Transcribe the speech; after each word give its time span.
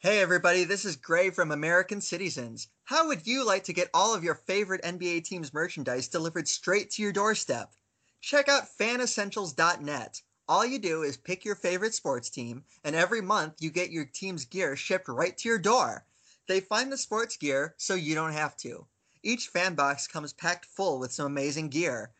Hey 0.00 0.20
everybody, 0.20 0.64
this 0.64 0.84
is 0.84 0.96
Grey 0.96 1.30
from 1.30 1.50
American 1.50 2.00
Cityzens. 2.00 2.66
How 2.84 3.08
would 3.08 3.26
you 3.26 3.46
like 3.46 3.64
to 3.64 3.72
get 3.72 3.88
all 3.94 4.14
of 4.14 4.22
your 4.22 4.34
favorite 4.34 4.82
NBA 4.82 5.24
teams 5.24 5.54
merchandise 5.54 6.06
delivered 6.06 6.46
straight 6.48 6.90
to 6.90 7.02
your 7.02 7.12
doorstep? 7.12 7.72
Check 8.20 8.46
out 8.46 8.68
fanessentials.net. 8.78 10.20
All 10.48 10.66
you 10.66 10.78
do 10.78 11.02
is 11.02 11.16
pick 11.16 11.46
your 11.46 11.54
favorite 11.54 11.94
sports 11.94 12.28
team, 12.28 12.62
and 12.84 12.94
every 12.94 13.22
month 13.22 13.62
you 13.62 13.70
get 13.70 13.90
your 13.90 14.04
team's 14.04 14.44
gear 14.44 14.76
shipped 14.76 15.08
right 15.08 15.34
to 15.38 15.48
your 15.48 15.58
door. 15.58 16.04
They 16.46 16.60
find 16.60 16.92
the 16.92 16.98
sports 16.98 17.38
gear 17.38 17.74
so 17.78 17.94
you 17.94 18.14
don't 18.14 18.32
have 18.32 18.54
to. 18.58 18.86
Each 19.22 19.48
fan 19.48 19.74
box 19.76 20.06
comes 20.06 20.34
packed 20.34 20.66
full 20.66 20.98
with 20.98 21.14
some 21.14 21.24
amazing 21.24 21.70
gear. 21.70 22.12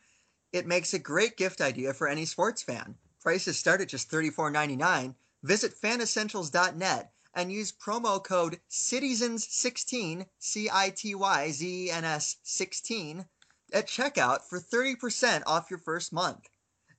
It 0.51 0.65
makes 0.65 0.95
a 0.95 0.99
great 0.99 1.37
gift 1.37 1.61
idea 1.61 1.93
for 1.93 2.07
any 2.07 2.25
sports 2.25 2.63
fan. 2.63 2.95
Prices 3.21 3.59
start 3.59 3.81
at 3.81 3.89
just 3.89 4.09
$34.99. 4.09 5.13
Visit 5.43 5.79
fanessentials.net 5.79 7.13
and 7.37 7.51
use 7.51 7.71
promo 7.71 8.21
code 8.21 8.59
CITYZENS16, 8.67 10.25
C 10.39 10.69
I 10.73 10.89
T 10.89 11.13
Y 11.13 11.51
Z 11.51 11.85
E 11.85 11.91
N 11.91 12.03
S 12.03 12.37
16, 12.41 13.23
at 13.71 13.87
checkout 13.87 14.41
for 14.49 14.59
30% 14.59 15.43
off 15.45 15.69
your 15.69 15.77
first 15.77 16.11
month. 16.11 16.49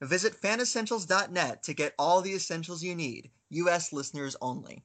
Visit 0.00 0.40
fanessentials.net 0.40 1.64
to 1.64 1.74
get 1.74 1.92
all 1.98 2.22
the 2.22 2.34
essentials 2.34 2.84
you 2.84 2.94
need. 2.94 3.30
U.S. 3.50 3.92
listeners 3.92 4.36
only. 4.40 4.84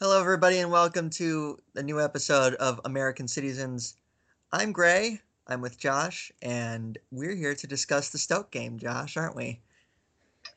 Hello, 0.00 0.18
everybody, 0.18 0.58
and 0.58 0.70
welcome 0.70 1.10
to 1.10 1.58
a 1.74 1.82
new 1.82 2.00
episode 2.00 2.54
of 2.54 2.80
American 2.86 3.26
Cityzens. 3.26 3.92
I'm 4.50 4.72
Grey. 4.72 5.20
I'm 5.46 5.60
with 5.60 5.78
Josh, 5.78 6.32
and 6.40 6.96
we're 7.10 7.34
here 7.34 7.54
to 7.56 7.66
discuss 7.66 8.08
the 8.08 8.18
Stoke 8.18 8.50
game, 8.50 8.78
Josh, 8.78 9.18
aren't 9.18 9.36
we? 9.36 9.60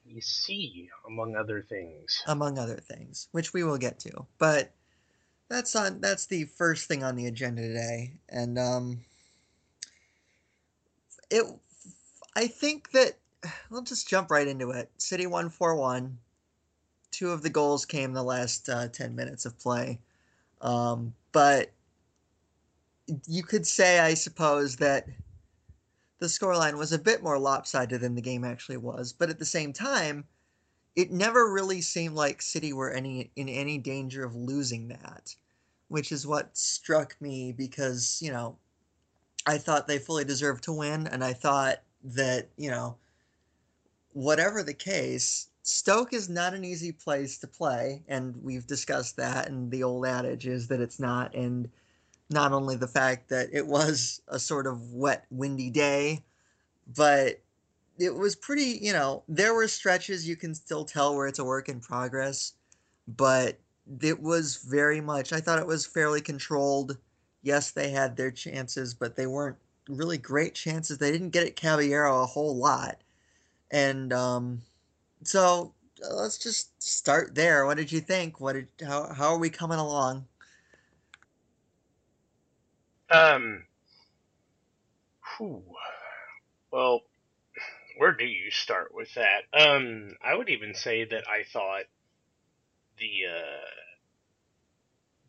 You 0.06 0.22
see, 0.22 0.90
among 1.08 1.36
other 1.36 1.62
things. 1.62 2.24
Among 2.28 2.60
other 2.60 2.78
things, 2.78 3.28
which 3.32 3.54
we 3.54 3.64
will 3.64 3.78
get 3.78 4.00
to. 4.02 4.26
But 4.38 4.72
that's 5.50 5.76
on 5.76 6.02
that's 6.02 6.28
the 6.28 6.46
first 6.46 6.88
thing 6.88 7.04
on 7.04 7.16
the 7.16 7.28
agenda 7.28 7.62
today. 7.62 8.14
And 8.30 8.58
um 8.58 9.00
it 11.30 11.46
I 12.36 12.48
think 12.48 12.92
that 12.92 13.18
we'll 13.70 13.82
just 13.82 14.08
jump 14.08 14.32
right 14.32 14.48
into 14.48 14.72
it. 14.72 14.90
City 14.98 15.28
won 15.28 15.50
4-1. 15.50 16.14
Two 17.12 17.32
of 17.32 17.42
the 17.42 17.50
goals 17.50 17.86
came 17.86 18.14
the 18.14 18.24
last 18.24 18.68
uh, 18.68 18.90
10 18.90 19.16
minutes 19.16 19.46
of 19.46 19.58
play. 19.58 20.00
Um, 20.62 21.14
but 21.32 21.72
you 23.28 23.44
could 23.44 23.66
say, 23.66 24.00
I 24.00 24.16
suppose, 24.16 24.78
that 24.78 25.08
the 26.20 26.28
scoreline 26.28 26.78
was 26.78 26.94
a 26.94 27.00
bit 27.00 27.22
more 27.22 27.38
lopsided 27.38 28.02
than 28.02 28.16
the 28.16 28.22
game 28.22 28.44
actually 28.44 28.78
was. 28.78 29.14
But 29.14 29.30
at 29.30 29.40
the 29.40 29.46
same 29.46 29.74
time, 29.74 30.26
it 30.96 31.12
never 31.12 31.52
really 31.52 31.82
seemed 31.82 32.16
like 32.16 32.42
City 32.42 32.72
were 32.72 32.92
any 32.92 33.32
in 33.36 33.50
any 33.50 33.78
danger 33.78 34.24
of 34.24 34.36
losing 34.36 34.88
that, 34.88 35.36
which 35.90 36.12
is 36.12 36.26
what 36.26 36.58
struck 36.58 37.16
me 37.20 37.52
because 37.52 38.22
you 38.22 38.32
know 38.32 38.58
I 39.46 39.58
thought 39.58 39.88
they 39.88 40.00
fully 40.00 40.24
deserved 40.24 40.64
to 40.66 40.74
win, 40.74 41.08
and 41.08 41.24
I 41.24 41.34
thought 41.34 41.82
that 42.04 42.50
you 42.58 42.72
know 42.72 42.98
whatever 44.14 44.64
the 44.64 44.74
case, 44.74 45.50
Stoke 45.64 46.14
is 46.14 46.30
not 46.30 46.54
an 46.54 46.64
easy 46.64 46.94
place 46.94 47.38
to 47.40 47.48
play, 47.48 48.04
and 48.08 48.36
we've 48.42 48.66
discussed 48.66 49.18
that. 49.18 49.50
And 49.50 49.70
the 49.70 49.84
old 49.84 50.06
adage 50.06 50.48
is 50.48 50.68
that 50.70 50.80
it's 50.80 51.00
not, 51.00 51.36
and 51.36 51.70
not 52.30 52.52
only 52.52 52.76
the 52.76 52.88
fact 52.88 53.30
that 53.30 53.50
it 53.52 53.66
was 53.66 54.22
a 54.28 54.40
sort 54.40 54.68
of 54.68 54.94
wet, 54.94 55.26
windy 55.30 55.70
day, 55.70 56.24
but 56.96 57.40
it 57.98 58.14
was 58.14 58.36
pretty, 58.36 58.80
you 58.82 58.94
know, 58.94 59.24
there 59.28 59.54
were 59.54 59.68
stretches 59.68 60.28
you 60.28 60.36
can 60.36 60.54
still 60.54 60.86
tell 60.86 61.16
where 61.16 61.28
it's 61.28 61.40
a 61.40 61.46
work 61.46 61.70
in 61.70 61.80
progress, 61.80 62.54
but 63.08 63.58
it 64.02 64.22
was 64.22 64.58
very 64.58 65.02
much, 65.02 65.32
I 65.32 65.40
thought 65.40 65.60
it 65.60 65.68
was 65.68 65.86
fairly 65.86 66.22
controlled. 66.22 66.98
Yes, 67.44 67.72
they 67.72 67.92
had 67.92 68.18
their 68.18 68.32
chances, 68.32 68.94
but 68.94 69.16
they 69.16 69.28
weren't 69.28 69.58
really 69.88 70.18
great 70.18 70.56
chances. 70.56 70.98
They 70.98 71.12
didn't 71.12 71.30
get 71.30 71.46
at 71.46 71.56
Caballero 71.56 72.22
a 72.22 72.26
whole 72.26 72.56
lot. 72.56 72.98
And 73.72 74.12
um, 74.14 74.62
so 75.24 75.74
let's 76.12 76.38
just 76.38 76.82
start 76.82 77.36
there. 77.36 77.66
What 77.66 77.78
did 77.78 77.92
you 77.92 78.02
think? 78.02 78.40
What 78.40 78.54
did 78.54 78.68
how 78.86 79.14
how 79.14 79.34
are 79.34 79.40
we 79.40 79.50
coming 79.50 79.80
along? 79.80 80.26
Um. 83.10 83.66
Whew. 85.38 85.64
Well, 86.72 87.02
where 87.98 88.12
do 88.12 88.26
you 88.26 88.52
start 88.52 88.94
with 88.94 89.14
that? 89.14 89.44
Um, 89.54 90.18
I 90.24 90.36
would 90.36 90.50
even 90.50 90.74
say 90.74 91.06
that 91.06 91.24
I 91.28 91.44
thought 91.44 91.86
the 92.98 93.26
uh, 93.32 93.66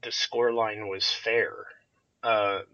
the 0.02 0.12
score 0.12 0.52
line 0.52 0.88
was 0.88 1.10
fair. 1.10 1.66
Um, 2.22 2.64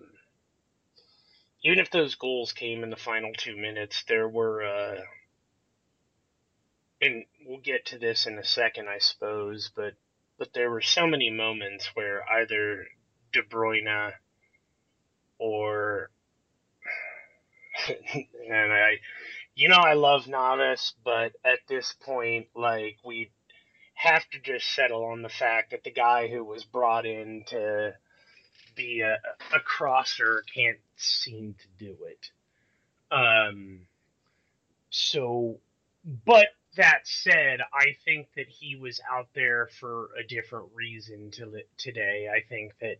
even 1.65 1.79
if 1.79 1.91
those 1.91 2.15
goals 2.15 2.53
came 2.53 2.83
in 2.83 2.91
the 2.91 2.97
final 2.97 3.33
two 3.37 3.57
minutes, 3.57 4.03
there 4.09 4.29
were, 4.29 4.65
uh, 4.65 5.01
and 7.01 7.25
we'll 7.47 7.61
get 7.61 7.87
to 7.87 7.99
this 7.99 8.27
in 8.27 8.39
a 8.39 8.45
second, 8.45 8.89
I 8.89 8.99
suppose, 8.99 9.71
but 9.75 9.95
but 10.39 10.55
there 10.55 10.71
were 10.71 10.81
so 10.81 11.07
many 11.07 11.31
moments 11.31 11.91
where 11.95 12.29
either 12.29 12.87
De 13.33 13.43
Bruyne 13.43 14.13
or 15.43 16.11
and 17.89 18.73
I 18.73 18.99
you 19.55 19.69
know 19.69 19.77
I 19.77 19.95
love 19.95 20.29
Navas, 20.29 20.95
but 21.05 21.33
at 21.45 21.59
this 21.69 21.95
point 22.05 22.47
like 22.55 22.97
we 23.05 23.31
have 23.95 24.29
to 24.31 24.39
just 24.41 24.73
settle 24.75 25.05
on 25.05 25.23
the 25.23 25.29
fact 25.29 25.73
that 25.73 25.85
the 25.85 25.91
guy 25.91 26.29
who 26.29 26.45
was 26.45 26.65
brought 26.65 27.07
in 27.07 27.45
to 27.49 27.95
be 28.75 29.01
a, 29.01 29.19
a 29.55 29.61
crosser 29.61 30.45
can't 30.55 30.79
seem 30.97 31.55
to 31.55 31.85
do 31.85 31.97
it. 32.07 32.31
Um 33.11 33.81
so 34.91 35.59
but 36.25 36.49
that 36.77 37.01
said, 37.05 37.61
I 37.73 37.97
think 38.05 38.29
that 38.37 38.49
he 38.49 38.77
was 38.77 39.01
out 39.11 39.29
there 39.35 39.69
for 39.79 40.09
a 40.19 40.27
different 40.27 40.69
reason 40.75 41.31
to 41.33 41.63
today. 41.77 42.29
I 42.35 42.41
think 42.49 42.73
that 42.81 42.97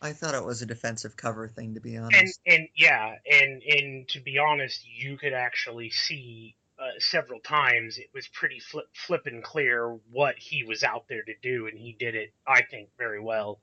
I 0.00 0.12
thought 0.12 0.34
it 0.34 0.44
was 0.44 0.62
a 0.62 0.66
defensive 0.66 1.16
cover 1.16 1.48
thing, 1.48 1.74
to 1.74 1.80
be 1.80 1.96
honest. 1.96 2.40
and 2.46 2.68
yeah, 2.76 3.16
and 3.30 3.62
and 3.62 4.08
to 4.08 4.20
be 4.20 4.38
honest, 4.38 4.84
you 4.86 5.16
could 5.16 5.32
actually 5.32 5.90
see 5.90 6.54
uh, 6.78 6.98
several 6.98 7.40
times 7.40 7.96
it 7.96 8.10
was 8.12 8.28
pretty 8.28 8.60
flip 8.60 8.88
flippin' 8.94 9.42
clear 9.42 9.98
what 10.10 10.36
he 10.36 10.64
was 10.64 10.84
out 10.84 11.08
there 11.08 11.22
to 11.22 11.34
do, 11.42 11.66
and 11.66 11.78
he 11.78 11.96
did 11.98 12.14
it, 12.14 12.32
I 12.46 12.62
think, 12.62 12.90
very 12.98 13.20
well. 13.20 13.58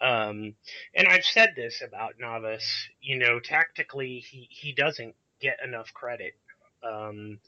Um, 0.00 0.54
and 0.94 1.06
I've 1.08 1.26
said 1.26 1.50
this 1.54 1.82
about 1.86 2.18
Navas, 2.18 2.64
you 3.02 3.18
know, 3.18 3.38
tactically 3.38 4.20
he 4.20 4.48
he 4.50 4.72
doesn't 4.72 5.14
get 5.40 5.58
enough 5.62 5.92
credit 5.92 6.34
um, 6.82 7.38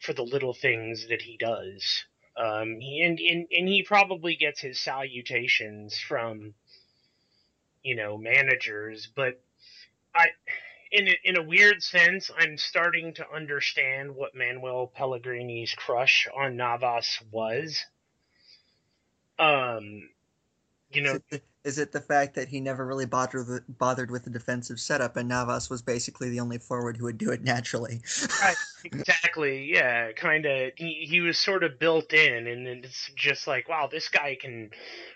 for 0.00 0.12
the 0.12 0.24
little 0.24 0.54
things 0.54 1.06
that 1.08 1.22
he 1.22 1.36
does. 1.36 2.04
Um, 2.36 2.80
he, 2.80 3.02
and, 3.02 3.20
and 3.20 3.46
and 3.52 3.68
he 3.68 3.84
probably 3.84 4.34
gets 4.34 4.60
his 4.60 4.80
salutations 4.80 5.96
from 5.98 6.54
you 7.82 7.94
know 7.96 8.16
managers 8.18 9.08
but 9.14 9.40
i 10.14 10.26
in 10.90 11.08
a, 11.08 11.14
in 11.24 11.36
a 11.36 11.42
weird 11.42 11.82
sense 11.82 12.30
i'm 12.38 12.58
starting 12.58 13.14
to 13.14 13.24
understand 13.34 14.14
what 14.14 14.34
manuel 14.34 14.86
pellegrini's 14.94 15.74
crush 15.74 16.28
on 16.36 16.56
navas 16.56 17.18
was. 17.30 17.84
Um 19.38 20.08
you 20.90 21.02
know 21.02 21.18
Is 21.64 21.78
it, 21.78 21.92
the, 21.92 22.00
fact 22.00 22.34
that 22.34 22.48
he 22.48 22.60
never 22.60 22.84
really 22.84 23.06
bothered 23.06 23.46
with, 23.46 23.78
bothered 23.78 24.10
with 24.10 24.24
the 24.24 24.30
defensive 24.30 24.80
setup, 24.80 25.16
and 25.16 25.28
Navas 25.28 25.70
was 25.70 25.80
basically 25.80 26.28
the 26.28 26.40
only 26.40 26.58
forward 26.58 26.96
who 26.96 27.04
would 27.04 27.18
do 27.18 27.30
it 27.30 27.42
naturally? 27.42 28.00
right, 28.42 28.56
exactly 28.84 29.70
yeah 29.72 30.12
kind 30.12 30.46
of 30.46 30.72
he, 30.76 31.06
he 31.08 31.20
was 31.20 31.38
sort 31.38 31.64
of 31.64 31.78
built 31.78 32.12
in 32.12 32.46
and 32.46 32.66
it's 32.66 33.10
just 33.16 33.46
like 33.46 33.68
wow 33.68 33.88
this 33.90 34.08
guy 34.08 34.36
can 34.40 34.70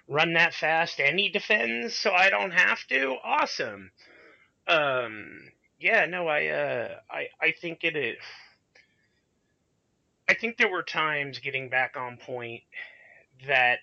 run 0.08 0.34
that 0.34 0.54
fast 0.54 1.00
and 1.00 1.18
he 1.18 1.28
defends 1.28 1.94
so 1.94 2.12
i 2.12 2.30
don't 2.30 2.52
have 2.52 2.78
to 2.88 3.14
awesome 3.24 3.90
um 4.68 5.40
yeah 5.80 6.06
no 6.06 6.28
i 6.28 6.46
uh 6.46 6.88
i 7.10 7.26
i 7.40 7.52
think 7.60 7.80
it 7.82 7.96
is 7.96 8.18
i 10.28 10.34
think 10.34 10.56
there 10.56 10.70
were 10.70 10.82
times 10.82 11.38
getting 11.38 11.68
back 11.68 11.96
on 11.96 12.16
point 12.16 12.62
that 13.46 13.78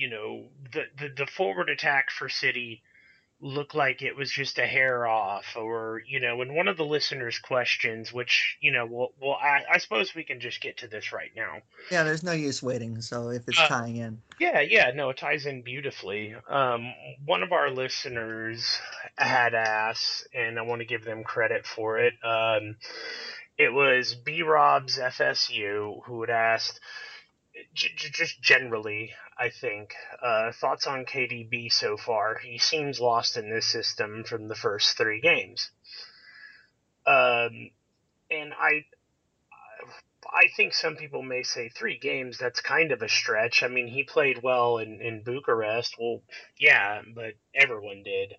you 0.00 0.08
know 0.08 0.46
the 0.72 0.84
the, 0.98 1.08
the 1.24 1.26
forward 1.26 1.68
attack 1.68 2.10
for 2.10 2.28
city 2.28 2.82
looked 3.42 3.74
like 3.74 4.02
it 4.02 4.16
was 4.16 4.30
just 4.30 4.58
a 4.58 4.66
hair 4.66 5.06
off 5.06 5.56
or 5.56 6.02
you 6.06 6.20
know 6.20 6.40
in 6.42 6.54
one 6.54 6.68
of 6.68 6.76
the 6.76 6.84
listeners 6.84 7.38
questions 7.38 8.12
which 8.12 8.56
you 8.60 8.72
know 8.72 8.86
well, 8.86 9.12
well 9.20 9.38
I, 9.40 9.62
I 9.74 9.78
suppose 9.78 10.14
we 10.14 10.24
can 10.24 10.40
just 10.40 10.60
get 10.60 10.78
to 10.78 10.88
this 10.88 11.12
right 11.12 11.30
now 11.36 11.58
yeah, 11.90 12.04
there's 12.04 12.22
no 12.22 12.32
use 12.32 12.62
waiting. 12.62 13.00
So 13.00 13.30
if 13.30 13.48
it's 13.48 13.58
Uh, 13.58 13.68
tying 13.68 13.96
in, 13.96 14.22
yeah 14.38 14.60
yeah 14.60 14.90
no 14.94 15.10
it 15.10 15.18
ties 15.18 15.46
in 15.46 15.62
beautifully 15.62 16.34
um 16.48 16.92
one 17.24 17.42
of 17.42 17.52
our 17.52 17.70
listeners 17.70 18.78
had 19.16 19.54
asked 19.54 20.26
and 20.34 20.58
i 20.58 20.62
want 20.62 20.80
to 20.80 20.86
give 20.86 21.04
them 21.04 21.24
credit 21.24 21.66
for 21.66 21.98
it 21.98 22.14
um 22.24 22.76
it 23.58 23.72
was 23.72 24.14
b 24.14 24.42
rob's 24.42 24.98
fsu 24.98 26.02
who 26.04 26.20
had 26.22 26.30
asked 26.30 26.80
j- 27.74 27.94
just 27.96 28.40
generally, 28.42 29.12
I 29.38 29.50
think 29.50 29.94
uh, 30.22 30.52
thoughts 30.52 30.86
on 30.86 31.04
KDB 31.04 31.72
so 31.72 31.96
far. 31.96 32.38
He 32.38 32.58
seems 32.58 33.00
lost 33.00 33.36
in 33.36 33.50
this 33.50 33.66
system 33.66 34.24
from 34.24 34.48
the 34.48 34.54
first 34.54 34.96
three 34.96 35.20
games, 35.20 35.70
um, 37.06 37.70
and 38.30 38.52
I. 38.58 38.84
I 40.32 40.48
think 40.56 40.74
some 40.74 40.96
people 40.96 41.22
may 41.22 41.42
say 41.42 41.68
three 41.70 41.98
games. 41.98 42.38
That's 42.38 42.60
kind 42.60 42.92
of 42.92 43.02
a 43.02 43.08
stretch. 43.08 43.62
I 43.62 43.68
mean, 43.68 43.88
he 43.88 44.04
played 44.04 44.42
well 44.42 44.78
in, 44.78 45.00
in 45.00 45.22
Bucharest. 45.24 45.96
Well, 45.98 46.22
yeah, 46.58 47.02
but 47.14 47.34
everyone 47.54 48.02
did. 48.04 48.34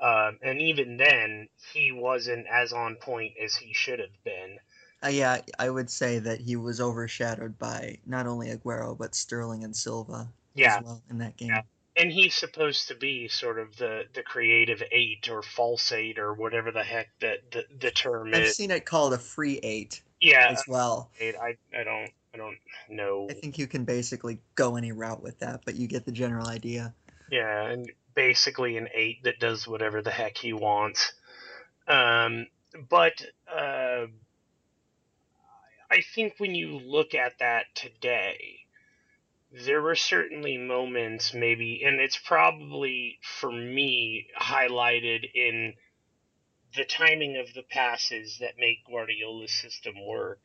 Um, 0.00 0.38
and 0.42 0.60
even 0.60 0.98
then, 0.98 1.48
he 1.72 1.90
wasn't 1.92 2.46
as 2.48 2.72
on 2.72 2.96
point 2.96 3.34
as 3.42 3.56
he 3.56 3.72
should 3.72 3.98
have 3.98 4.22
been. 4.24 4.58
Uh, 5.04 5.08
yeah, 5.08 5.40
I 5.58 5.68
would 5.68 5.90
say 5.90 6.18
that 6.20 6.40
he 6.40 6.56
was 6.56 6.80
overshadowed 6.80 7.58
by 7.58 7.98
not 8.06 8.26
only 8.26 8.48
Aguero 8.48 8.96
but 8.96 9.14
Sterling 9.14 9.64
and 9.64 9.76
Silva 9.76 10.28
yeah. 10.54 10.78
as 10.78 10.84
well 10.84 11.02
in 11.10 11.18
that 11.18 11.36
game. 11.36 11.50
Yeah. 11.50 11.62
And 11.98 12.12
he's 12.12 12.34
supposed 12.34 12.88
to 12.88 12.94
be 12.94 13.28
sort 13.28 13.58
of 13.58 13.76
the, 13.76 14.02
the 14.12 14.22
creative 14.22 14.82
eight 14.92 15.30
or 15.30 15.42
false 15.42 15.92
eight 15.92 16.18
or 16.18 16.34
whatever 16.34 16.70
the 16.70 16.82
heck 16.82 17.08
that 17.20 17.50
the, 17.50 17.64
the 17.78 17.90
term 17.90 18.34
is. 18.34 18.40
I've 18.40 18.54
seen 18.54 18.70
it 18.70 18.84
called 18.84 19.14
a 19.14 19.18
free 19.18 19.58
eight 19.62 20.02
yeah, 20.20 20.48
as 20.50 20.64
well. 20.68 21.10
eight. 21.20 21.36
I 21.36 21.56
I 21.78 21.84
don't 21.84 22.10
I 22.34 22.38
don't 22.38 22.58
know. 22.90 23.28
I 23.30 23.34
think 23.34 23.58
you 23.58 23.66
can 23.66 23.84
basically 23.84 24.38
go 24.54 24.76
any 24.76 24.92
route 24.92 25.22
with 25.22 25.38
that, 25.38 25.62
but 25.64 25.76
you 25.76 25.86
get 25.86 26.04
the 26.04 26.12
general 26.12 26.46
idea. 26.46 26.94
Yeah, 27.30 27.66
and 27.66 27.90
basically 28.14 28.76
an 28.76 28.88
eight 28.94 29.22
that 29.24 29.40
does 29.40 29.66
whatever 29.66 30.02
the 30.02 30.10
heck 30.10 30.36
he 30.36 30.52
wants. 30.52 31.12
Um, 31.88 32.46
but 32.88 33.24
uh, 33.50 34.06
I 35.90 36.00
think 36.00 36.34
when 36.38 36.54
you 36.54 36.78
look 36.78 37.14
at 37.14 37.38
that 37.38 37.66
today, 37.74 38.66
there 39.52 39.80
were 39.80 39.94
certainly 39.94 40.58
moments, 40.58 41.32
maybe, 41.32 41.82
and 41.84 42.00
it's 42.00 42.18
probably 42.18 43.18
for 43.22 43.52
me 43.52 44.28
highlighted 44.38 45.30
in 45.32 45.74
the 46.74 46.84
timing 46.84 47.36
of 47.36 47.54
the 47.54 47.62
passes 47.62 48.38
that 48.40 48.58
make 48.58 48.84
Guardiola's 48.84 49.52
system 49.52 49.94
work. 50.04 50.40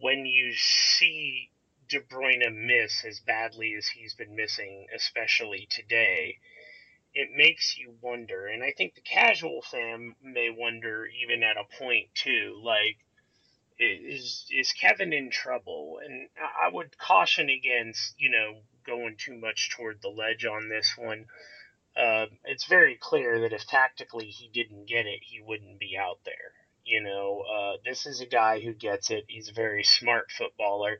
When 0.00 0.24
you 0.24 0.54
see 0.54 1.50
De 1.88 2.00
Bruyne 2.00 2.66
miss 2.66 3.04
as 3.04 3.20
badly 3.20 3.74
as 3.74 3.88
he's 3.88 4.14
been 4.14 4.34
missing, 4.34 4.86
especially 4.94 5.66
today, 5.70 6.38
it 7.12 7.28
makes 7.36 7.76
you 7.76 7.94
wonder. 8.00 8.46
And 8.46 8.64
I 8.64 8.72
think 8.72 8.94
the 8.94 9.02
casual 9.02 9.60
fan 9.62 10.16
may 10.22 10.48
wonder, 10.50 11.06
even 11.06 11.42
at 11.42 11.58
a 11.58 11.64
point 11.78 12.08
too, 12.14 12.58
like, 12.64 12.96
is 13.78 14.46
is 14.50 14.72
Kevin 14.72 15.12
in 15.12 15.30
trouble? 15.30 15.98
And 16.04 16.28
I 16.38 16.68
would 16.72 16.96
caution 16.98 17.48
against, 17.48 18.14
you 18.18 18.30
know, 18.30 18.60
going 18.86 19.16
too 19.16 19.36
much 19.36 19.70
toward 19.70 20.00
the 20.02 20.08
ledge 20.08 20.44
on 20.44 20.68
this 20.68 20.94
one. 20.96 21.26
Uh, 21.96 22.26
it's 22.44 22.66
very 22.66 22.96
clear 23.00 23.40
that 23.40 23.52
if 23.52 23.66
tactically 23.66 24.26
he 24.26 24.48
didn't 24.48 24.86
get 24.86 25.06
it, 25.06 25.20
he 25.22 25.40
wouldn't 25.40 25.78
be 25.78 25.96
out 25.96 26.18
there. 26.24 26.52
You 26.84 27.02
know, 27.02 27.42
uh, 27.42 27.76
this 27.84 28.04
is 28.04 28.20
a 28.20 28.26
guy 28.26 28.60
who 28.60 28.74
gets 28.74 29.10
it. 29.10 29.24
He's 29.28 29.48
a 29.48 29.54
very 29.54 29.84
smart 29.84 30.30
footballer, 30.30 30.98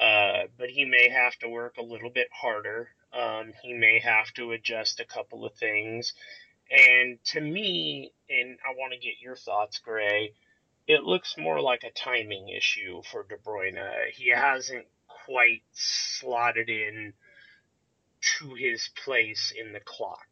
uh, 0.00 0.44
but 0.56 0.70
he 0.70 0.84
may 0.84 1.10
have 1.10 1.36
to 1.40 1.48
work 1.48 1.76
a 1.76 1.82
little 1.82 2.10
bit 2.10 2.28
harder. 2.32 2.88
Um, 3.12 3.52
he 3.62 3.74
may 3.74 3.98
have 3.98 4.32
to 4.34 4.52
adjust 4.52 5.00
a 5.00 5.04
couple 5.04 5.44
of 5.44 5.54
things. 5.54 6.14
And 6.70 7.18
to 7.26 7.40
me, 7.40 8.12
and 8.30 8.58
I 8.66 8.74
want 8.74 8.94
to 8.94 8.98
get 8.98 9.20
your 9.20 9.36
thoughts, 9.36 9.78
Grey, 9.78 10.32
it 10.92 11.04
looks 11.04 11.36
more 11.38 11.60
like 11.60 11.84
a 11.84 11.90
timing 11.90 12.48
issue 12.48 13.02
for 13.10 13.24
De 13.24 13.36
Bruyne. 13.36 14.10
He 14.14 14.30
hasn't 14.30 14.86
quite 15.06 15.62
slotted 15.72 16.68
in 16.68 17.12
to 18.38 18.54
his 18.54 18.88
place 19.04 19.52
in 19.56 19.72
the 19.72 19.80
clock. 19.80 20.28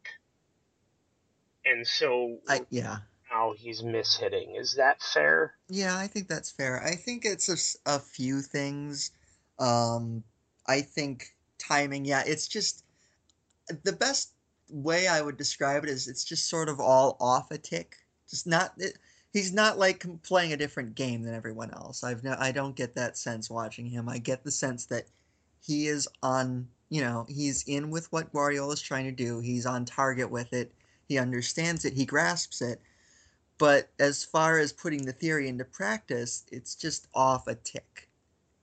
And 1.64 1.86
so 1.86 2.38
I, 2.48 2.60
yeah. 2.70 2.98
now 3.30 3.54
he's 3.56 3.82
mishitting. 3.82 4.58
Is 4.58 4.74
that 4.74 5.02
fair? 5.02 5.54
Yeah, 5.68 5.96
I 5.96 6.06
think 6.06 6.28
that's 6.28 6.50
fair. 6.50 6.82
I 6.82 6.94
think 6.94 7.24
it's 7.24 7.76
a 7.84 7.98
few 7.98 8.40
things. 8.40 9.10
Um, 9.58 10.24
I 10.66 10.80
think 10.80 11.34
timing, 11.58 12.04
yeah, 12.04 12.22
it's 12.26 12.48
just 12.48 12.84
the 13.84 13.92
best 13.92 14.32
way 14.70 15.08
I 15.08 15.20
would 15.20 15.36
describe 15.36 15.84
it 15.84 15.90
is 15.90 16.08
it's 16.08 16.24
just 16.24 16.48
sort 16.48 16.68
of 16.68 16.80
all 16.80 17.16
off 17.20 17.50
a 17.50 17.58
tick. 17.58 17.96
Just 18.28 18.46
not 18.46 18.72
it, 18.78 18.96
he's 19.32 19.52
not 19.52 19.78
like 19.78 20.04
playing 20.22 20.52
a 20.52 20.56
different 20.56 20.94
game 20.94 21.22
than 21.22 21.34
everyone 21.34 21.70
else. 21.72 22.02
I've 22.02 22.24
no, 22.24 22.36
I 22.38 22.52
don't 22.52 22.76
get 22.76 22.94
that 22.96 23.16
sense 23.16 23.50
watching 23.50 23.86
him. 23.86 24.08
I 24.08 24.18
get 24.18 24.44
the 24.44 24.50
sense 24.50 24.86
that 24.86 25.06
he 25.64 25.86
is 25.86 26.08
on, 26.22 26.68
you 26.88 27.02
know, 27.02 27.26
he's 27.28 27.64
in 27.66 27.90
with 27.90 28.10
what 28.12 28.32
Guardiola 28.32 28.72
is 28.72 28.80
trying 28.80 29.04
to 29.04 29.12
do. 29.12 29.40
He's 29.40 29.66
on 29.66 29.84
target 29.84 30.30
with 30.30 30.52
it. 30.52 30.72
He 31.08 31.18
understands 31.18 31.84
it. 31.84 31.94
He 31.94 32.04
grasps 32.04 32.62
it. 32.62 32.80
But 33.58 33.90
as 33.98 34.24
far 34.24 34.58
as 34.58 34.72
putting 34.72 35.04
the 35.04 35.12
theory 35.12 35.48
into 35.48 35.64
practice, 35.64 36.44
it's 36.50 36.74
just 36.74 37.08
off 37.14 37.46
a 37.46 37.54
tick. 37.54 38.08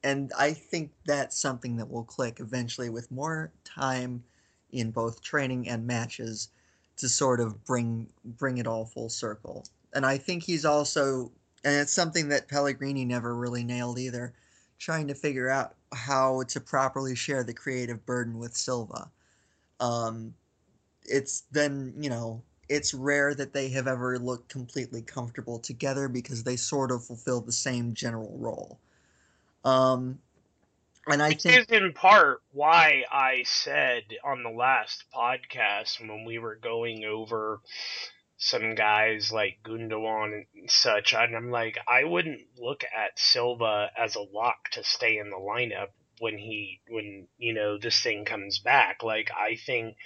And 0.03 0.31
I 0.37 0.53
think 0.53 0.91
that's 1.05 1.37
something 1.37 1.77
that 1.77 1.89
will 1.89 2.03
click 2.03 2.39
eventually 2.39 2.89
with 2.89 3.11
more 3.11 3.51
time 3.63 4.23
in 4.71 4.91
both 4.91 5.21
training 5.21 5.69
and 5.69 5.85
matches 5.85 6.49
to 6.97 7.07
sort 7.07 7.39
of 7.39 7.63
bring 7.63 8.07
bring 8.25 8.57
it 8.57 8.67
all 8.67 8.85
full 8.85 9.09
circle. 9.09 9.65
And 9.93 10.05
I 10.05 10.17
think 10.17 10.43
he's 10.43 10.65
also 10.65 11.31
and 11.63 11.75
it's 11.75 11.91
something 11.91 12.29
that 12.29 12.47
Pellegrini 12.47 13.03
never 13.03 13.35
really 13.35 13.63
nailed 13.63 13.99
either, 13.99 14.33
trying 14.79 15.07
to 15.07 15.15
figure 15.15 15.49
out 15.49 15.75
how 15.93 16.43
to 16.43 16.61
properly 16.61 17.15
share 17.15 17.43
the 17.43 17.53
creative 17.53 18.05
burden 18.05 18.37
with 18.37 18.55
Silva. 18.55 19.09
Um, 19.79 20.33
it's 21.03 21.43
then, 21.51 21.93
you 21.99 22.09
know, 22.09 22.41
it's 22.69 22.93
rare 22.93 23.33
that 23.35 23.53
they 23.53 23.69
have 23.69 23.87
ever 23.87 24.19
looked 24.19 24.49
completely 24.49 25.01
comfortable 25.01 25.59
together 25.59 26.07
because 26.07 26.43
they 26.43 26.55
sort 26.55 26.91
of 26.91 27.03
fulfill 27.03 27.41
the 27.41 27.51
same 27.51 27.93
general 27.93 28.37
role. 28.37 28.79
Um, 29.65 30.19
and 31.07 31.21
I 31.21 31.29
Which 31.29 31.43
think 31.43 31.59
is 31.59 31.65
in 31.67 31.93
part 31.93 32.41
why 32.51 33.03
I 33.11 33.43
said 33.43 34.03
on 34.23 34.43
the 34.43 34.49
last 34.49 35.05
podcast 35.13 35.99
when 35.99 36.25
we 36.25 36.37
were 36.39 36.55
going 36.55 37.05
over 37.05 37.61
some 38.37 38.75
guys 38.75 39.31
like 39.31 39.63
Gundogan 39.63 40.45
and 40.53 40.69
such, 40.69 41.13
and 41.13 41.35
I'm 41.35 41.49
like, 41.49 41.79
I 41.87 42.03
wouldn't 42.03 42.41
look 42.57 42.83
at 42.83 43.17
Silva 43.17 43.89
as 43.97 44.15
a 44.15 44.21
lock 44.21 44.69
to 44.73 44.83
stay 44.83 45.17
in 45.17 45.31
the 45.31 45.37
lineup 45.37 45.89
when 46.19 46.37
he 46.37 46.81
when 46.87 47.27
you 47.37 47.53
know 47.53 47.77
this 47.77 47.99
thing 48.01 48.25
comes 48.25 48.59
back. 48.59 49.01
Like 49.03 49.31
I 49.31 49.55
think 49.55 49.97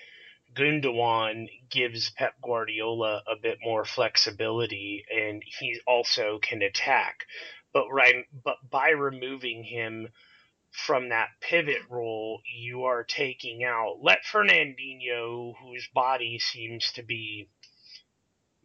Gundogan 0.54 1.48
gives 1.70 2.10
Pep 2.12 2.36
Guardiola 2.42 3.24
a 3.28 3.36
bit 3.36 3.60
more 3.62 3.84
flexibility, 3.84 5.06
and 5.14 5.44
he 5.46 5.80
also 5.86 6.40
can 6.40 6.62
attack. 6.62 7.26
But 7.74 7.90
right, 7.90 8.26
but 8.32 8.58
by 8.70 8.90
removing 8.90 9.64
him 9.64 10.08
from 10.72 11.10
that 11.10 11.30
pivot 11.42 11.82
role, 11.90 12.42
you 12.46 12.86
are 12.86 13.04
taking 13.04 13.64
out 13.66 14.00
let 14.02 14.24
Fernandinho, 14.24 15.54
whose 15.62 15.90
body 15.94 16.40
seems 16.40 16.94
to 16.94 17.04
be 17.04 17.50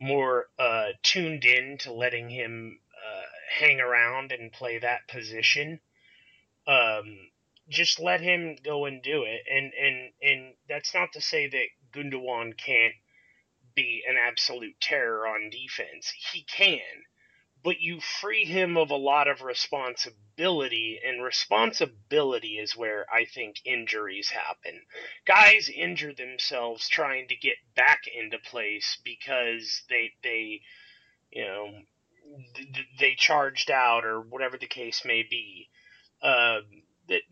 more 0.00 0.48
uh, 0.58 0.88
tuned 1.02 1.44
in 1.44 1.78
to 1.78 1.92
letting 1.92 2.28
him 2.30 2.78
uh, 2.94 3.22
hang 3.58 3.80
around 3.80 4.32
and 4.32 4.52
play 4.52 4.78
that 4.78 5.08
position. 5.08 5.80
Um, 6.66 7.30
just 7.68 7.98
let 8.00 8.20
him 8.20 8.56
go 8.62 8.84
and 8.84 9.02
do 9.02 9.24
it, 9.24 9.42
and 9.50 9.72
and 9.74 10.12
and 10.22 10.54
that's 10.68 10.94
not 10.94 11.12
to 11.14 11.20
say 11.20 11.48
that 11.48 11.66
Gundogan 11.92 12.56
can't 12.56 12.94
be 13.74 14.02
an 14.08 14.16
absolute 14.16 14.80
terror 14.80 15.26
on 15.26 15.50
defense. 15.50 16.12
He 16.32 16.42
can, 16.42 16.80
but 17.66 17.80
you 17.80 17.98
free 17.98 18.44
him 18.44 18.76
of 18.76 18.92
a 18.92 18.96
lot 18.96 19.26
of 19.26 19.42
responsibility, 19.42 21.00
and 21.04 21.20
responsibility 21.20 22.58
is 22.58 22.76
where 22.76 23.04
I 23.12 23.24
think 23.24 23.56
injuries 23.64 24.30
happen. 24.30 24.82
Guys 25.26 25.68
injure 25.68 26.14
themselves 26.14 26.88
trying 26.88 27.26
to 27.26 27.34
get 27.34 27.56
back 27.74 28.02
into 28.06 28.38
place 28.38 28.98
because 29.02 29.82
they 29.90 30.12
they 30.22 30.60
you 31.32 31.44
know 31.44 31.70
they 33.00 33.16
charged 33.16 33.72
out 33.72 34.04
or 34.04 34.20
whatever 34.20 34.56
the 34.56 34.68
case 34.68 35.02
may 35.04 35.24
be. 35.28 35.68
Um, 36.22 36.62
th- 37.08 37.24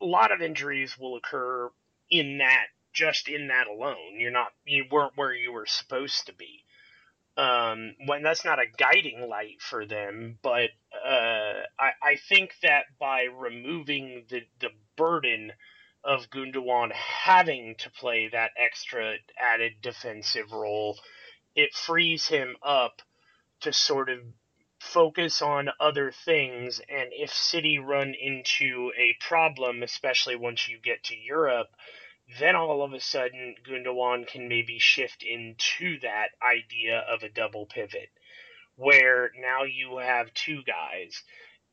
a 0.00 0.04
lot 0.06 0.30
of 0.30 0.40
injuries 0.40 0.96
will 0.96 1.16
occur 1.16 1.68
in 2.08 2.38
that 2.38 2.66
just 2.92 3.26
in 3.26 3.48
that 3.48 3.66
alone. 3.66 4.20
You're 4.20 4.30
not 4.30 4.52
you 4.64 4.84
weren't 4.88 5.16
where 5.16 5.34
you 5.34 5.50
were 5.50 5.66
supposed 5.66 6.26
to 6.26 6.32
be 6.32 6.62
um, 7.36 7.94
when 8.06 8.22
that's 8.22 8.44
not 8.44 8.58
a 8.58 8.66
guiding 8.78 9.28
light 9.28 9.60
for 9.60 9.86
them. 9.86 10.38
But 10.42 10.70
uh, 11.04 11.62
I, 11.78 11.90
I 12.02 12.16
think 12.28 12.54
that 12.62 12.84
by 12.98 13.24
removing 13.24 14.24
the, 14.28 14.42
the 14.60 14.70
burden 14.96 15.52
of 16.04 16.30
Gundogan 16.30 16.92
having 16.92 17.74
to 17.78 17.90
play 17.90 18.28
that 18.28 18.52
extra 18.56 19.16
added 19.38 19.74
defensive 19.82 20.52
role, 20.52 20.96
it 21.54 21.74
frees 21.74 22.28
him 22.28 22.56
up 22.62 23.02
to 23.60 23.72
sort 23.72 24.08
of 24.08 24.20
focus 24.78 25.42
on 25.42 25.68
other 25.80 26.12
things. 26.24 26.80
And 26.88 27.08
if 27.12 27.32
City 27.32 27.78
run 27.78 28.14
into 28.14 28.92
a 28.96 29.16
problem, 29.20 29.82
especially 29.82 30.36
once 30.36 30.68
you 30.68 30.78
get 30.78 31.02
to 31.04 31.16
Europe, 31.16 31.68
then 32.38 32.56
all 32.56 32.82
of 32.82 32.92
a 32.92 33.00
sudden 33.00 33.54
Gundogan 33.64 34.26
can 34.26 34.48
maybe 34.48 34.78
shift 34.78 35.22
into 35.22 35.98
that 36.00 36.30
idea 36.42 36.98
of 36.98 37.22
a 37.22 37.28
double 37.28 37.66
pivot, 37.66 38.10
where 38.76 39.30
now 39.40 39.62
you 39.64 39.98
have 39.98 40.34
two 40.34 40.62
guys, 40.62 41.22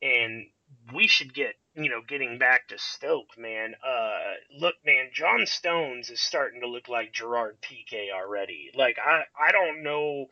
and 0.00 0.46
we 0.92 1.06
should 1.06 1.34
get 1.34 1.54
you 1.74 1.90
know 1.90 2.00
getting 2.06 2.38
back 2.38 2.68
to 2.68 2.78
Stoke, 2.78 3.36
man. 3.36 3.74
Uh, 3.84 4.34
look, 4.58 4.76
man, 4.84 5.10
John 5.12 5.46
Stones 5.46 6.10
is 6.10 6.20
starting 6.20 6.60
to 6.60 6.68
look 6.68 6.88
like 6.88 7.12
Gerard 7.12 7.58
Piqué 7.60 8.12
already. 8.12 8.70
Like 8.74 8.98
I 8.98 9.24
I 9.38 9.52
don't 9.52 9.82
know, 9.82 10.26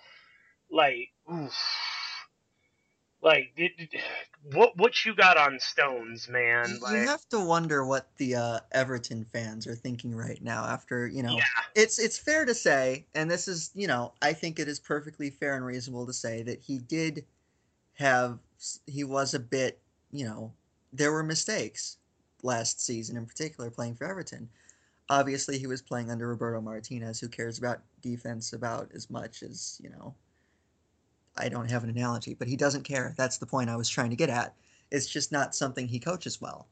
like. 0.71 1.11
Oof 1.33 1.55
like, 3.23 3.53
it, 3.57 3.73
what 4.53 4.77
what 4.77 5.05
you 5.05 5.15
got 5.15 5.37
on 5.37 5.59
Stones, 5.61 6.29
man? 6.29 6.69
You 6.69 6.81
like, 6.81 7.09
have 7.09 7.27
to 7.29 7.41
wonder 7.41 7.87
what 7.87 8.09
the 8.17 8.35
uh, 8.35 8.61
Everton 8.73 9.25
fans 9.33 9.67
are 9.69 9.77
thinking 9.77 10.15
right 10.15 10.43
now. 10.43 10.65
After 10.65 11.07
you 11.07 11.23
know, 11.23 11.37
yeah. 11.37 11.45
it's 11.77 12.01
it's 12.01 12.19
fair 12.19 12.45
to 12.45 12.55
say, 12.55 13.07
and 13.15 13.31
this 13.31 13.47
is 13.47 13.71
you 13.75 13.87
know, 13.87 14.13
I 14.21 14.33
think 14.33 14.59
it 14.59 14.67
is 14.67 14.81
perfectly 14.81 15.31
fair 15.31 15.55
and 15.55 15.65
reasonable 15.65 16.07
to 16.07 16.13
say 16.13 16.43
that 16.43 16.61
he 16.61 16.79
did 16.79 17.25
have 17.95 18.39
he 18.87 19.05
was 19.05 19.35
a 19.35 19.41
bit 19.41 19.79
you 20.13 20.25
know 20.25 20.53
there 20.93 21.13
were 21.13 21.23
mistakes 21.23 21.99
last 22.43 22.85
season 22.85 23.17
in 23.17 23.27
particular 23.27 23.71
playing 23.71 23.95
for 23.95 24.05
Everton. 24.05 24.49
Obviously, 25.09 25.59
he 25.59 25.67
was 25.67 25.83
playing 25.83 26.11
under 26.11 26.29
Roberto 26.29 26.61
Martinez, 26.61 27.21
who 27.21 27.29
cares 27.29 27.59
about 27.59 27.83
defense 28.01 28.53
about 28.53 28.91
as 28.95 29.11
much 29.11 29.43
as 29.43 29.81
you 29.83 29.91
know 29.91 30.15
I 31.37 31.49
don't 31.49 31.71
have 31.71 31.85
an 31.85 31.91
analogy, 31.91 32.35
but 32.35 32.49
he 32.49 32.57
doesn't 32.57 32.85
care. 32.85 33.15
That's 33.17 33.39
the 33.39 33.47
point 33.47 33.71
I 33.71 33.77
was 33.77 33.89
trying 33.89 34.11
to 34.11 34.17
get 34.17 34.31
at. 34.31 34.55
It's 34.91 35.07
just 35.07 35.33
not 35.33 35.55
something 35.55 35.89
he 35.89 35.99
coaches 35.99 36.41
well. 36.41 36.69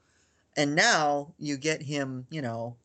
And 0.56 0.74
now 0.74 1.32
you 1.38 1.56
get 1.56 1.82
him, 1.82 2.26
you 2.30 2.42
know, 2.42 2.76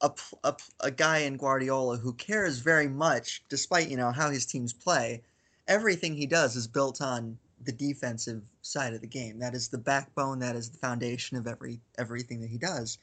a, 0.00 0.10
a, 0.44 0.54
a 0.80 0.90
guy 0.90 1.18
in 1.18 1.36
Guardiola 1.36 1.96
who 1.98 2.12
cares 2.14 2.58
very 2.58 2.88
much, 2.88 3.42
despite, 3.48 3.90
you 3.90 3.96
know, 3.96 4.12
how 4.12 4.30
his 4.30 4.46
teams 4.46 4.72
play. 4.72 5.22
Everything 5.68 6.14
he 6.14 6.26
does 6.26 6.56
is 6.56 6.66
built 6.66 7.00
on 7.00 7.38
the 7.64 7.72
defensive 7.72 8.42
side 8.62 8.94
of 8.94 9.00
the 9.00 9.06
game. 9.06 9.38
That 9.38 9.54
is 9.54 9.68
the 9.68 9.78
backbone, 9.78 10.38
that 10.40 10.56
is 10.56 10.70
the 10.70 10.78
foundation 10.78 11.36
of 11.36 11.46
every 11.46 11.80
everything 11.98 12.40
that 12.40 12.50
he 12.50 12.58
does. 12.58 12.98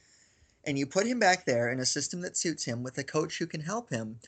And 0.66 0.78
you 0.78 0.86
put 0.86 1.08
him 1.08 1.20
back 1.20 1.46
there 1.46 1.72
in 1.72 1.80
a 1.80 1.86
system 1.86 2.22
that 2.22 2.38
suits 2.38 2.64
him 2.64 2.84
with 2.84 2.98
a 2.98 3.04
coach 3.04 3.38
who 3.38 3.48
can 3.48 3.62
help 3.62 3.90
him. 3.90 4.20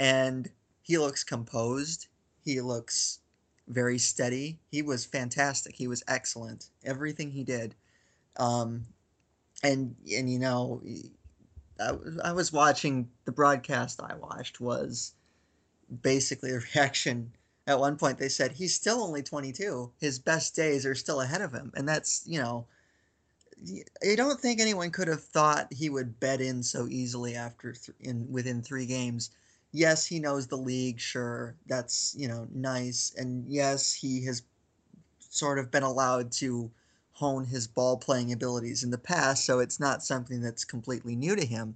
And 0.00 0.50
he 0.82 0.98
looks 0.98 1.22
composed 1.22 2.08
he 2.48 2.62
looks 2.62 3.20
very 3.68 3.98
steady. 3.98 4.58
He 4.70 4.80
was 4.80 5.04
fantastic. 5.04 5.76
He 5.76 5.86
was 5.86 6.02
excellent. 6.08 6.70
Everything 6.82 7.30
he 7.30 7.44
did. 7.44 7.74
Um, 8.38 8.86
and 9.62 9.94
and 10.10 10.32
you 10.32 10.38
know, 10.38 10.82
I, 11.78 11.92
I 12.24 12.32
was 12.32 12.52
watching 12.52 13.10
the 13.26 13.32
broadcast. 13.32 14.00
I 14.02 14.14
watched 14.14 14.60
was 14.60 15.12
basically 16.02 16.52
a 16.52 16.60
reaction. 16.74 17.32
At 17.66 17.80
one 17.80 17.98
point, 17.98 18.18
they 18.18 18.30
said 18.30 18.52
he's 18.52 18.74
still 18.74 19.02
only 19.02 19.22
22. 19.22 19.92
His 20.00 20.18
best 20.18 20.56
days 20.56 20.86
are 20.86 20.94
still 20.94 21.20
ahead 21.20 21.42
of 21.42 21.52
him, 21.52 21.72
and 21.76 21.86
that's 21.86 22.22
you 22.26 22.40
know. 22.40 22.66
I 24.08 24.14
don't 24.14 24.40
think 24.40 24.60
anyone 24.60 24.92
could 24.92 25.08
have 25.08 25.24
thought 25.24 25.72
he 25.72 25.90
would 25.90 26.20
bet 26.20 26.40
in 26.40 26.62
so 26.62 26.86
easily 26.86 27.34
after 27.34 27.72
th- 27.72 27.96
in 27.98 28.30
within 28.30 28.62
three 28.62 28.86
games 28.86 29.30
yes, 29.72 30.06
he 30.06 30.18
knows 30.18 30.46
the 30.46 30.56
league, 30.56 31.00
sure, 31.00 31.54
that's, 31.66 32.14
you 32.16 32.28
know, 32.28 32.46
nice. 32.54 33.14
And 33.16 33.46
yes, 33.48 33.92
he 33.92 34.24
has 34.24 34.42
sort 35.18 35.58
of 35.58 35.70
been 35.70 35.82
allowed 35.82 36.32
to 36.32 36.70
hone 37.12 37.44
his 37.44 37.66
ball 37.66 37.96
playing 37.96 38.32
abilities 38.32 38.84
in 38.84 38.90
the 38.90 38.98
past, 38.98 39.44
so 39.44 39.58
it's 39.58 39.80
not 39.80 40.02
something 40.02 40.40
that's 40.40 40.64
completely 40.64 41.16
new 41.16 41.34
to 41.34 41.44
him. 41.44 41.74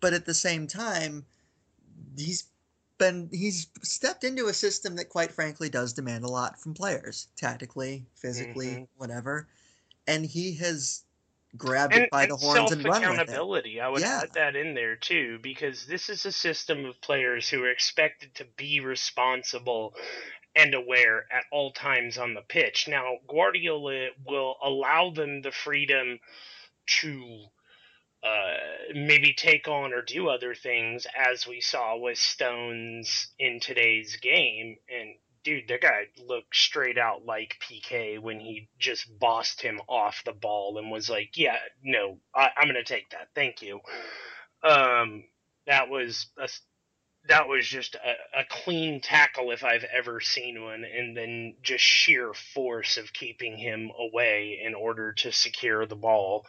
But 0.00 0.14
at 0.14 0.24
the 0.24 0.34
same 0.34 0.66
time, 0.66 1.24
he's 2.16 2.44
been 2.98 3.28
he's 3.32 3.68
stepped 3.82 4.24
into 4.24 4.46
a 4.46 4.54
system 4.54 4.96
that 4.96 5.08
quite 5.08 5.30
frankly 5.30 5.68
does 5.68 5.92
demand 5.92 6.24
a 6.24 6.28
lot 6.28 6.58
from 6.60 6.74
players, 6.74 7.28
tactically, 7.36 8.06
physically, 8.14 8.66
mm-hmm. 8.66 8.84
whatever. 8.96 9.46
And 10.06 10.24
he 10.24 10.54
has 10.56 11.02
grabbed 11.56 11.94
and, 11.94 12.04
it 12.04 12.10
by 12.10 12.26
the 12.26 12.36
horns 12.36 12.72
and 12.72 12.84
run 12.84 13.02
accountability. 13.02 13.80
I 13.80 13.88
would 13.88 14.00
yeah. 14.00 14.20
add 14.22 14.32
that 14.34 14.56
in 14.56 14.74
there 14.74 14.96
too, 14.96 15.38
because 15.42 15.86
this 15.86 16.08
is 16.08 16.26
a 16.26 16.32
system 16.32 16.84
of 16.84 17.00
players 17.00 17.48
who 17.48 17.62
are 17.64 17.70
expected 17.70 18.34
to 18.36 18.46
be 18.56 18.80
responsible 18.80 19.94
and 20.54 20.74
aware 20.74 21.26
at 21.32 21.44
all 21.52 21.72
times 21.72 22.18
on 22.18 22.34
the 22.34 22.40
pitch. 22.40 22.88
Now, 22.88 23.18
Guardiola 23.28 24.08
will 24.26 24.56
allow 24.62 25.10
them 25.10 25.42
the 25.42 25.52
freedom 25.52 26.18
to 27.00 27.44
uh, 28.24 28.56
maybe 28.94 29.32
take 29.32 29.68
on 29.68 29.92
or 29.92 30.02
do 30.02 30.28
other 30.28 30.54
things, 30.54 31.06
as 31.16 31.46
we 31.46 31.60
saw 31.60 31.96
with 31.96 32.18
Stones 32.18 33.28
in 33.38 33.60
today's 33.60 34.16
game. 34.16 34.76
And 34.88 35.14
dude, 35.44 35.68
that 35.68 35.80
guy 35.80 36.06
looked 36.26 36.54
straight 36.54 36.98
out 36.98 37.24
like 37.24 37.60
Piqué 37.60 38.18
when 38.20 38.40
he 38.40 38.68
just 38.78 39.18
bossed 39.18 39.60
him 39.60 39.80
off 39.88 40.22
the 40.24 40.32
ball 40.32 40.78
and 40.78 40.90
was 40.90 41.08
like, 41.08 41.36
"Yeah, 41.36 41.58
no, 41.82 42.18
I, 42.34 42.50
am 42.56 42.68
gonna 42.68 42.84
take 42.84 43.10
that, 43.10 43.28
thank 43.34 43.62
you." 43.62 43.80
Um, 44.62 45.24
that 45.66 45.88
was 45.88 46.26
a, 46.38 46.48
that 47.28 47.48
was 47.48 47.66
just 47.66 47.94
a, 47.94 48.40
a 48.40 48.44
clean 48.48 49.00
tackle 49.00 49.50
if 49.50 49.64
I've 49.64 49.84
ever 49.84 50.20
seen 50.20 50.62
one, 50.62 50.84
and 50.84 51.16
then 51.16 51.56
just 51.62 51.84
sheer 51.84 52.32
force 52.34 52.96
of 52.96 53.12
keeping 53.12 53.56
him 53.56 53.90
away 53.98 54.60
in 54.62 54.74
order 54.74 55.12
to 55.12 55.32
secure 55.32 55.86
the 55.86 55.96
ball. 55.96 56.46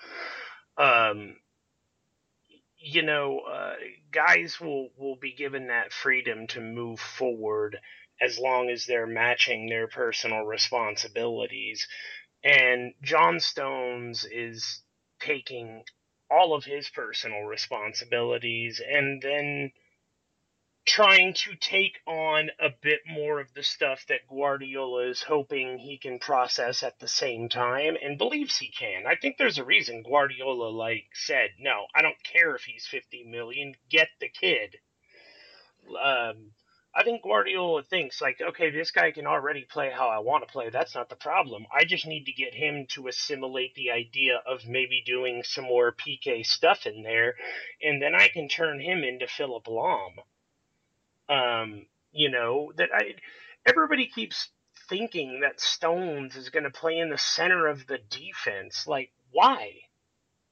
Um, 0.77 1.35
you 2.77 3.01
know, 3.01 3.39
uh, 3.39 3.75
guys 4.11 4.59
will 4.59 4.89
will 4.97 5.17
be 5.17 5.33
given 5.33 5.67
that 5.67 5.91
freedom 5.91 6.47
to 6.47 6.61
move 6.61 6.99
forward 6.99 7.77
as 8.21 8.37
long 8.37 8.69
as 8.69 8.85
they're 8.85 9.07
matching 9.07 9.67
their 9.67 9.87
personal 9.87 10.43
responsibilities. 10.43 11.87
And 12.43 12.93
John 13.01 13.39
Stones 13.39 14.25
is 14.25 14.81
taking 15.19 15.83
all 16.29 16.53
of 16.53 16.63
his 16.63 16.89
personal 16.89 17.41
responsibilities 17.43 18.81
and 18.85 19.21
then 19.21 19.71
trying 20.85 21.33
to 21.33 21.55
take 21.55 21.99
on 22.07 22.49
a 22.59 22.69
bit 22.81 23.01
more 23.07 23.39
of 23.39 23.53
the 23.53 23.61
stuff 23.61 24.05
that 24.07 24.27
Guardiola 24.27 25.07
is 25.07 25.21
hoping 25.21 25.77
he 25.77 25.99
can 25.99 26.17
process 26.17 26.81
at 26.81 26.97
the 26.99 27.07
same 27.07 27.47
time 27.47 27.95
and 28.01 28.17
believes 28.17 28.57
he 28.57 28.71
can. 28.71 29.05
I 29.05 29.15
think 29.15 29.37
there's 29.37 29.59
a 29.59 29.63
reason 29.63 30.01
Guardiola 30.01 30.69
like 30.69 31.05
said, 31.13 31.51
"No, 31.59 31.85
I 31.93 32.01
don't 32.01 32.23
care 32.23 32.55
if 32.55 32.63
he's 32.63 32.87
50 32.87 33.25
million, 33.25 33.75
get 33.89 34.09
the 34.19 34.29
kid." 34.29 34.79
Um, 36.01 36.53
I 36.93 37.03
think 37.03 37.21
Guardiola 37.21 37.83
thinks 37.83 38.19
like, 38.19 38.41
okay, 38.41 38.71
this 38.71 38.91
guy 38.91 39.11
can 39.11 39.27
already 39.27 39.63
play 39.63 39.91
how 39.93 40.09
I 40.09 40.19
want 40.19 40.45
to 40.45 40.51
play. 40.51 40.69
That's 40.69 40.95
not 40.95 41.07
the 41.09 41.15
problem. 41.15 41.65
I 41.71 41.85
just 41.85 42.07
need 42.07 42.25
to 42.25 42.31
get 42.33 42.53
him 42.55 42.87
to 42.89 43.07
assimilate 43.07 43.75
the 43.75 43.91
idea 43.91 44.41
of 44.45 44.67
maybe 44.67 45.03
doing 45.05 45.43
some 45.43 45.65
more 45.65 45.93
Piqué 45.93 46.45
stuff 46.45 46.85
in 46.87 47.03
there, 47.03 47.35
and 47.81 48.01
then 48.01 48.15
I 48.15 48.27
can 48.27 48.47
turn 48.47 48.79
him 48.79 49.03
into 49.03 49.27
Philipp 49.27 49.65
Lahm. 49.65 50.17
Um, 51.29 51.85
you 52.11 52.31
know 52.31 52.73
that 52.77 52.89
I. 52.91 53.15
Everybody 53.67 54.07
keeps 54.07 54.49
thinking 54.89 55.41
that 55.41 55.61
Stones 55.61 56.35
is 56.35 56.49
going 56.49 56.63
to 56.63 56.71
play 56.71 56.97
in 56.97 57.11
the 57.11 57.17
center 57.19 57.67
of 57.67 57.85
the 57.85 57.99
defense. 58.09 58.87
Like, 58.87 59.11
why? 59.31 59.73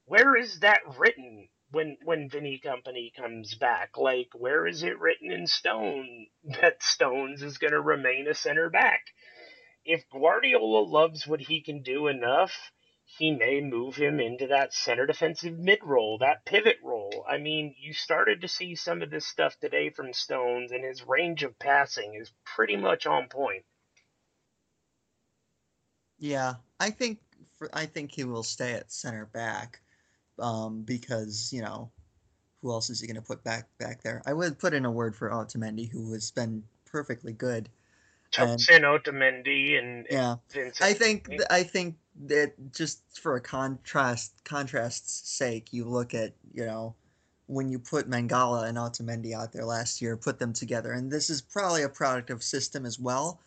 Where 0.05 0.35
is 0.35 0.59
that 0.59 0.81
written? 0.97 1.49
When 1.71 1.97
when 2.03 2.29
Vinny 2.29 2.61
Kompany 2.63 3.13
comes 3.13 3.55
back. 3.55 3.97
Like, 3.97 4.29
where 4.33 4.65
is 4.65 4.83
it 4.83 4.99
written 4.99 5.31
in 5.31 5.47
stone 5.47 6.27
that 6.61 6.83
Stones 6.83 7.43
is 7.43 7.57
going 7.57 7.73
to 7.73 7.81
remain 7.81 8.27
a 8.27 8.33
center 8.33 8.69
back? 8.69 9.01
If 9.85 10.09
Guardiola 10.09 10.81
loves 10.81 11.25
what 11.25 11.41
he 11.41 11.61
can 11.61 11.81
do 11.81 12.07
enough, 12.07 12.71
he 13.05 13.31
may 13.31 13.61
move 13.61 13.95
him 13.95 14.19
into 14.19 14.47
that 14.47 14.73
center 14.73 15.05
defensive 15.05 15.57
mid 15.57 15.79
role, 15.81 16.17
that 16.17 16.45
pivot 16.45 16.77
role. 16.83 17.25
I 17.27 17.37
mean, 17.37 17.73
you 17.79 17.93
started 17.93 18.41
to 18.41 18.47
see 18.47 18.75
some 18.75 19.01
of 19.01 19.09
this 19.09 19.25
stuff 19.25 19.57
today 19.59 19.89
from 19.89 20.11
Stones, 20.13 20.71
and 20.71 20.83
his 20.83 21.07
range 21.07 21.43
of 21.43 21.57
passing 21.57 22.15
is 22.15 22.31
pretty 22.43 22.75
much 22.75 23.05
on 23.05 23.29
point. 23.29 23.63
Yeah, 26.19 26.55
I 26.79 26.89
think 26.89 27.19
I 27.73 27.85
think 27.85 28.11
he 28.11 28.23
will 28.23 28.43
stay 28.43 28.73
at 28.73 28.91
center 28.91 29.25
back 29.25 29.79
um, 30.39 30.81
because 30.83 31.51
you 31.53 31.61
know 31.61 31.91
who 32.61 32.71
else 32.71 32.89
is 32.89 32.99
he 32.99 33.07
going 33.07 33.15
to 33.15 33.21
put 33.21 33.43
back 33.43 33.67
back 33.77 34.01
there? 34.03 34.21
I 34.25 34.33
would 34.33 34.59
put 34.59 34.73
in 34.73 34.85
a 34.85 34.91
word 34.91 35.15
for 35.15 35.29
Otamendi, 35.29 35.89
who 35.89 36.13
has 36.13 36.31
been 36.31 36.63
perfectly 36.85 37.33
good. 37.33 37.69
Tosin 38.31 38.81
Otamendi 38.81 39.79
and 39.79 40.05
yeah. 40.09 40.35
I 40.81 40.93
think 40.93 41.29
I 41.49 41.63
think 41.63 41.95
that 42.25 42.53
just 42.73 43.01
for 43.19 43.35
a 43.35 43.41
contrast 43.41 44.43
contrast's 44.43 45.29
sake, 45.29 45.71
you 45.71 45.85
look 45.85 46.13
at 46.13 46.33
you 46.53 46.65
know 46.65 46.95
when 47.47 47.69
you 47.69 47.79
put 47.79 48.09
Mangala 48.09 48.67
and 48.67 48.77
Otamendi 48.77 49.33
out 49.33 49.53
there 49.53 49.63
last 49.63 50.01
year, 50.01 50.17
put 50.17 50.37
them 50.37 50.51
together, 50.51 50.91
and 50.91 51.09
this 51.09 51.29
is 51.29 51.41
probably 51.41 51.83
a 51.83 51.89
product 51.89 52.29
of 52.29 52.43
system 52.43 52.85
as 52.85 52.99
well. 52.99 53.39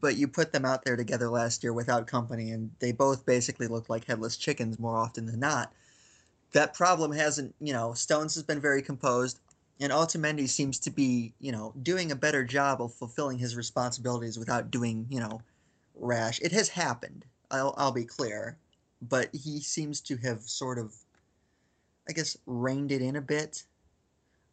but 0.00 0.16
you 0.16 0.28
put 0.28 0.52
them 0.52 0.64
out 0.64 0.84
there 0.84 0.96
together 0.96 1.28
last 1.28 1.64
year 1.64 1.72
without 1.72 2.06
Kompany, 2.06 2.52
and 2.52 2.70
they 2.78 2.92
both 2.92 3.26
basically 3.26 3.66
looked 3.66 3.90
like 3.90 4.04
headless 4.04 4.36
chickens 4.36 4.78
more 4.78 4.96
often 4.96 5.26
than 5.26 5.40
not. 5.40 5.72
That 6.52 6.74
problem 6.74 7.12
hasn't, 7.12 7.54
you 7.60 7.72
know, 7.72 7.92
Stones 7.92 8.34
has 8.34 8.42
been 8.42 8.60
very 8.60 8.82
composed, 8.82 9.38
and 9.80 9.92
Otamendi 9.92 10.48
seems 10.48 10.78
to 10.80 10.90
be, 10.90 11.32
you 11.40 11.52
know, 11.52 11.72
doing 11.82 12.10
a 12.10 12.16
better 12.16 12.44
job 12.44 12.80
of 12.80 12.94
fulfilling 12.94 13.38
his 13.38 13.56
responsibilities 13.56 14.38
without 14.38 14.70
doing, 14.70 15.06
you 15.10 15.20
know, 15.20 15.42
rash. 15.94 16.40
It 16.40 16.52
has 16.52 16.68
happened. 16.68 17.24
I'll, 17.50 17.74
I'll 17.76 17.92
be 17.92 18.04
clear, 18.04 18.56
but 19.02 19.28
he 19.32 19.60
seems 19.60 20.00
to 20.02 20.16
have 20.18 20.40
sort 20.42 20.78
of, 20.78 20.94
I 22.08 22.12
guess, 22.12 22.36
reined 22.46 22.92
it 22.92 23.02
in 23.02 23.16
a 23.16 23.20
bit. 23.20 23.62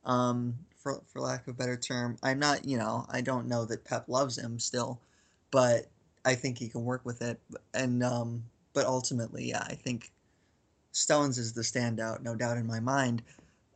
Um, 0.03 0.55
for 0.75 1.01
for 1.07 1.19
lack 1.19 1.47
of 1.47 1.55
a 1.55 1.57
better 1.57 1.77
term, 1.77 2.17
I'm 2.21 2.37
not, 2.37 2.65
you 2.65 2.77
know, 2.77 3.07
I 3.09 3.21
don't 3.21 3.47
know 3.47 3.65
that 3.65 3.85
Pep 3.85 4.07
loves 4.07 4.37
him 4.37 4.59
still, 4.59 4.99
but 5.49 5.87
I 6.25 6.35
think 6.35 6.57
he 6.57 6.69
can 6.69 6.85
work 6.85 7.01
with 7.03 7.21
it. 7.21 7.39
And 7.73 8.03
um, 8.03 8.43
but 8.73 8.85
ultimately, 8.85 9.49
yeah, 9.49 9.63
I 9.65 9.73
think 9.73 10.11
Stones 10.95 11.37
is 11.37 11.51
the 11.51 11.61
standout, 11.61 12.21
no 12.21 12.35
doubt 12.35 12.57
in 12.57 12.65
my 12.65 12.79
mind. 12.79 13.21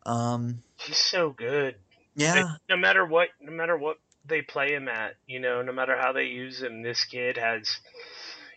Um, 0.06 0.64
He's 0.78 0.98
so 0.98 1.32
good. 1.32 1.76
yeah, 2.16 2.56
no 2.70 2.78
matter 2.78 3.06
what, 3.06 3.28
no 3.42 3.52
matter 3.52 3.78
what 3.78 3.98
they 4.26 4.42
play 4.42 4.72
him 4.72 4.88
at, 4.88 5.16
you 5.28 5.42
know, 5.42 5.62
no 5.62 5.74
matter 5.74 5.98
how 5.98 6.14
they 6.14 6.26
use 6.26 6.62
him, 6.62 6.82
this 6.82 7.04
kid 7.04 7.38
has. 7.38 7.78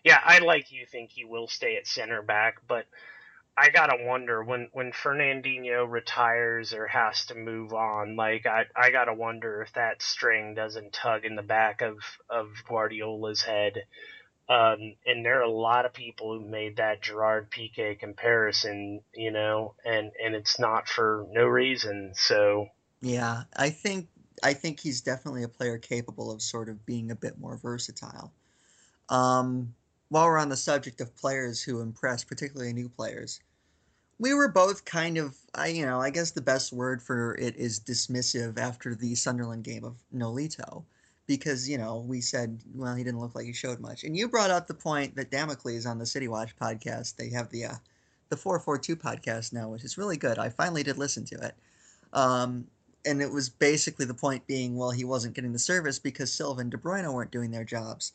Yeah, 0.04 0.21
I 0.25 0.38
like 0.38 0.71
you 0.71 0.87
think 0.87 1.11
he 1.11 1.25
will 1.25 1.49
stay 1.49 1.76
at 1.76 1.88
center 1.88 2.23
back, 2.23 2.59
but 2.69 2.87
I 3.57 3.71
gotta 3.71 4.04
wonder 4.04 4.45
when 4.45 4.69
when 4.73 4.92
Fernandinho 4.92 5.90
retires 5.90 6.73
or 6.73 6.87
has 6.87 7.26
to 7.26 7.35
move 7.35 7.73
on. 7.73 8.14
Like 8.14 8.47
I 8.47 8.66
I 8.76 8.90
gotta 8.92 9.12
wonder 9.12 9.61
if 9.62 9.73
that 9.73 10.02
string 10.02 10.54
doesn't 10.54 10.92
tug 10.92 11.25
in 11.25 11.35
the 11.35 11.42
back 11.42 11.83
of 11.83 11.99
of 12.31 12.47
Guardiola's 12.69 13.42
head. 13.42 13.87
Um, 14.49 14.96
and 15.06 15.25
there 15.25 15.38
are 15.38 15.44
a 15.44 15.50
lot 15.50 15.87
of 15.87 15.92
people 15.92 16.32
who 16.32 16.44
made 16.46 16.76
that 16.76 17.00
Gerard 17.00 17.50
Piqué 17.50 17.99
comparison, 17.99 19.00
you 19.14 19.30
know, 19.30 19.75
and 19.84 20.11
and 20.22 20.34
it's 20.34 20.58
not 20.58 20.88
for 20.88 21.26
no 21.30 21.46
reason. 21.46 22.12
So 22.14 22.68
yeah. 23.00 23.42
I 23.56 23.70
think 23.70 24.08
I 24.42 24.54
think 24.54 24.80
he's 24.80 25.00
definitely 25.00 25.42
a 25.42 25.49
player 25.49 25.78
capable 25.78 26.30
of 26.30 26.42
sort 26.42 26.68
of 26.68 26.84
being 26.87 27.11
a 27.11 27.16
bit 27.16 27.38
more 27.38 27.56
versatile. 27.56 28.32
Um, 29.08 29.75
while 30.08 30.26
we're 30.26 30.38
on 30.38 30.49
the 30.49 30.56
subject 30.56 31.00
of 31.00 31.16
players 31.16 31.62
who 31.62 31.80
impress, 31.80 32.25
particularly 32.25 32.72
new 32.72 32.88
players, 32.88 33.40
we 34.18 34.34
were 34.34 34.49
both 34.49 34.84
kind 34.84 35.18
of, 35.18 35.37
I 35.54 35.68
you 35.68 35.87
know, 35.87 36.00
I 36.00 36.11
guess 36.11 36.32
the 36.32 36.42
best 36.42 36.72
word 36.72 37.02
for 37.02 37.34
it 37.37 37.56
is 37.56 37.80
dismissive 37.80 38.58
after 38.58 38.94
the 38.94 39.14
Sunderland 39.14 39.64
game 39.64 39.84
of 39.84 39.96
Nolito, 40.14 40.84
because 41.26 41.68
you 41.68 41.78
know 41.78 42.04
we 42.06 42.20
said, 42.20 42.60
well, 42.74 42.94
he 42.94 43.04
didn't 43.04 43.20
look 43.20 43.34
like 43.34 43.46
he 43.46 43.52
showed 43.52 43.80
much, 43.80 44.04
and 44.04 44.16
you 44.16 44.28
brought 44.28 44.50
up 44.50 44.66
the 44.66 44.74
point 44.74 45.16
that 45.16 45.30
Damocles 45.30 45.86
on 45.86 45.98
the 45.98 46.06
City 46.06 46.28
Watch 46.28 46.56
podcast, 46.56 47.16
they 47.16 47.30
have 47.30 47.50
the 47.50 47.66
uh, 47.66 47.74
the 48.28 48.36
four 48.36 48.58
four 48.58 48.78
two 48.78 48.96
podcast 48.96 49.52
now, 49.52 49.68
which 49.68 49.84
is 49.84 49.98
really 49.98 50.16
good. 50.16 50.38
I 50.38 50.48
finally 50.48 50.82
did 50.82 50.98
listen 50.98 51.24
to 51.26 51.36
it. 51.36 51.54
Um, 52.12 52.66
and 53.04 53.20
it 53.20 53.30
was 53.30 53.48
basically 53.48 54.06
the 54.06 54.14
point 54.14 54.46
being, 54.46 54.76
well, 54.76 54.90
he 54.90 55.04
wasn't 55.04 55.34
getting 55.34 55.52
the 55.52 55.58
service 55.58 55.98
because 55.98 56.32
Silva 56.32 56.60
and 56.60 56.70
De 56.70 56.76
Bruyne 56.76 57.12
weren't 57.12 57.30
doing 57.30 57.50
their 57.50 57.64
jobs. 57.64 58.12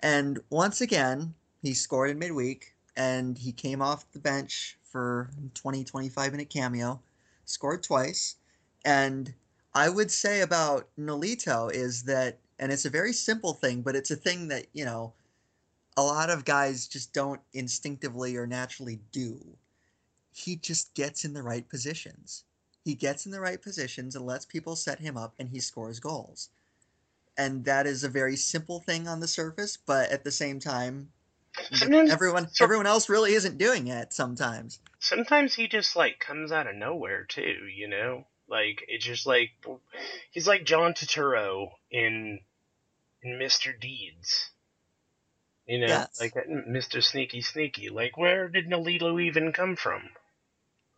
And 0.00 0.38
once 0.50 0.80
again, 0.80 1.34
he 1.62 1.74
scored 1.74 2.10
in 2.10 2.18
midweek 2.18 2.74
and 2.96 3.36
he 3.36 3.52
came 3.52 3.82
off 3.82 4.10
the 4.12 4.18
bench 4.18 4.78
for 4.84 5.30
20, 5.54 5.84
25 5.84 6.32
minute 6.32 6.50
cameo, 6.50 7.00
scored 7.44 7.82
twice. 7.82 8.36
And 8.84 9.34
I 9.74 9.88
would 9.88 10.10
say 10.10 10.40
about 10.40 10.88
Nolito 10.98 11.72
is 11.72 12.04
that, 12.04 12.38
and 12.58 12.72
it's 12.72 12.84
a 12.84 12.90
very 12.90 13.12
simple 13.12 13.54
thing, 13.54 13.82
but 13.82 13.96
it's 13.96 14.10
a 14.10 14.16
thing 14.16 14.48
that, 14.48 14.66
you 14.72 14.84
know, 14.84 15.12
a 15.96 16.02
lot 16.02 16.30
of 16.30 16.44
guys 16.44 16.86
just 16.86 17.12
don't 17.12 17.40
instinctively 17.52 18.36
or 18.36 18.46
naturally 18.46 19.00
do. 19.12 19.40
He 20.32 20.56
just 20.56 20.94
gets 20.94 21.24
in 21.24 21.34
the 21.34 21.42
right 21.42 21.68
positions. 21.68 22.44
He 22.84 22.94
gets 22.94 23.26
in 23.26 23.32
the 23.32 23.40
right 23.40 23.60
positions 23.60 24.14
and 24.16 24.24
lets 24.24 24.46
people 24.46 24.76
set 24.76 25.00
him 25.00 25.16
up, 25.16 25.34
and 25.38 25.48
he 25.48 25.60
scores 25.60 25.98
goals. 26.00 26.48
And 27.36 27.64
that 27.64 27.86
is 27.86 28.02
a 28.04 28.08
very 28.08 28.36
simple 28.36 28.80
thing 28.80 29.06
on 29.08 29.20
the 29.20 29.28
surface, 29.28 29.76
but 29.76 30.10
at 30.10 30.24
the 30.24 30.30
same 30.32 30.60
time, 30.60 31.12
Sometimes- 31.72 32.10
everyone 32.10 32.48
so- 32.52 32.64
everyone 32.64 32.86
else 32.86 33.08
really 33.08 33.34
isn't 33.34 33.58
doing 33.58 33.88
it 33.88 34.12
sometimes. 34.12 34.80
sometimes 35.00 35.54
he 35.54 35.66
just 35.68 35.96
like 35.96 36.18
comes 36.20 36.52
out 36.52 36.66
of 36.68 36.76
nowhere 36.76 37.24
too, 37.24 37.66
you 37.74 37.88
know? 37.88 38.26
Like 38.48 38.84
it's 38.88 39.04
just 39.04 39.26
like 39.26 39.50
he's 40.30 40.46
like 40.46 40.64
John 40.64 40.92
Turturro 40.94 41.72
in 41.90 42.40
Mr. 43.24 43.78
Deeds. 43.78 44.50
You 45.66 45.80
know, 45.80 45.86
Yes. 45.86 46.20
like 46.20 46.34
Mr. 46.34 47.02
Sneaky 47.02 47.42
Sneaky. 47.42 47.90
Like 47.90 48.16
where 48.16 48.48
did 48.48 48.68
Nolito 48.68 49.20
even 49.20 49.52
come 49.52 49.76
from? 49.76 50.08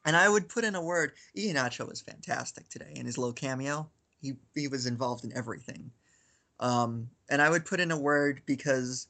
And 0.04 0.16
I 0.16 0.28
would 0.28 0.48
put 0.48 0.64
in 0.64 0.74
a 0.74 0.82
word. 0.82 1.12
Iheanacho 1.36 1.88
was 1.88 2.00
fantastic 2.00 2.68
today 2.68 2.92
in 2.94 3.04
his 3.04 3.18
little 3.18 3.32
cameo. 3.32 3.90
He 4.20 4.34
he 4.54 4.68
was 4.68 4.86
involved 4.86 5.24
in 5.24 5.36
everything. 5.36 5.90
Um, 6.60 7.10
and 7.28 7.40
I 7.42 7.50
would 7.50 7.64
put 7.64 7.80
in 7.80 7.90
a 7.90 7.98
word 7.98 8.42
because 8.46 9.08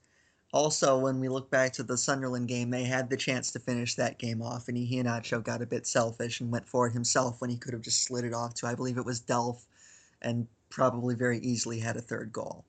also 0.53 0.99
when 0.99 1.20
we 1.20 1.29
look 1.29 1.51
back 1.51 1.75
to 1.75 1.83
the 1.83 1.99
Sunderland 1.99 2.49
game, 2.49 2.70
they 2.70 2.85
had 2.85 3.11
the 3.11 3.16
chance 3.16 3.53
to 3.53 3.59
finish 3.59 3.96
that 3.96 4.18
game 4.18 4.40
off, 4.40 4.68
and 4.68 4.77
Iheanacho 4.77 5.42
got 5.42 5.62
a 5.62 5.66
bit 5.66 5.87
selfish 5.87 6.40
and 6.40 6.51
went 6.51 6.68
for 6.68 6.87
it 6.87 6.92
himself 6.92 7.40
when 7.40 7.51
he 7.51 7.57
could 7.57 7.73
have 7.73 7.83
just 7.83 8.03
slid 8.03 8.25
it 8.25 8.35
off 8.35 8.55
to 8.55 8.66
I 8.66 8.75
believe 8.75 8.99
it 8.99 9.05
was 9.05 9.20
Delph, 9.20 9.64
and 10.23 10.49
probably 10.70 11.14
very 11.16 11.38
easily 11.40 11.81
had 11.81 11.96
a 11.96 12.01
third 12.01 12.33
goal. 12.33 12.64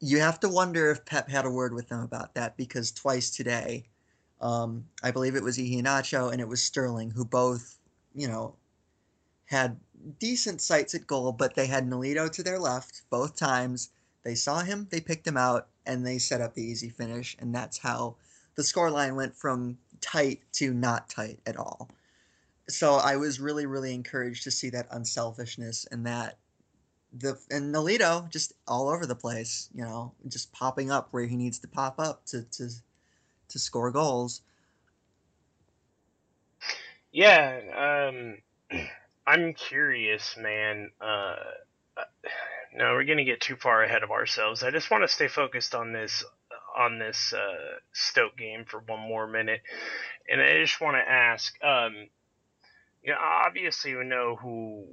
You 0.00 0.20
have 0.20 0.40
to 0.40 0.48
wonder 0.48 0.90
if 0.90 1.04
Pep 1.04 1.28
had 1.28 1.46
a 1.46 1.50
word 1.50 1.72
with 1.72 1.88
them 1.88 2.00
about 2.00 2.34
that 2.34 2.56
because 2.56 2.92
twice 2.92 3.30
today, 3.30 3.84
um, 4.40 4.86
I 5.02 5.10
believe 5.10 5.34
it 5.34 5.42
was 5.42 5.58
Iheanacho 5.58 6.32
and 6.32 6.40
it 6.40 6.48
was 6.48 6.62
Sterling 6.62 7.10
who 7.10 7.24
both, 7.24 7.78
you 8.14 8.28
know, 8.28 8.54
had 9.46 9.78
decent 10.18 10.60
sights 10.60 10.94
at 10.94 11.06
goal, 11.06 11.32
but 11.32 11.54
they 11.54 11.66
had 11.66 11.88
Nolito 11.88 12.30
to 12.30 12.42
their 12.42 12.58
left 12.58 13.02
both 13.10 13.36
times. 13.36 13.90
They 14.22 14.34
saw 14.34 14.60
him, 14.60 14.88
they 14.90 15.00
picked 15.00 15.26
him 15.26 15.36
out, 15.36 15.68
and 15.86 16.04
they 16.04 16.18
set 16.18 16.40
up 16.40 16.54
the 16.54 16.62
easy 16.62 16.90
finish, 16.90 17.36
and 17.38 17.54
that's 17.54 17.78
how 17.78 18.16
the 18.56 18.62
scoreline 18.62 19.14
went 19.14 19.36
from 19.36 19.78
tight 20.00 20.40
to 20.54 20.74
not 20.74 21.08
tight 21.08 21.38
at 21.46 21.56
all. 21.56 21.88
So 22.68 22.94
I 22.94 23.16
was 23.16 23.38
really, 23.38 23.66
really 23.66 23.94
encouraged 23.94 24.42
to 24.44 24.50
see 24.50 24.70
that 24.70 24.88
unselfishness 24.90 25.86
and 25.92 26.04
that 26.06 26.38
the 27.12 27.38
and 27.50 27.74
Nolito 27.74 28.28
just 28.30 28.52
all 28.66 28.88
over 28.88 29.06
the 29.06 29.14
place, 29.14 29.68
you 29.74 29.84
know, 29.84 30.12
just 30.28 30.52
popping 30.52 30.90
up 30.90 31.08
where 31.10 31.24
he 31.24 31.36
needs 31.36 31.58
to 31.60 31.68
pop 31.68 31.98
up 31.98 32.24
to 32.26 32.42
to 32.42 32.70
to 33.48 33.58
score 33.58 33.90
goals. 33.90 34.42
Yeah, 37.12 38.08
um 38.70 38.80
I'm 39.26 39.54
curious, 39.54 40.36
man. 40.36 40.90
Uh 41.00 41.36
no, 42.76 42.92
we're 42.92 43.04
to 43.04 43.24
get 43.24 43.40
too 43.40 43.56
far 43.56 43.82
ahead 43.82 44.02
of 44.02 44.10
ourselves. 44.10 44.62
I 44.62 44.70
just 44.70 44.90
want 44.90 45.02
to 45.02 45.08
stay 45.08 45.28
focused 45.28 45.74
on 45.74 45.92
this 45.92 46.22
on 46.76 46.98
this 46.98 47.32
uh, 47.32 47.78
Stoke 47.92 48.36
game 48.36 48.66
for 48.66 48.80
one 48.80 49.00
more 49.00 49.26
minute, 49.26 49.62
and 50.30 50.42
I 50.42 50.60
just 50.62 50.80
want 50.80 50.96
to 50.96 51.10
ask. 51.10 51.54
Um, 51.64 52.08
you 53.02 53.12
know, 53.12 53.18
obviously 53.20 53.94
we 53.94 54.04
know 54.04 54.36
who 54.36 54.84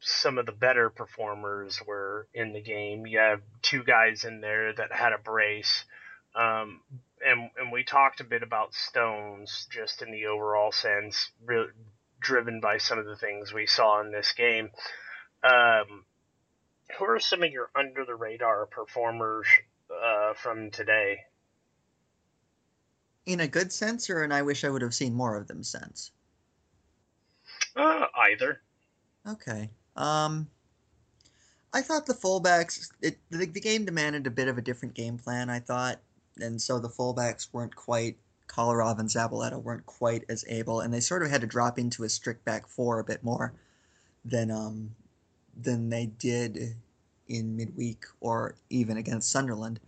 some 0.00 0.38
of 0.38 0.46
the 0.46 0.52
better 0.52 0.90
performers 0.90 1.80
were 1.86 2.26
in 2.32 2.52
the 2.52 2.60
game. 2.60 3.06
You 3.06 3.18
have 3.18 3.42
two 3.62 3.82
guys 3.82 4.24
in 4.24 4.40
there 4.40 4.72
that 4.72 4.92
had 4.92 5.12
a 5.12 5.18
brace, 5.18 5.84
um, 6.34 6.80
and 7.24 7.50
and 7.58 7.72
we 7.72 7.84
talked 7.84 8.20
a 8.20 8.24
bit 8.24 8.42
about 8.42 8.74
Stones 8.74 9.66
just 9.70 10.02
in 10.02 10.12
the 10.12 10.26
overall 10.26 10.72
sense, 10.72 11.30
re- 11.44 11.70
driven 12.20 12.60
by 12.60 12.78
some 12.78 12.98
of 12.98 13.06
the 13.06 13.16
things 13.16 13.52
we 13.52 13.66
saw 13.66 14.00
in 14.00 14.12
this 14.12 14.32
game. 14.32 14.70
Um, 15.42 16.04
who 16.98 17.04
are 17.04 17.20
some 17.20 17.42
of 17.42 17.50
your 17.50 17.70
under 17.74 18.04
the 18.04 18.14
radar 18.14 18.66
performers 18.66 19.46
uh, 19.90 20.34
from 20.34 20.70
today? 20.70 21.18
In 23.26 23.40
a 23.40 23.48
good 23.48 23.72
sense, 23.72 24.08
or 24.08 24.22
and 24.22 24.32
I 24.32 24.42
wish 24.42 24.64
I 24.64 24.70
would 24.70 24.82
have 24.82 24.94
seen 24.94 25.12
more 25.12 25.36
of 25.36 25.48
them 25.48 25.62
sense. 25.62 26.12
Uh, 27.76 28.06
either. 28.16 28.60
Okay. 29.26 29.68
Um, 29.98 30.48
I 31.74 31.82
thought 31.82 32.06
the 32.06 32.14
fullbacks. 32.14 32.90
It 33.02 33.18
the, 33.30 33.44
the 33.44 33.60
game 33.60 33.84
demanded 33.84 34.26
a 34.26 34.30
bit 34.30 34.48
of 34.48 34.56
a 34.56 34.62
different 34.62 34.94
game 34.94 35.18
plan. 35.18 35.50
I 35.50 35.58
thought, 35.58 36.00
and 36.40 36.62
so 36.62 36.78
the 36.78 36.88
fullbacks 36.88 37.48
weren't 37.52 37.76
quite. 37.76 38.16
Kolarov 38.46 38.98
and 38.98 39.10
Zabaleta 39.10 39.62
weren't 39.62 39.84
quite 39.84 40.24
as 40.30 40.42
able, 40.48 40.80
and 40.80 40.94
they 40.94 41.00
sort 41.00 41.22
of 41.22 41.30
had 41.30 41.42
to 41.42 41.46
drop 41.46 41.78
into 41.78 42.04
a 42.04 42.08
strict 42.08 42.46
back 42.46 42.66
four 42.66 42.98
a 42.98 43.04
bit 43.04 43.22
more 43.22 43.52
than 44.24 44.50
um 44.50 44.94
than 45.60 45.90
they 45.90 46.06
did 46.06 46.74
in 47.26 47.56
midweek 47.56 48.06
or 48.20 48.54
even 48.70 48.96
against 48.96 49.30
Sunderland. 49.30 49.80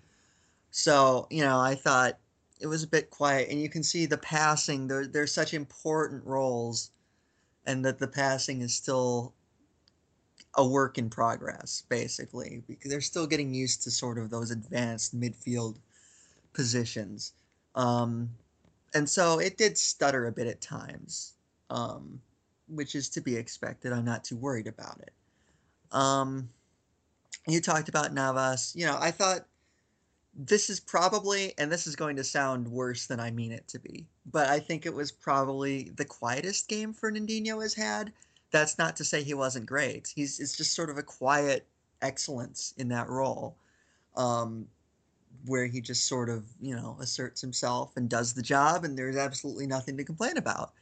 So 0.70 1.26
you 1.30 1.42
know, 1.42 1.58
I 1.58 1.74
thought 1.74 2.18
it 2.60 2.66
was 2.66 2.82
a 2.82 2.88
bit 2.88 3.08
quiet, 3.08 3.48
and 3.48 3.62
you 3.62 3.70
can 3.70 3.82
see 3.82 4.04
the 4.04 4.18
passing. 4.18 4.88
They're 4.88 5.06
they're 5.06 5.26
such 5.26 5.54
important 5.54 6.26
roles 6.26 6.90
and 7.66 7.84
that 7.84 7.98
the 7.98 8.08
passing 8.08 8.62
is 8.62 8.74
still 8.74 9.32
a 10.54 10.66
work 10.66 10.98
in 10.98 11.08
progress, 11.08 11.84
basically, 11.88 12.62
because 12.66 12.90
they're 12.90 13.00
still 13.00 13.26
getting 13.26 13.54
used 13.54 13.82
to 13.84 13.90
sort 13.90 14.18
of 14.18 14.30
those 14.30 14.50
advanced 14.50 15.18
midfield 15.18 15.76
positions. 16.52 17.32
Um, 17.74 18.30
and 18.94 19.08
so 19.08 19.38
it 19.38 19.56
did 19.56 19.78
stutter 19.78 20.26
a 20.26 20.32
bit 20.32 20.48
at 20.48 20.60
times, 20.60 21.34
um, 21.70 22.20
which 22.68 22.94
is 22.94 23.08
to 23.10 23.20
be 23.20 23.36
expected. 23.36 23.92
I'm 23.92 24.04
not 24.04 24.24
too 24.24 24.36
worried 24.36 24.66
about 24.66 25.00
it. 25.00 25.12
Um, 25.92 26.48
you 27.46 27.60
talked 27.60 27.88
about 27.88 28.12
Navas. 28.12 28.74
You 28.76 28.86
know, 28.86 28.98
I 29.00 29.12
thought 29.12 29.46
this 30.34 30.70
is 30.70 30.80
probably, 30.80 31.54
and 31.58 31.70
this 31.70 31.86
is 31.86 31.96
going 31.96 32.16
to 32.16 32.24
sound 32.24 32.68
worse 32.68 33.06
than 33.06 33.20
I 33.20 33.30
mean 33.30 33.52
it 33.52 33.66
to 33.68 33.78
be, 33.78 34.06
but 34.26 34.48
I 34.48 34.58
think 34.58 34.86
it 34.86 34.94
was 34.94 35.12
probably 35.12 35.90
the 35.96 36.04
quietest 36.04 36.68
game 36.68 36.94
Fernandinho 36.94 37.62
has 37.62 37.74
had. 37.74 38.12
That's 38.50 38.78
not 38.78 38.96
to 38.96 39.04
say 39.04 39.22
he 39.22 39.34
wasn't 39.34 39.66
great. 39.66 40.12
He's 40.14 40.40
it's 40.40 40.56
just 40.56 40.74
sort 40.74 40.90
of 40.90 40.98
a 40.98 41.02
quiet 41.02 41.66
excellence 42.02 42.74
in 42.76 42.88
that 42.88 43.08
role, 43.08 43.56
um, 44.16 44.66
where 45.46 45.66
he 45.66 45.80
just 45.80 46.06
sort 46.06 46.28
of 46.28 46.44
you 46.60 46.74
know 46.74 46.96
asserts 47.00 47.40
himself 47.40 47.96
and 47.96 48.08
does 48.08 48.34
the 48.34 48.42
job, 48.42 48.84
and 48.84 48.98
there's 48.98 49.16
absolutely 49.16 49.66
nothing 49.66 49.96
to 49.96 50.04
complain 50.04 50.36
about. 50.36 50.72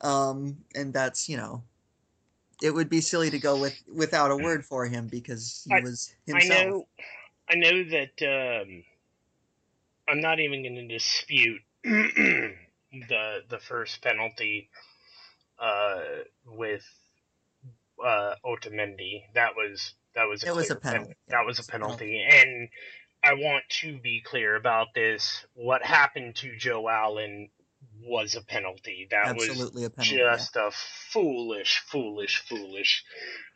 Um, 0.00 0.56
and 0.74 0.92
that's 0.92 1.28
you 1.28 1.36
know 1.36 1.62
it 2.62 2.72
would 2.72 2.88
be 2.88 3.00
silly 3.00 3.28
to 3.30 3.38
go 3.38 3.60
with 3.60 3.82
without 3.92 4.30
a 4.30 4.36
word 4.36 4.64
for 4.64 4.86
him 4.86 5.08
because 5.08 5.66
he 5.68 5.74
I, 5.74 5.80
was 5.80 6.14
himself. 6.26 6.60
I 6.60 6.64
know, 6.64 6.86
I 7.50 7.54
know 7.56 7.84
that 7.84 8.62
um, 8.62 8.84
I'm 10.08 10.20
not 10.20 10.40
even 10.40 10.62
going 10.62 10.76
to 10.76 10.88
dispute 10.88 11.60
the 11.82 12.54
the 13.48 13.58
first 13.58 14.00
penalty 14.02 14.70
uh, 15.58 16.00
with 16.46 16.84
uh, 18.04 18.34
Otamendi. 18.44 19.22
That 19.34 19.50
was 19.56 19.94
that 20.14 20.24
was 20.28 20.42
a 20.44 20.48
It 20.48 20.54
was 20.56 20.70
a 20.70 20.76
penalty. 20.76 21.04
pen- 21.06 21.14
Yeah, 21.28 21.36
that 21.38 21.46
was 21.46 21.58
a 21.58 21.64
penalty. 21.64 22.22
and 22.28 22.68
I 23.24 23.34
want 23.34 23.64
to 23.82 23.98
be 23.98 24.20
clear 24.20 24.56
about 24.56 24.88
this. 24.94 25.44
What 25.54 25.82
happened 25.84 26.36
to 26.36 26.56
Joe 26.56 26.88
Allen 26.88 27.50
was 28.04 28.34
a 28.34 28.42
penalty. 28.42 29.06
That 29.10 29.36
was 29.36 29.48
Absolutely 29.48 29.84
a 29.84 29.90
penalty. 29.90 30.16
yeah. 30.16 30.32
just 30.36 30.56
a 30.56 30.70
foolish, 31.12 31.78
foolish, 31.86 32.42
foolish 32.48 33.04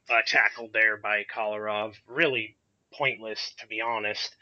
uh, 0.08 0.20
tackle 0.26 0.70
there 0.72 0.96
by 0.96 1.24
Kolarov. 1.24 1.94
Really 2.06 2.56
pointless, 2.92 3.52
to 3.58 3.66
be 3.66 3.80
honest. 3.80 4.34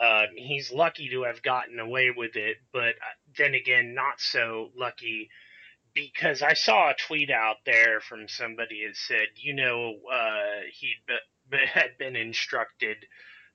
Uh, 0.00 0.24
he's 0.36 0.72
lucky 0.72 1.08
to 1.10 1.22
have 1.22 1.42
gotten 1.42 1.78
away 1.78 2.10
with 2.14 2.36
it, 2.36 2.56
but 2.72 2.90
uh, 2.90 3.14
then 3.38 3.54
again, 3.54 3.94
not 3.94 4.20
so 4.20 4.70
lucky 4.76 5.30
because 5.96 6.42
I 6.42 6.54
saw 6.54 6.90
a 6.90 6.94
tweet 6.94 7.30
out 7.30 7.56
there 7.66 8.00
from 8.00 8.28
somebody 8.28 8.86
that 8.86 8.96
said, 8.96 9.28
you 9.36 9.54
know, 9.54 9.94
uh, 10.12 10.62
he'd 10.74 11.02
be, 11.50 11.58
had 11.66 11.98
been 11.98 12.16
instructed 12.16 12.98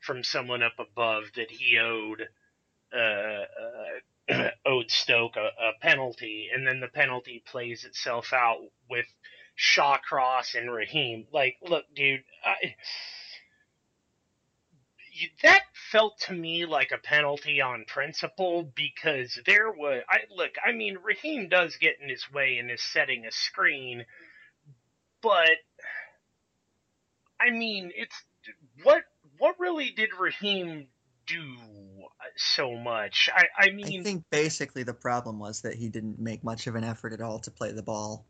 from 0.01 0.23
someone 0.25 0.63
up 0.63 0.79
above 0.79 1.25
that 1.37 1.51
he 1.51 1.79
owed 1.79 2.27
uh, 2.93 3.45
uh, 4.33 4.49
owed 4.65 4.91
Stoke 4.91 5.37
a, 5.37 5.49
a 5.63 5.73
penalty, 5.81 6.49
and 6.53 6.67
then 6.67 6.81
the 6.81 6.89
penalty 6.89 7.43
plays 7.47 7.85
itself 7.85 8.33
out 8.33 8.59
with 8.89 9.05
Shawcross 9.57 10.55
and 10.55 10.71
Raheem. 10.73 11.27
Like, 11.31 11.57
look, 11.61 11.85
dude, 11.95 12.23
I, 12.43 12.75
that 15.43 15.61
felt 15.91 16.19
to 16.21 16.33
me 16.33 16.65
like 16.65 16.91
a 16.91 16.97
penalty 16.97 17.61
on 17.61 17.85
principle 17.85 18.71
because 18.75 19.37
there 19.45 19.71
was. 19.71 20.03
I 20.09 20.19
look, 20.35 20.51
I 20.65 20.71
mean, 20.71 20.97
Raheem 21.03 21.49
does 21.49 21.75
get 21.75 21.95
in 22.01 22.09
his 22.09 22.31
way 22.31 22.57
and 22.57 22.71
is 22.71 22.81
setting 22.81 23.25
a 23.25 23.31
screen, 23.31 24.05
but 25.21 25.49
I 27.39 27.51
mean, 27.51 27.91
it's 27.95 28.15
what 28.83 29.03
what 29.37 29.59
really 29.59 29.91
did 29.91 30.09
Raheem 30.17 30.87
do 31.27 31.55
so 32.35 32.77
much? 32.77 33.29
I, 33.33 33.45
I 33.57 33.69
I 33.83 34.03
think 34.03 34.25
basically 34.29 34.83
the 34.83 34.93
problem 34.93 35.39
was 35.39 35.61
that 35.61 35.75
he 35.75 35.89
didn't 35.89 36.19
make 36.19 36.43
much 36.43 36.67
of 36.67 36.75
an 36.75 36.83
effort 36.83 37.13
at 37.13 37.21
all 37.21 37.39
to 37.39 37.51
play 37.51 37.71
the 37.71 37.83
ball. 37.83 38.25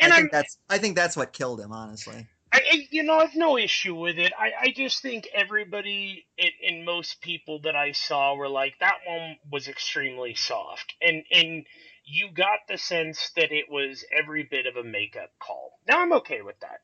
and 0.00 0.12
I 0.12 0.16
I'm 0.16 0.22
think 0.22 0.32
that's 0.32 0.58
I 0.68 0.78
think 0.78 0.96
that's 0.96 1.16
what 1.16 1.32
killed 1.32 1.60
him, 1.60 1.72
honestly. 1.72 2.26
I, 2.52 2.58
I 2.58 2.88
you 2.90 3.02
know 3.02 3.18
I've 3.18 3.34
no 3.36 3.56
issue 3.58 3.94
with 3.94 4.18
it. 4.18 4.32
I, 4.38 4.52
I 4.60 4.72
just 4.74 5.02
think 5.02 5.28
everybody 5.34 6.26
and, 6.38 6.50
and 6.66 6.84
most 6.84 7.20
people 7.20 7.60
that 7.62 7.76
I 7.76 7.92
saw 7.92 8.34
were 8.34 8.48
like 8.48 8.74
that 8.80 8.98
one 9.06 9.36
was 9.50 9.68
extremely 9.68 10.34
soft, 10.34 10.94
and 11.00 11.22
and 11.30 11.66
you 12.04 12.30
got 12.32 12.60
the 12.68 12.78
sense 12.78 13.30
that 13.36 13.52
it 13.52 13.66
was 13.70 14.04
every 14.12 14.42
bit 14.42 14.66
of 14.66 14.76
a 14.76 14.82
makeup 14.84 15.30
call. 15.40 15.78
Now 15.86 16.00
I'm 16.00 16.12
okay 16.14 16.42
with 16.42 16.58
that. 16.60 16.80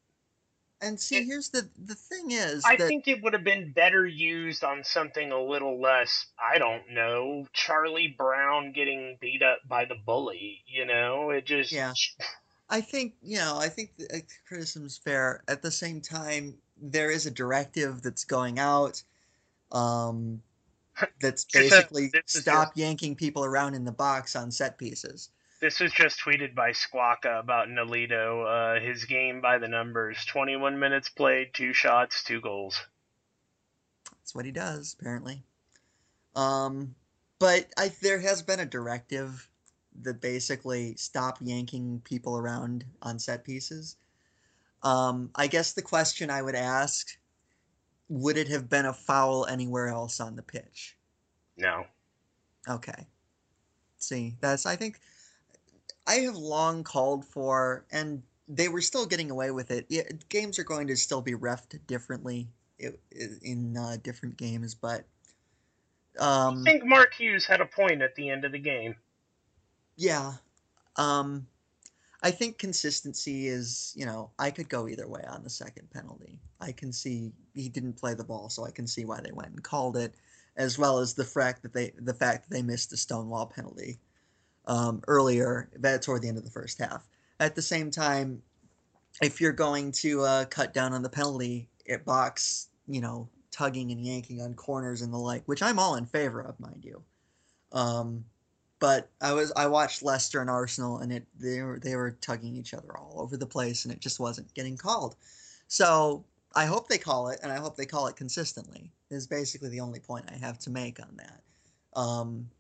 And 0.80 1.00
see, 1.00 1.16
It- 1.18 1.26
here's 1.26 1.48
the 1.50 1.68
the 1.76 1.94
thing 1.94 2.30
is 2.30 2.64
I 2.64 2.76
that 2.76 2.86
think 2.88 3.08
it 3.08 3.22
would 3.22 3.32
have 3.32 3.44
been 3.44 3.72
better 3.72 4.06
used 4.06 4.62
on 4.62 4.84
something 4.84 5.32
a 5.32 5.42
little 5.42 5.80
less. 5.80 6.26
I 6.38 6.58
don't 6.58 6.90
know, 6.90 7.46
Charlie 7.52 8.14
Brown 8.16 8.72
getting 8.72 9.18
beat 9.20 9.42
up 9.42 9.58
by 9.68 9.84
the 9.84 9.94
bully. 9.94 10.62
You 10.66 10.84
know, 10.84 11.30
it 11.30 11.46
just 11.46 11.72
Yeah. 11.72 11.92
I 12.68 12.80
think 12.80 13.14
you 13.22 13.38
know 13.38 13.58
I 13.58 13.68
think 13.68 13.96
the 13.96 14.22
criticism's 14.48 14.98
fair. 14.98 15.42
At 15.48 15.62
the 15.62 15.70
same 15.70 16.00
time, 16.00 16.54
there 16.80 17.10
is 17.10 17.26
a 17.26 17.30
directive 17.30 18.02
that's 18.02 18.24
going 18.24 18.58
out. 18.58 19.02
Um, 19.72 20.42
that's 21.20 21.44
basically 21.44 22.10
is 22.14 22.22
stop 22.26 22.72
yanking 22.74 23.14
people 23.14 23.44
around 23.44 23.74
in 23.74 23.84
the 23.84 23.92
box 23.92 24.34
on 24.34 24.50
set 24.50 24.78
pieces. 24.78 25.30
This 25.60 25.80
was 25.80 25.92
just 25.92 26.20
tweeted 26.20 26.54
by 26.54 26.70
Squawka 26.70 27.40
about 27.40 27.68
Nolito. 27.68 28.76
Uh, 28.76 28.80
his 28.80 29.04
game 29.04 29.40
by 29.40 29.58
the 29.58 29.68
numbers: 29.68 30.24
21 30.26 30.78
minutes 30.78 31.08
played, 31.08 31.54
two 31.54 31.72
shots, 31.72 32.24
two 32.24 32.40
goals. 32.40 32.78
That's 34.10 34.34
what 34.34 34.44
he 34.44 34.52
does, 34.52 34.96
apparently. 34.98 35.42
Um, 36.34 36.94
but 37.38 37.66
I 37.78 37.92
there 38.02 38.20
has 38.20 38.42
been 38.42 38.60
a 38.60 38.66
directive 38.66 39.48
that 40.02 40.20
basically 40.20 40.94
stop 40.96 41.38
yanking 41.40 42.00
people 42.04 42.36
around 42.36 42.84
on 43.02 43.18
set 43.18 43.44
pieces. 43.44 43.96
Um, 44.82 45.30
I 45.34 45.46
guess 45.46 45.72
the 45.72 45.82
question 45.82 46.30
I 46.30 46.42
would 46.42 46.54
ask 46.54 47.16
would 48.08 48.36
it 48.36 48.48
have 48.48 48.68
been 48.68 48.86
a 48.86 48.92
foul 48.92 49.46
anywhere 49.46 49.88
else 49.88 50.20
on 50.20 50.36
the 50.36 50.42
pitch? 50.42 50.96
No. 51.56 51.86
Okay. 52.68 53.06
See, 53.98 54.36
that's 54.40 54.66
I 54.66 54.76
think 54.76 55.00
I 56.06 56.16
have 56.16 56.36
long 56.36 56.84
called 56.84 57.24
for, 57.24 57.84
and 57.90 58.22
they 58.48 58.68
were 58.68 58.80
still 58.80 59.06
getting 59.06 59.30
away 59.30 59.50
with 59.50 59.70
it. 59.70 59.86
Yeah, 59.88 60.02
games 60.28 60.58
are 60.58 60.64
going 60.64 60.86
to 60.88 60.96
still 60.96 61.20
be 61.20 61.32
refed 61.32 61.78
differently 61.86 62.48
in 62.78 63.76
uh, 63.76 63.96
different 64.02 64.36
games, 64.36 64.74
but 64.74 65.04
um, 66.18 66.62
I 66.66 66.70
think 66.70 66.84
Mark 66.84 67.14
Hughes 67.14 67.46
had 67.46 67.60
a 67.60 67.66
point 67.66 68.02
at 68.02 68.14
the 68.14 68.30
end 68.30 68.44
of 68.44 68.52
the 68.52 68.58
game. 68.58 68.96
Yeah, 69.96 70.32
um, 70.96 71.46
I 72.22 72.30
think 72.30 72.58
consistency 72.58 73.48
is 73.48 73.92
you 73.96 74.06
know 74.06 74.30
I 74.38 74.50
could 74.50 74.68
go 74.68 74.88
either 74.88 75.08
way 75.08 75.22
on 75.28 75.42
the 75.42 75.50
second 75.50 75.90
penalty. 75.90 76.40
I 76.60 76.72
can 76.72 76.92
see 76.92 77.32
he 77.54 77.68
didn't 77.68 77.94
play 77.94 78.14
the 78.14 78.24
ball, 78.24 78.48
so 78.48 78.64
I 78.64 78.70
can 78.70 78.86
see 78.86 79.04
why 79.04 79.20
they 79.20 79.32
went 79.32 79.50
and 79.50 79.62
called 79.62 79.96
it, 79.96 80.14
as 80.56 80.78
well 80.78 80.98
as 80.98 81.14
the 81.14 81.24
fact 81.24 81.62
that 81.62 81.72
they 81.72 81.92
the 81.98 82.14
fact 82.14 82.48
that 82.48 82.54
they 82.54 82.62
missed 82.62 82.90
the 82.90 82.96
stonewall 82.96 83.46
penalty 83.46 83.98
um, 84.66 85.02
earlier, 85.06 85.68
but 85.78 86.02
toward 86.02 86.22
the 86.22 86.28
end 86.28 86.38
of 86.38 86.44
the 86.44 86.50
first 86.50 86.78
half. 86.78 87.06
At 87.38 87.54
the 87.54 87.62
same 87.62 87.90
time, 87.90 88.42
if 89.22 89.40
you're 89.40 89.52
going 89.52 89.92
to 89.92 90.22
uh, 90.22 90.44
cut 90.46 90.74
down 90.74 90.92
on 90.92 91.02
the 91.02 91.08
penalty 91.08 91.68
at 91.88 92.04
box, 92.04 92.68
you 92.86 93.00
know, 93.00 93.28
tugging 93.50 93.90
and 93.92 94.04
yanking 94.04 94.40
on 94.42 94.54
corners 94.54 95.02
and 95.02 95.12
the 95.12 95.18
like, 95.18 95.42
which 95.46 95.62
I'm 95.62 95.78
all 95.78 95.96
in 95.96 96.06
favor 96.06 96.40
of, 96.40 96.58
mind 96.60 96.84
you. 96.84 97.02
Um, 97.72 98.24
but 98.78 99.08
I 99.20 99.32
was 99.32 99.52
I 99.56 99.66
watched 99.66 100.02
Leicester 100.02 100.40
and 100.40 100.50
Arsenal, 100.50 100.98
and 100.98 101.12
it 101.12 101.26
they 101.38 101.62
were 101.62 101.78
they 101.78 101.96
were 101.96 102.12
tugging 102.20 102.56
each 102.56 102.74
other 102.74 102.96
all 102.96 103.20
over 103.20 103.36
the 103.36 103.46
place, 103.46 103.84
and 103.84 103.92
it 103.92 104.00
just 104.00 104.20
wasn't 104.20 104.52
getting 104.54 104.76
called. 104.76 105.16
So 105.68 106.24
I 106.54 106.66
hope 106.66 106.88
they 106.88 106.98
call 106.98 107.28
it, 107.28 107.40
and 107.42 107.50
I 107.50 107.56
hope 107.56 107.76
they 107.76 107.86
call 107.86 108.06
it 108.06 108.16
consistently. 108.16 108.90
Is 109.10 109.26
basically 109.26 109.70
the 109.70 109.80
only 109.80 110.00
point 110.00 110.26
I 110.30 110.36
have 110.36 110.58
to 110.60 110.70
make 110.70 111.00
on 111.00 111.16
that. 111.16 111.42
Um, 111.98 112.50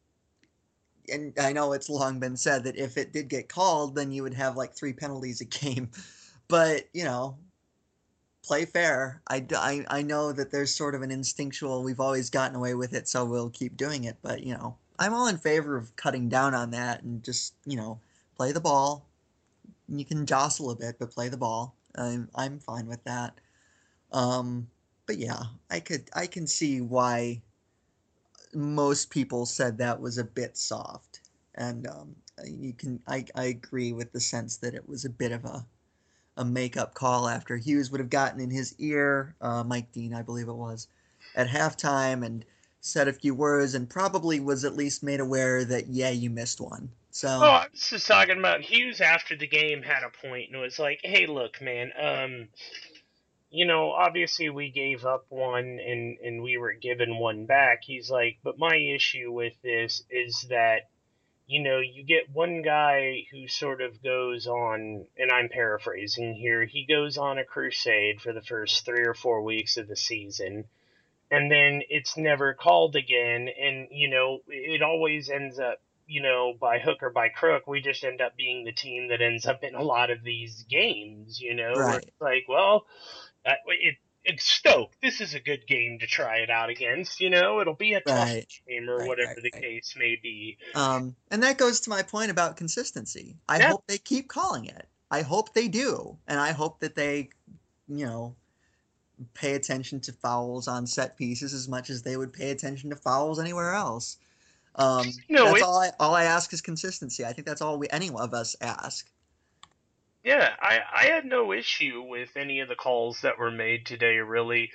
and 1.12 1.34
I 1.38 1.52
know 1.52 1.72
it's 1.72 1.88
long 1.88 2.18
been 2.18 2.36
said 2.36 2.64
that 2.64 2.76
if 2.76 2.96
it 2.96 3.12
did 3.12 3.28
get 3.28 3.48
called, 3.48 3.94
then 3.94 4.10
you 4.10 4.22
would 4.22 4.34
have 4.34 4.56
like 4.56 4.74
three 4.74 4.92
penalties 4.92 5.40
a 5.40 5.44
game. 5.44 5.90
But 6.48 6.84
you 6.92 7.02
know, 7.02 7.38
play 8.44 8.66
fair. 8.66 9.20
I, 9.28 9.44
I, 9.56 9.84
I 9.88 10.02
know 10.02 10.30
that 10.30 10.52
there's 10.52 10.72
sort 10.72 10.94
of 10.94 11.02
an 11.02 11.10
instinctual. 11.10 11.82
We've 11.82 11.98
always 11.98 12.30
gotten 12.30 12.54
away 12.54 12.74
with 12.74 12.94
it, 12.94 13.08
so 13.08 13.24
we'll 13.24 13.50
keep 13.50 13.76
doing 13.76 14.04
it. 14.04 14.16
But 14.22 14.44
you 14.44 14.54
know, 14.54 14.76
I'm 14.98 15.14
all 15.14 15.28
in 15.28 15.38
favor 15.38 15.76
of 15.76 15.94
cutting 15.96 16.28
down 16.28 16.54
on 16.54 16.70
that 16.72 17.02
and 17.02 17.22
just 17.22 17.54
you 17.64 17.76
know 17.76 18.00
play 18.36 18.52
the 18.52 18.60
ball. 18.60 19.06
You 19.88 20.04
can 20.04 20.26
jostle 20.26 20.70
a 20.70 20.76
bit, 20.76 20.96
but 20.98 21.12
play 21.12 21.28
the 21.28 21.36
ball. 21.36 21.74
I'm 21.94 22.28
I'm 22.34 22.58
fine 22.58 22.86
with 22.86 23.02
that. 23.04 23.38
Um, 24.12 24.68
but 25.06 25.18
yeah, 25.18 25.42
I 25.70 25.80
could 25.80 26.08
I 26.14 26.26
can 26.26 26.46
see 26.46 26.80
why 26.80 27.42
most 28.54 29.10
people 29.10 29.46
said 29.46 29.78
that 29.78 30.00
was 30.00 30.18
a 30.18 30.24
bit 30.24 30.56
soft, 30.56 31.20
and 31.54 31.86
um, 31.86 32.16
you 32.44 32.72
can 32.72 33.00
I, 33.06 33.24
I 33.34 33.44
agree 33.44 33.92
with 33.92 34.12
the 34.12 34.20
sense 34.20 34.58
that 34.58 34.74
it 34.74 34.88
was 34.88 35.04
a 35.04 35.10
bit 35.10 35.32
of 35.32 35.44
a 35.44 35.66
a 36.36 36.44
makeup 36.44 36.94
call 36.94 37.28
after 37.28 37.56
Hughes 37.56 37.90
would 37.90 38.00
have 38.00 38.10
gotten 38.10 38.40
in 38.40 38.50
his 38.50 38.74
ear, 38.78 39.34
uh, 39.40 39.64
Mike 39.64 39.90
Dean, 39.92 40.12
I 40.12 40.20
believe 40.22 40.48
it 40.48 40.52
was, 40.52 40.86
at 41.34 41.48
halftime 41.48 42.24
and 42.24 42.44
said 42.86 43.08
a 43.08 43.12
few 43.12 43.34
words 43.34 43.74
and 43.74 43.90
probably 43.90 44.38
was 44.38 44.64
at 44.64 44.76
least 44.76 45.02
made 45.02 45.18
aware 45.18 45.64
that 45.64 45.88
yeah, 45.88 46.10
you 46.10 46.30
missed 46.30 46.60
one. 46.60 46.88
So 47.10 47.28
Oh, 47.28 47.42
I 47.42 47.66
was 47.72 47.90
just 47.90 48.06
talking 48.06 48.38
about 48.38 48.60
Hughes 48.60 49.00
after 49.00 49.36
the 49.36 49.48
game 49.48 49.82
had 49.82 50.04
a 50.04 50.26
point 50.26 50.50
and 50.52 50.60
was 50.60 50.78
like, 50.78 51.00
"Hey, 51.02 51.26
look, 51.26 51.60
man. 51.60 51.92
Um, 52.00 52.48
you 53.50 53.66
know, 53.66 53.90
obviously 53.90 54.50
we 54.50 54.70
gave 54.70 55.04
up 55.04 55.26
one 55.30 55.80
and 55.80 56.18
and 56.18 56.42
we 56.42 56.58
were 56.58 56.74
given 56.74 57.18
one 57.18 57.46
back." 57.46 57.82
He's 57.82 58.08
like, 58.08 58.38
"But 58.44 58.58
my 58.58 58.76
issue 58.76 59.32
with 59.32 59.54
this 59.62 60.02
is 60.08 60.46
that." 60.50 60.88
You 61.48 61.62
know, 61.62 61.78
you 61.78 62.02
get 62.02 62.34
one 62.34 62.62
guy 62.62 63.24
who 63.30 63.46
sort 63.46 63.80
of 63.80 64.02
goes 64.02 64.48
on, 64.48 65.06
and 65.16 65.30
I'm 65.30 65.48
paraphrasing 65.48 66.34
here, 66.34 66.64
he 66.64 66.84
goes 66.86 67.18
on 67.18 67.38
a 67.38 67.44
crusade 67.44 68.20
for 68.20 68.32
the 68.32 68.42
first 68.42 68.84
three 68.84 69.06
or 69.06 69.14
four 69.14 69.42
weeks 69.42 69.76
of 69.76 69.86
the 69.86 69.94
season, 69.94 70.64
and 71.30 71.50
then 71.50 71.82
it's 71.88 72.16
never 72.16 72.54
called 72.54 72.96
again, 72.96 73.48
and, 73.60 73.88
you 73.90 74.08
know, 74.08 74.40
it 74.48 74.82
always 74.82 75.28
ends 75.30 75.58
up 75.58 75.78
you 76.06 76.22
know, 76.22 76.54
by 76.60 76.78
hook 76.78 76.98
or 77.02 77.10
by 77.10 77.28
crook, 77.28 77.66
we 77.66 77.80
just 77.80 78.04
end 78.04 78.20
up 78.20 78.36
being 78.36 78.64
the 78.64 78.72
team 78.72 79.08
that 79.08 79.20
ends 79.20 79.44
up 79.44 79.64
in 79.64 79.74
a 79.74 79.82
lot 79.82 80.10
of 80.10 80.22
these 80.22 80.62
games, 80.70 81.40
you 81.40 81.54
know? 81.54 81.74
Right. 81.78 82.08
Like, 82.20 82.44
well, 82.48 82.86
it, 83.44 83.96
it's 84.24 84.44
Stoke. 84.44 84.92
This 85.02 85.20
is 85.20 85.34
a 85.34 85.40
good 85.40 85.66
game 85.66 85.98
to 86.00 86.06
try 86.06 86.38
it 86.38 86.50
out 86.50 86.70
against, 86.70 87.20
you 87.20 87.30
know? 87.30 87.60
It'll 87.60 87.74
be 87.74 87.94
a 87.94 88.00
tough 88.00 88.16
Right. 88.16 88.46
game 88.68 88.88
or 88.88 88.98
Right, 88.98 89.08
whatever 89.08 89.30
right, 89.30 89.42
the 89.42 89.50
case 89.50 89.94
may 89.96 90.16
be. 90.22 90.58
Um, 90.74 91.16
and 91.30 91.42
that 91.42 91.58
goes 91.58 91.80
to 91.80 91.90
my 91.90 92.02
point 92.02 92.30
about 92.30 92.56
consistency. 92.56 93.36
I 93.48 93.58
Yeah. 93.58 93.70
hope 93.70 93.84
they 93.88 93.98
keep 93.98 94.28
calling 94.28 94.66
it. 94.66 94.86
I 95.10 95.22
hope 95.22 95.54
they 95.54 95.68
do, 95.68 96.18
and 96.26 96.38
I 96.38 96.52
hope 96.52 96.80
that 96.80 96.94
they, 96.94 97.30
you 97.88 98.06
know, 98.06 98.36
pay 99.34 99.54
attention 99.54 100.00
to 100.00 100.12
fouls 100.12 100.68
on 100.68 100.86
set 100.86 101.16
pieces 101.16 101.54
as 101.54 101.68
much 101.68 101.90
as 101.90 102.02
they 102.02 102.16
would 102.16 102.32
pay 102.32 102.50
attention 102.50 102.90
to 102.90 102.96
fouls 102.96 103.38
anywhere 103.38 103.72
else. 103.72 104.18
Um, 104.74 105.06
No, 105.28 105.46
that's 105.46 105.62
all. 105.62 105.80
I 105.80 105.90
all 105.98 106.14
I 106.14 106.24
ask 106.24 106.52
is 106.52 106.60
consistency. 106.60 107.24
I 107.24 107.32
think 107.32 107.46
that's 107.46 107.62
all 107.62 107.78
we 107.78 107.88
any 107.90 108.10
of 108.10 108.34
us 108.34 108.56
ask. 108.60 109.08
Yeah, 110.26 110.50
I, 110.60 110.80
I 110.92 111.04
had 111.06 111.24
no 111.24 111.52
issue 111.52 112.02
with 112.02 112.30
any 112.36 112.58
of 112.58 112.68
the 112.68 112.74
calls 112.74 113.20
that 113.20 113.38
were 113.38 113.52
made 113.52 113.86
today, 113.86 114.16
really. 114.16 114.72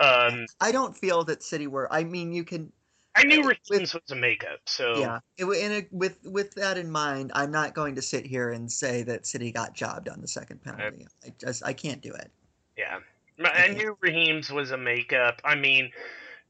Um, 0.00 0.46
I 0.60 0.72
don't 0.72 0.96
feel 0.96 1.22
that 1.24 1.44
City 1.44 1.68
were. 1.68 1.90
I 1.92 2.02
mean, 2.02 2.32
you 2.32 2.42
can. 2.42 2.72
I 3.14 3.22
knew 3.22 3.42
Raheem's 3.42 3.94
was 3.94 4.10
a 4.10 4.16
makeup, 4.16 4.58
so 4.66 4.98
Yeah. 4.98 5.18
It, 5.36 5.44
a, 5.44 5.86
with 5.92 6.18
with 6.24 6.54
that 6.54 6.78
in 6.78 6.90
mind, 6.90 7.30
I'm 7.34 7.52
not 7.52 7.74
going 7.74 7.94
to 7.94 8.02
sit 8.02 8.26
here 8.26 8.50
and 8.50 8.72
say 8.72 9.04
that 9.04 9.24
City 9.24 9.52
got 9.52 9.74
jobbed 9.74 10.08
on 10.08 10.20
the 10.20 10.26
second 10.26 10.64
penalty. 10.64 11.06
I 11.24 11.32
just 11.38 11.64
I 11.64 11.74
can't 11.74 12.00
do 12.00 12.12
it. 12.14 12.30
Yeah, 12.76 12.98
I 13.46 13.68
knew 13.68 13.96
Raheem's 14.00 14.50
was 14.50 14.70
a 14.70 14.78
makeup. 14.78 15.40
I 15.44 15.54
mean, 15.54 15.90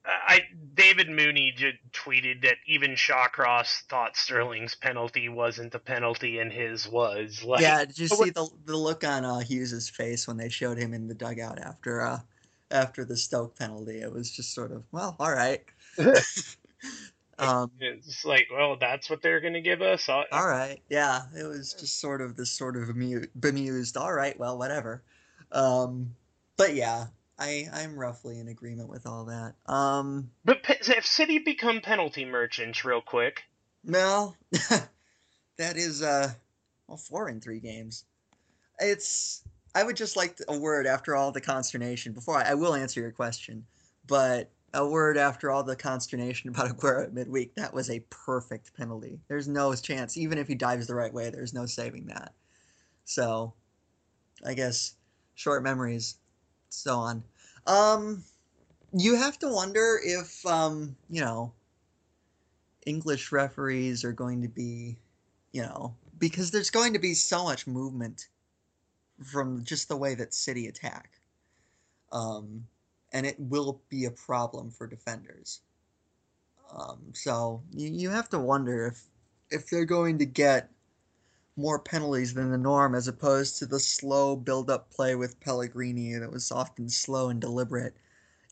I 0.05 0.42
David 0.74 1.09
Mooney 1.09 1.52
just 1.55 1.76
tweeted 1.92 2.42
that 2.42 2.57
even 2.66 2.92
Shawcross 2.92 3.83
thought 3.88 4.16
Sterling's 4.16 4.74
penalty 4.74 5.28
wasn't 5.28 5.74
a 5.74 5.78
penalty 5.78 6.38
and 6.38 6.52
his 6.52 6.88
was. 6.88 7.42
Like, 7.44 7.61
yeah, 7.62 7.85
did 7.85 7.98
you 7.98 8.09
see 8.09 8.31
the 8.31 8.48
the 8.64 8.76
look 8.76 9.05
on 9.05 9.24
uh, 9.24 9.40
Hughes's 9.40 9.88
face 9.88 10.26
when 10.26 10.37
they 10.37 10.48
showed 10.48 10.78
him 10.78 10.92
in 10.92 11.07
the 11.07 11.14
dugout 11.14 11.61
after 11.61 12.02
uh 12.02 12.18
after 12.70 13.05
the 13.05 13.16
Stoke 13.16 13.57
penalty? 13.57 14.00
It 14.00 14.12
was 14.12 14.31
just 14.31 14.55
sort 14.55 14.72
of 14.72 14.83
well, 14.90 15.14
all 15.20 15.33
right. 15.33 15.62
um, 17.38 17.70
it's 17.78 18.24
like, 18.24 18.48
well, 18.52 18.76
that's 18.81 19.09
what 19.09 19.22
they're 19.22 19.40
gonna 19.40 19.61
give 19.61 19.83
us. 19.83 20.09
Uh, 20.09 20.24
all 20.33 20.48
right, 20.48 20.81
yeah, 20.88 21.22
it 21.38 21.44
was 21.44 21.74
just 21.74 22.00
sort 22.00 22.20
of 22.20 22.35
this 22.35 22.50
sort 22.50 22.76
of 22.76 22.90
amu- 22.90 23.26
bemused. 23.38 23.96
All 23.96 24.12
right, 24.12 24.37
well, 24.37 24.59
whatever. 24.59 25.02
Um, 25.52 26.16
but 26.62 26.77
yeah, 26.77 27.07
I 27.40 27.66
I'm 27.72 27.98
roughly 27.98 28.38
in 28.38 28.46
agreement 28.46 28.88
with 28.88 29.05
all 29.05 29.25
that. 29.25 29.55
Um, 29.66 30.31
But 30.44 30.62
pe- 30.62 30.79
if 30.81 31.05
City 31.05 31.40
become 31.40 31.81
penalty 31.81 32.25
merchants, 32.25 32.85
real 32.85 33.01
quick, 33.01 33.42
Well, 33.85 34.37
that 35.59 35.77
is 35.77 36.03
uh, 36.03 36.33
well, 36.87 36.98
four 36.98 37.29
in 37.29 37.40
three 37.40 37.59
games. 37.59 38.05
It's. 38.79 39.42
I 39.75 39.83
would 39.83 39.96
just 39.96 40.16
like 40.16 40.38
a 40.46 40.57
word 40.57 40.87
after 40.87 41.16
all 41.16 41.33
the 41.33 41.40
consternation. 41.40 42.12
Before 42.12 42.37
I, 42.38 42.51
I 42.51 42.55
will 42.55 42.75
answer 42.77 43.01
your 43.01 43.11
question, 43.11 43.66
but 44.07 44.48
a 44.72 44.87
word 44.87 45.16
after 45.16 45.51
all 45.51 45.64
the 45.64 45.75
consternation 45.75 46.48
about 46.55 46.68
Aguero 46.68 47.07
at 47.07 47.12
midweek. 47.12 47.57
That 47.57 47.75
was 47.75 47.90
a 47.90 48.05
perfect 48.09 48.72
penalty. 48.77 49.18
There's 49.27 49.48
no 49.48 49.75
chance, 49.75 50.16
even 50.16 50.38
if 50.38 50.46
he 50.46 50.55
dives 50.55 50.87
the 50.87 50.94
right 50.94 51.12
way, 51.12 51.31
there's 51.31 51.55
no 51.55 51.66
saving 51.66 52.07
that. 52.07 52.35
So, 53.05 53.55
I 54.46 54.55
guess 54.55 54.94
short 55.35 55.64
memories, 55.64 56.18
so 56.72 56.96
on. 56.96 57.22
Um, 57.66 58.24
you 58.92 59.16
have 59.16 59.38
to 59.40 59.48
wonder 59.48 60.00
if 60.02 60.44
um, 60.46 60.96
you 61.08 61.20
know, 61.20 61.52
English 62.87 63.32
referees 63.32 64.04
are 64.04 64.12
going 64.12 64.42
to 64.42 64.48
be, 64.48 64.96
you 65.52 65.62
know, 65.62 65.94
because 66.18 66.50
there's 66.50 66.70
going 66.70 66.94
to 66.94 66.98
be 66.98 67.14
so 67.14 67.44
much 67.44 67.66
movement 67.66 68.28
from 69.24 69.64
just 69.64 69.88
the 69.88 69.96
way 69.96 70.14
that 70.14 70.35
City 70.35 70.66
attack. 70.66 71.11
Um, 72.11 72.66
and 73.12 73.26
it 73.26 73.37
will 73.38 73.80
be 73.88 74.04
a 74.04 74.11
problem 74.11 74.70
for 74.70 74.87
defenders. 74.87 75.61
Um, 76.76 77.12
so 77.12 77.62
you, 77.72 77.90
you 77.90 78.11
have 78.11 78.28
to 78.30 78.38
wonder 78.38 78.87
if 78.87 79.02
if 79.50 79.68
they're 79.68 79.85
going 79.85 80.18
to 80.18 80.24
get 80.24 80.70
more 81.57 81.79
penalties 81.79 82.35
than 82.35 82.51
the 82.51 82.59
norm 82.59 82.95
as 82.95 83.09
opposed 83.09 83.59
to 83.59 83.67
the 83.67 83.81
slow 83.81 84.37
build 84.37 84.71
up 84.71 84.91
play 84.91 85.15
with 85.15 85.41
Pellegrini 85.41 86.15
that 86.15 86.33
was 86.33 86.51
often 86.51 86.88
slow 86.88 87.29
and 87.29 87.41
deliberate 87.41 87.95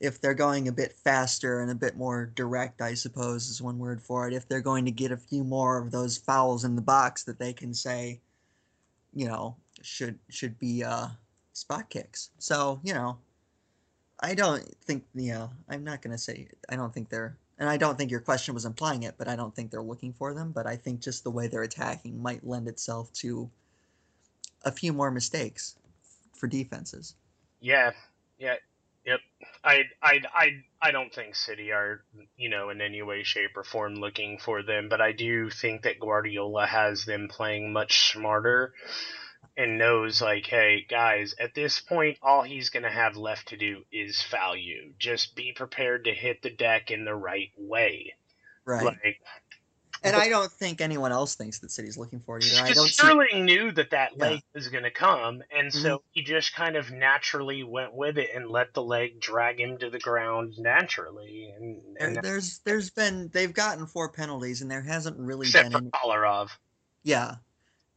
if 0.00 0.20
they're 0.20 0.34
going 0.34 0.66
a 0.66 0.72
bit 0.72 0.94
faster 0.94 1.60
and 1.60 1.70
a 1.70 1.74
bit 1.74 1.96
more 1.96 2.32
direct, 2.34 2.80
I 2.80 2.94
suppose 2.94 3.48
is 3.48 3.60
one 3.60 3.78
word 3.78 4.02
for 4.02 4.26
it. 4.26 4.34
If 4.34 4.48
they're 4.48 4.62
going 4.62 4.86
to 4.86 4.90
get 4.90 5.12
a 5.12 5.16
few 5.16 5.44
more 5.44 5.78
of 5.78 5.90
those 5.90 6.16
fouls 6.16 6.64
in 6.64 6.74
the 6.74 6.82
box 6.82 7.24
that 7.24 7.38
they 7.38 7.52
can 7.52 7.74
say, 7.74 8.20
you 9.14 9.28
know, 9.28 9.56
should 9.82 10.18
should 10.30 10.58
be 10.58 10.82
uh, 10.82 11.08
spot 11.52 11.90
kicks. 11.90 12.30
So 12.38 12.80
you 12.82 12.94
know, 12.94 13.18
I 14.20 14.34
don't 14.34 14.66
think 14.84 15.04
you 15.14 15.32
know. 15.32 15.50
I'm 15.68 15.84
not 15.84 16.00
gonna 16.00 16.18
say 16.18 16.48
I 16.68 16.76
don't 16.76 16.94
think 16.94 17.10
they're, 17.10 17.36
and 17.60 17.68
I 17.68 17.76
don't 17.76 17.98
think 17.98 18.10
your 18.10 18.20
question 18.20 18.54
was 18.54 18.64
implying 18.64 19.02
it, 19.02 19.16
but 19.18 19.28
I 19.28 19.36
don't 19.36 19.54
think 19.54 19.70
they're 19.70 19.82
looking 19.82 20.14
for 20.14 20.32
them. 20.32 20.50
But 20.50 20.66
I 20.66 20.76
think 20.76 21.00
just 21.00 21.22
the 21.22 21.30
way 21.30 21.46
they're 21.46 21.62
attacking 21.62 22.20
might 22.20 22.44
lend 22.44 22.66
itself 22.66 23.12
to 23.14 23.50
a 24.64 24.72
few 24.72 24.94
more 24.94 25.10
mistakes 25.10 25.76
for 26.32 26.46
defenses. 26.46 27.14
yeah, 27.60 27.92
yeah, 28.38 28.56
yep. 29.04 29.20
I, 29.62 29.82
I, 30.02 30.20
I, 30.34 30.48
I 30.80 30.90
don't 30.90 31.14
think 31.14 31.36
City 31.36 31.70
are, 31.70 32.02
you 32.38 32.48
know, 32.48 32.70
in 32.70 32.80
any 32.80 33.02
way, 33.02 33.24
shape, 33.24 33.54
or 33.54 33.64
form 33.64 33.94
looking 33.94 34.38
for 34.38 34.62
them, 34.62 34.88
but 34.88 35.02
I 35.02 35.12
do 35.12 35.50
think 35.50 35.82
that 35.82 36.00
Guardiola 36.00 36.66
has 36.66 37.04
them 37.04 37.28
playing 37.28 37.74
much 37.74 38.10
smarter 38.12 38.72
and 39.60 39.78
knows, 39.78 40.20
like, 40.20 40.46
hey, 40.46 40.86
guys, 40.88 41.34
at 41.38 41.54
this 41.54 41.80
point, 41.80 42.18
all 42.22 42.42
he's 42.42 42.70
going 42.70 42.82
to 42.84 42.90
have 42.90 43.16
left 43.16 43.48
to 43.48 43.56
do 43.56 43.82
is 43.92 44.20
foul 44.22 44.56
you. 44.56 44.94
Just 44.98 45.36
be 45.36 45.52
prepared 45.52 46.04
to 46.04 46.14
hit 46.14 46.42
the 46.42 46.50
deck 46.50 46.90
in 46.90 47.04
the 47.04 47.14
right 47.14 47.50
way. 47.56 48.14
Right. 48.64 48.84
Like, 48.84 49.20
and 50.02 50.16
I 50.16 50.30
don't 50.30 50.50
think 50.50 50.80
anyone 50.80 51.12
else 51.12 51.34
thinks 51.34 51.58
that 51.58 51.70
City's 51.70 51.98
looking 51.98 52.20
for 52.20 52.38
it 52.38 52.44
either. 52.46 52.54
I 52.54 52.58
don't 52.58 52.68
Because 52.68 52.84
see 52.86 52.92
Sterling 52.94 53.44
knew 53.44 53.70
that 53.72 53.90
that 53.90 54.12
Yeah. 54.12 54.24
Mm-hmm. 54.24 54.32
leg 54.34 54.42
was 54.54 54.68
going 54.68 54.84
to 54.84 54.90
come, 54.90 55.42
and 55.54 55.70
so 55.72 56.02
he 56.12 56.22
just 56.22 56.54
kind 56.54 56.76
of 56.76 56.90
naturally 56.90 57.62
went 57.64 57.92
with 57.92 58.16
it 58.16 58.30
and 58.34 58.48
let 58.48 58.72
the 58.72 58.82
leg 58.82 59.20
drag 59.20 59.60
him 59.60 59.76
to 59.78 59.90
the 59.90 59.98
ground 59.98 60.54
naturally. 60.58 61.52
And, 61.54 61.82
and 61.98 62.16
there's 62.22 62.60
there's 62.60 62.88
been 62.88 63.28
they've 63.30 63.52
gotten 63.52 63.86
four 63.86 64.10
penalties 64.10 64.62
and 64.62 64.70
there 64.70 64.80
hasn't 64.80 65.18
really 65.18 65.48
except 65.48 65.70
been 65.70 65.72
for 65.72 65.78
any, 65.78 65.90
Kolarov. 65.90 66.48
yeah 67.02 67.34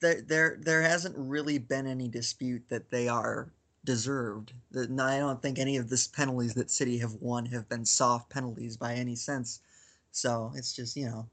there 0.03 0.21
there 0.21 0.57
there 0.61 0.81
hasn't 0.81 1.15
really 1.17 1.57
been 1.57 1.87
any 1.87 2.09
dispute 2.09 2.63
that 2.67 2.91
they 2.91 3.07
are 3.07 3.49
deserved. 3.85 4.53
That 4.71 4.91
I 4.99 5.17
don't 5.17 5.41
think 5.41 5.57
any 5.57 5.77
of 5.77 5.89
the 5.89 6.07
penalties 6.13 6.53
that 6.55 6.69
City 6.69 6.97
have 6.99 7.13
won 7.13 7.45
have 7.47 7.69
been 7.69 7.85
soft 7.85 8.29
penalties 8.29 8.75
by 8.77 8.95
any 8.95 9.15
sense. 9.15 9.61
So 10.11 10.51
it's 10.55 10.73
just 10.73 10.97
you 10.97 11.05
know 11.05 11.27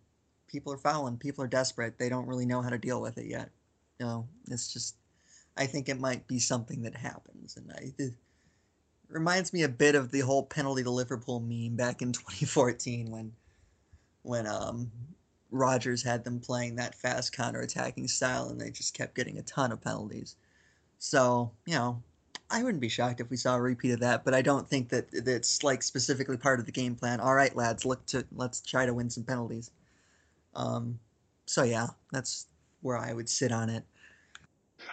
people 0.47 0.73
are 0.73 0.79
fouling 0.79 1.17
people 1.17 1.45
are 1.45 1.49
desperate 1.49 1.97
they 1.99 2.09
don't 2.09 2.27
really 2.27 2.47
know 2.47 2.61
how 2.63 2.71
to 2.71 2.79
deal 2.79 3.01
with 3.03 3.19
it 3.19 3.27
yet. 3.27 3.51
You 3.99 4.07
know 4.07 4.29
it's 4.49 4.73
just 4.73 4.95
I 5.57 5.67
think 5.67 5.89
it 5.89 6.01
might 6.01 6.27
be 6.29 6.39
something 6.39 6.83
that 6.83 6.95
happens 6.95 7.57
and 7.57 7.73
I 7.73 7.93
it 7.99 8.15
reminds 9.09 9.53
me 9.53 9.65
a 9.65 9.69
bit 9.69 9.97
of 9.97 10.13
the 10.13 10.21
whole 10.21 10.45
penalty 10.45 10.85
to 10.85 10.91
Liverpool 10.91 11.41
meme 11.41 11.75
back 11.75 12.03
in 12.03 12.13
2014 12.13 13.11
when 13.11 13.33
when 14.23 14.47
um 14.47 14.93
Rodgers 15.51 16.03
had 16.03 16.25
them 16.25 16.41
playing 16.41 16.77
that 16.77 16.95
fast 16.95 17.33
counter-attacking 17.33 18.09
style 18.09 18.49
and 18.49 18.61
they 18.61 18.71
just 18.71 18.95
kept 18.95 19.15
getting 19.15 19.39
a 19.39 19.43
ton 19.43 19.73
of 19.73 19.81
penalties. 19.81 20.37
So, 20.99 21.53
you 21.67 21.75
know, 21.75 22.03
I 22.51 22.63
wouldn't 22.63 22.81
be 22.81 22.89
shocked 22.89 23.21
if 23.21 23.31
we 23.31 23.37
saw 23.37 23.57
a 23.57 23.61
repeat 23.61 23.93
of 23.93 24.01
that, 24.01 24.25
but 24.25 24.35
I 24.35 24.43
don't 24.43 24.69
think 24.69 24.89
that 24.91 25.09
it's 25.13 25.63
like 25.63 25.83
specifically 25.83 26.37
part 26.37 26.61
of 26.61 26.67
the 26.67 26.73
game 26.73 26.97
plan. 26.97 27.21
All 27.21 27.35
right, 27.35 27.55
lads, 27.55 27.85
look 27.85 28.05
to 28.07 28.27
let's 28.33 28.61
try 28.61 28.87
to 28.87 28.95
win 28.95 29.11
some 29.11 29.25
penalties. 29.25 29.71
Um 30.55 30.99
so 31.47 31.63
yeah, 31.63 31.89
that's 32.13 32.47
where 32.81 32.97
I 32.97 33.13
would 33.13 33.29
sit 33.29 33.53
on 33.53 33.71
it. 33.71 33.85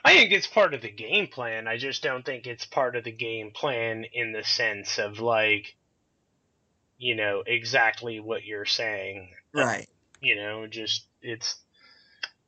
I 0.04 0.14
think 0.14 0.32
it's 0.32 0.48
part 0.48 0.74
of 0.74 0.82
the 0.82 0.92
game 0.92 1.28
plan. 1.28 1.68
I 1.68 1.78
just 1.78 2.04
don't 2.04 2.26
think 2.26 2.46
it's 2.46 2.66
part 2.66 2.96
of 2.96 3.04
the 3.04 3.12
game 3.12 3.52
plan 3.52 4.06
in 4.12 4.34
the 4.34 4.44
sense 4.44 5.00
of 5.00 5.20
like, 5.20 5.76
you 6.98 7.16
know, 7.16 7.44
exactly 7.46 8.20
what 8.20 8.44
you're 8.44 8.66
saying. 8.66 9.30
Right. 9.54 9.88
You 10.22 10.36
know, 10.36 10.68
just 10.68 11.06
it's 11.22 11.56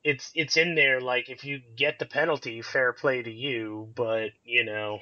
it's 0.04 0.32
it's 0.34 0.58
in 0.58 0.76
there 0.76 1.02
like 1.02 1.30
if 1.30 1.44
you 1.44 1.62
get 1.76 2.00
the 2.00 2.06
penalty, 2.06 2.62
fair 2.62 2.94
play 2.94 3.22
to 3.22 3.32
you, 3.32 3.90
but 3.96 4.32
you 4.44 4.64
know, 4.64 5.00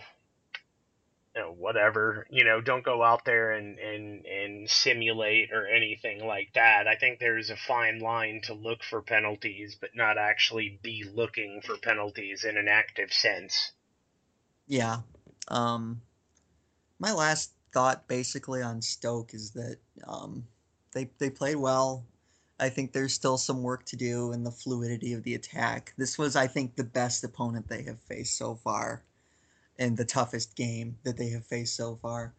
you 1.37 1.43
know, 1.43 1.51
whatever, 1.51 2.25
you 2.31 2.43
know, 2.43 2.61
don't 2.61 2.83
go 2.83 3.03
out 3.03 3.23
there 3.23 3.51
and, 3.51 3.77
and, 3.77 4.25
and 4.25 4.69
simulate 4.69 5.51
or 5.51 5.67
anything 5.67 6.25
like 6.25 6.49
that. 6.55 6.87
I 6.87 6.95
think 6.95 7.19
there's 7.19 7.51
a 7.51 7.55
fine 7.55 7.99
line 7.99 8.41
to 8.45 8.55
look 8.55 8.83
for 8.83 9.03
penalties, 9.03 9.77
but 9.79 9.91
not 9.93 10.17
actually 10.17 10.79
be 10.81 11.05
looking 11.13 11.61
for 11.63 11.77
penalties 11.77 12.43
in 12.43 12.57
an 12.57 12.67
active 12.67 13.13
sense. 13.13 13.71
Yeah. 14.65 14.97
Um, 15.47 16.01
my 16.97 17.13
last 17.13 17.53
thought 17.71 18.07
basically 18.07 18.63
on 18.63 18.81
Stoke 18.81 19.35
is 19.35 19.51
that 19.51 19.77
um, 20.07 20.43
they, 20.93 21.07
they 21.19 21.29
played 21.29 21.57
well. 21.57 22.03
I 22.59 22.69
think 22.69 22.91
there's 22.91 23.13
still 23.13 23.37
some 23.37 23.61
work 23.61 23.85
to 23.85 23.95
do 23.95 24.31
in 24.31 24.43
the 24.43 24.51
fluidity 24.51 25.13
of 25.13 25.23
the 25.23 25.35
attack. 25.35 25.93
This 25.97 26.17
was, 26.17 26.35
I 26.35 26.47
think, 26.47 26.75
the 26.75 26.83
best 26.83 27.23
opponent 27.23 27.67
they 27.67 27.83
have 27.83 27.99
faced 28.01 28.35
so 28.35 28.55
far 28.55 29.03
and 29.79 29.95
the 29.95 30.05
toughest 30.05 30.55
game 30.55 30.97
that 31.03 31.17
they 31.17 31.29
have 31.29 31.45
faced 31.45 31.75
so 31.75 31.95
far 32.01 32.33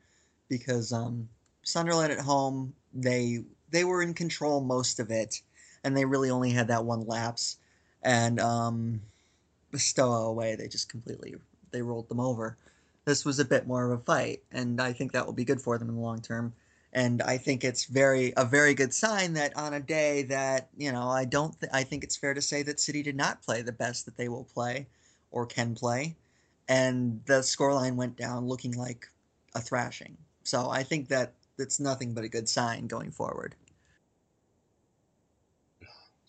because 0.48 0.92
um, 0.92 1.28
Sunderland 1.62 2.12
at 2.12 2.18
home 2.18 2.74
they 2.92 3.44
they 3.70 3.84
were 3.84 4.02
in 4.02 4.14
control 4.14 4.60
most 4.60 4.98
of 4.98 5.10
it 5.10 5.40
and 5.84 5.96
they 5.96 6.04
really 6.04 6.30
only 6.30 6.50
had 6.50 6.68
that 6.68 6.84
one 6.84 7.06
lapse 7.06 7.58
and 8.02 8.40
um, 8.40 9.00
Steaua 9.74 10.26
away 10.26 10.56
they 10.56 10.68
just 10.68 10.88
completely 10.88 11.34
they 11.70 11.82
rolled 11.82 12.08
them 12.08 12.20
over. 12.20 12.56
This 13.04 13.24
was 13.24 13.38
a 13.38 13.44
bit 13.44 13.66
more 13.66 13.84
of 13.84 14.00
a 14.00 14.02
fight 14.02 14.42
and 14.50 14.80
I 14.80 14.92
think 14.92 15.12
that 15.12 15.26
will 15.26 15.32
be 15.32 15.44
good 15.44 15.60
for 15.60 15.78
them 15.78 15.88
in 15.88 15.96
the 15.96 16.00
long 16.00 16.20
term. 16.20 16.54
And 16.92 17.22
I 17.22 17.36
think 17.36 17.64
it's 17.64 17.84
very 17.84 18.32
a 18.36 18.44
very 18.44 18.74
good 18.74 18.94
sign 18.94 19.34
that 19.34 19.56
on 19.56 19.74
a 19.74 19.80
day 19.80 20.22
that 20.24 20.68
you 20.76 20.90
know 20.90 21.08
I 21.08 21.24
don't 21.24 21.58
th- 21.60 21.70
I 21.72 21.82
think 21.84 22.02
it's 22.02 22.16
fair 22.16 22.34
to 22.34 22.42
say 22.42 22.62
that 22.62 22.80
City 22.80 23.02
did 23.02 23.16
not 23.16 23.42
play 23.42 23.62
the 23.62 23.72
best 23.72 24.06
that 24.06 24.16
they 24.16 24.28
will 24.28 24.44
play 24.44 24.86
or 25.30 25.44
can 25.44 25.74
play 25.74 26.16
and 26.68 27.20
the 27.26 27.40
scoreline 27.40 27.96
went 27.96 28.16
down 28.16 28.46
looking 28.46 28.72
like 28.72 29.08
a 29.54 29.60
thrashing. 29.60 30.16
So 30.44 30.70
I 30.70 30.82
think 30.82 31.08
that 31.08 31.32
it's 31.58 31.80
nothing 31.80 32.14
but 32.14 32.24
a 32.24 32.28
good 32.28 32.48
sign 32.48 32.86
going 32.86 33.10
forward. 33.10 33.54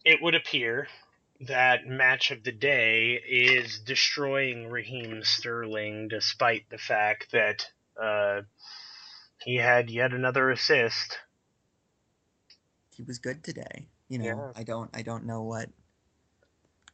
It 0.05 0.21
would 0.21 0.35
appear 0.35 0.87
that 1.41 1.87
match 1.87 2.31
of 2.31 2.43
the 2.43 2.51
day 2.51 3.13
is 3.13 3.79
destroying 3.79 4.67
Raheem 4.67 5.23
Sterling, 5.23 6.07
despite 6.07 6.69
the 6.69 6.77
fact 6.77 7.31
that 7.31 7.65
uh, 8.01 8.41
he 9.43 9.55
had 9.55 9.89
yet 9.89 10.13
another 10.13 10.49
assist. 10.51 11.17
He 12.95 13.03
was 13.03 13.19
good 13.19 13.43
today. 13.43 13.87
You 14.09 14.19
know, 14.19 14.25
Yeah. 14.25 14.51
I 14.55 14.63
don't 14.63 14.89
I 14.93 15.01
don't 15.01 15.25
know 15.25 15.43
what 15.43 15.69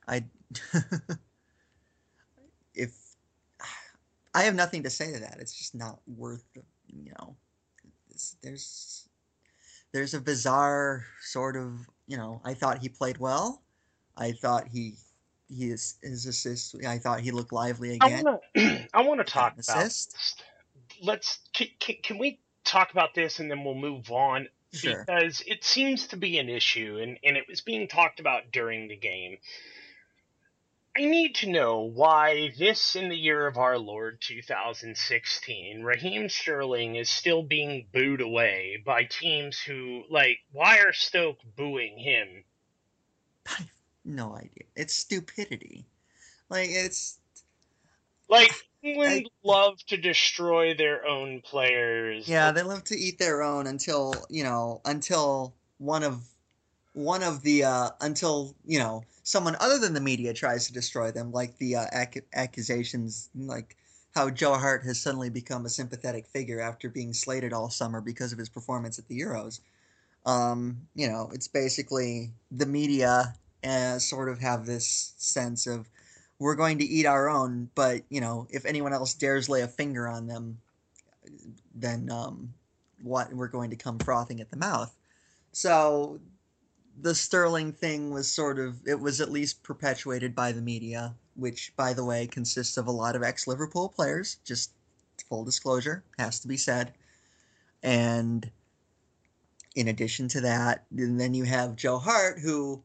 I 0.07 0.25
if 2.73 2.91
I 4.33 4.43
have 4.43 4.55
nothing 4.55 4.83
to 4.83 4.89
say 4.89 5.13
to 5.13 5.19
that. 5.19 5.37
It's 5.39 5.57
just 5.57 5.75
not 5.75 5.99
worth 6.07 6.43
the, 6.53 6.61
you 6.87 7.11
know 7.17 7.35
there's 8.41 9.07
there's 9.93 10.13
a 10.13 10.19
bizarre 10.19 11.05
sort 11.21 11.55
of, 11.55 11.87
you 12.07 12.17
know, 12.17 12.41
I 12.43 12.53
thought 12.53 12.79
he 12.79 12.89
played 12.89 13.17
well. 13.17 13.61
I 14.17 14.33
thought 14.33 14.67
he 14.67 14.95
he 15.47 15.69
is 15.69 15.97
his 16.01 16.25
assist 16.25 16.75
I 16.85 16.97
thought 16.97 17.21
he 17.21 17.31
looked 17.31 17.53
lively 17.53 17.95
again. 17.95 18.25
I 18.93 19.01
want 19.01 19.19
to 19.19 19.23
talk 19.23 19.53
about 19.53 19.77
assist. 19.77 20.43
Let's 21.01 21.39
can, 21.53 21.67
can, 22.03 22.17
we 22.17 22.39
talk 22.63 22.91
about 22.91 23.13
this 23.13 23.39
and 23.39 23.49
then 23.49 23.63
we'll 23.63 23.75
move 23.75 24.11
on 24.11 24.47
Sure. 24.73 25.05
because 25.07 25.41
it 25.47 25.63
seems 25.63 26.07
to 26.07 26.17
be 26.17 26.37
an 26.37 26.49
issue 26.49 26.99
and, 27.01 27.17
and 27.23 27.37
it 27.37 27.45
was 27.47 27.61
being 27.61 27.87
talked 27.87 28.19
about 28.19 28.51
during 28.51 28.87
the 28.87 28.97
game. 28.97 29.37
I 30.97 31.01
need 31.05 31.35
to 31.35 31.49
know 31.49 31.81
why 31.81 32.53
this 32.57 32.95
in 32.95 33.09
the 33.09 33.17
year 33.17 33.47
of 33.47 33.57
our 33.57 33.77
Lord 33.77 34.19
2016, 34.21 35.81
Raheem 35.83 36.29
Sterling 36.29 36.95
is 36.95 37.09
still 37.09 37.43
being 37.43 37.87
booed 37.93 38.21
away 38.21 38.81
by 38.85 39.03
teams 39.03 39.59
who 39.59 40.03
like 40.09 40.39
why 40.53 40.79
are 40.79 40.93
Stoke 40.93 41.39
booing 41.57 41.97
him? 41.97 42.43
I've 43.45 43.69
no 44.05 44.35
idea. 44.35 44.65
It's 44.75 44.93
stupidity. 44.93 45.85
Like 46.49 46.69
it's 46.69 47.19
Like 48.29 48.51
England 48.85 49.29
love 49.43 49.77
to 49.87 49.97
destroy 49.97 50.75
their 50.75 51.05
own 51.05 51.41
players. 51.41 52.27
yeah, 52.27 52.51
they 52.51 52.61
love 52.63 52.83
to 52.85 52.97
eat 52.97 53.17
their 53.17 53.41
own 53.41 53.67
until 53.67 54.13
you 54.29 54.43
know 54.43 54.81
until 54.85 55.53
one 55.77 56.03
of 56.03 56.21
one 56.93 57.23
of 57.23 57.41
the 57.43 57.63
uh 57.63 57.89
until 58.01 58.55
you 58.65 58.79
know 58.79 59.03
someone 59.23 59.55
other 59.59 59.79
than 59.79 59.93
the 59.93 60.01
media 60.01 60.33
tries 60.33 60.67
to 60.67 60.73
destroy 60.73 61.11
them, 61.11 61.31
like 61.31 61.57
the 61.57 61.75
uh, 61.75 61.85
ac- 61.93 62.21
accusations, 62.33 63.29
like 63.35 63.75
how 64.13 64.29
Joe 64.29 64.53
Hart 64.53 64.83
has 64.83 65.01
suddenly 65.01 65.29
become 65.29 65.65
a 65.65 65.69
sympathetic 65.69 66.27
figure 66.27 66.61
after 66.61 66.89
being 66.89 67.11
slated 67.11 67.51
all 67.51 67.69
summer 67.69 68.01
because 68.01 68.31
of 68.31 68.37
his 68.39 68.49
performance 68.49 68.99
at 68.99 69.07
the 69.07 69.19
Euros. 69.19 69.59
Um, 70.25 70.87
you 70.95 71.07
know, 71.07 71.29
it's 71.33 71.47
basically 71.47 72.31
the 72.51 72.65
media 72.67 73.33
uh, 73.63 73.99
sort 73.99 74.29
of 74.29 74.39
have 74.39 74.65
this 74.65 75.13
sense 75.17 75.67
of 75.67 75.89
we're 76.39 76.55
going 76.55 76.79
to 76.79 76.85
eat 76.85 77.05
our 77.05 77.29
own, 77.29 77.69
but 77.75 78.03
you 78.09 78.21
know, 78.21 78.47
if 78.49 78.65
anyone 78.65 78.93
else 78.93 79.13
dares 79.13 79.49
lay 79.49 79.61
a 79.61 79.67
finger 79.67 80.07
on 80.07 80.27
them, 80.27 80.57
then 81.73 82.09
um, 82.11 82.53
what 83.01 83.33
we're 83.33 83.47
going 83.47 83.69
to 83.69 83.75
come 83.75 83.99
frothing 83.99 84.41
at 84.41 84.49
the 84.49 84.57
mouth. 84.57 84.93
So 85.51 86.19
the 87.01 87.15
Sterling 87.15 87.71
thing 87.71 88.11
was 88.11 88.29
sort 88.29 88.59
of 88.59 88.85
it 88.85 88.99
was 88.99 89.21
at 89.21 89.31
least 89.31 89.63
perpetuated 89.63 90.35
by 90.35 90.51
the 90.51 90.61
media, 90.61 91.15
which 91.35 91.73
by 91.75 91.93
the 91.93 92.05
way 92.05 92.27
consists 92.27 92.77
of 92.77 92.87
a 92.87 92.91
lot 92.91 93.15
of 93.15 93.23
ex-Liverpool 93.23 93.89
players, 93.89 94.37
just 94.43 94.71
full 95.29 95.45
disclosure, 95.45 96.03
has 96.17 96.39
to 96.41 96.47
be 96.47 96.57
said. 96.57 96.93
And 97.81 98.49
in 99.75 99.87
addition 99.87 100.27
to 100.29 100.41
that, 100.41 100.85
and 100.95 101.19
then 101.19 101.33
you 101.33 101.43
have 101.43 101.75
Joe 101.75 101.97
Hart 101.97 102.39
who 102.39 102.83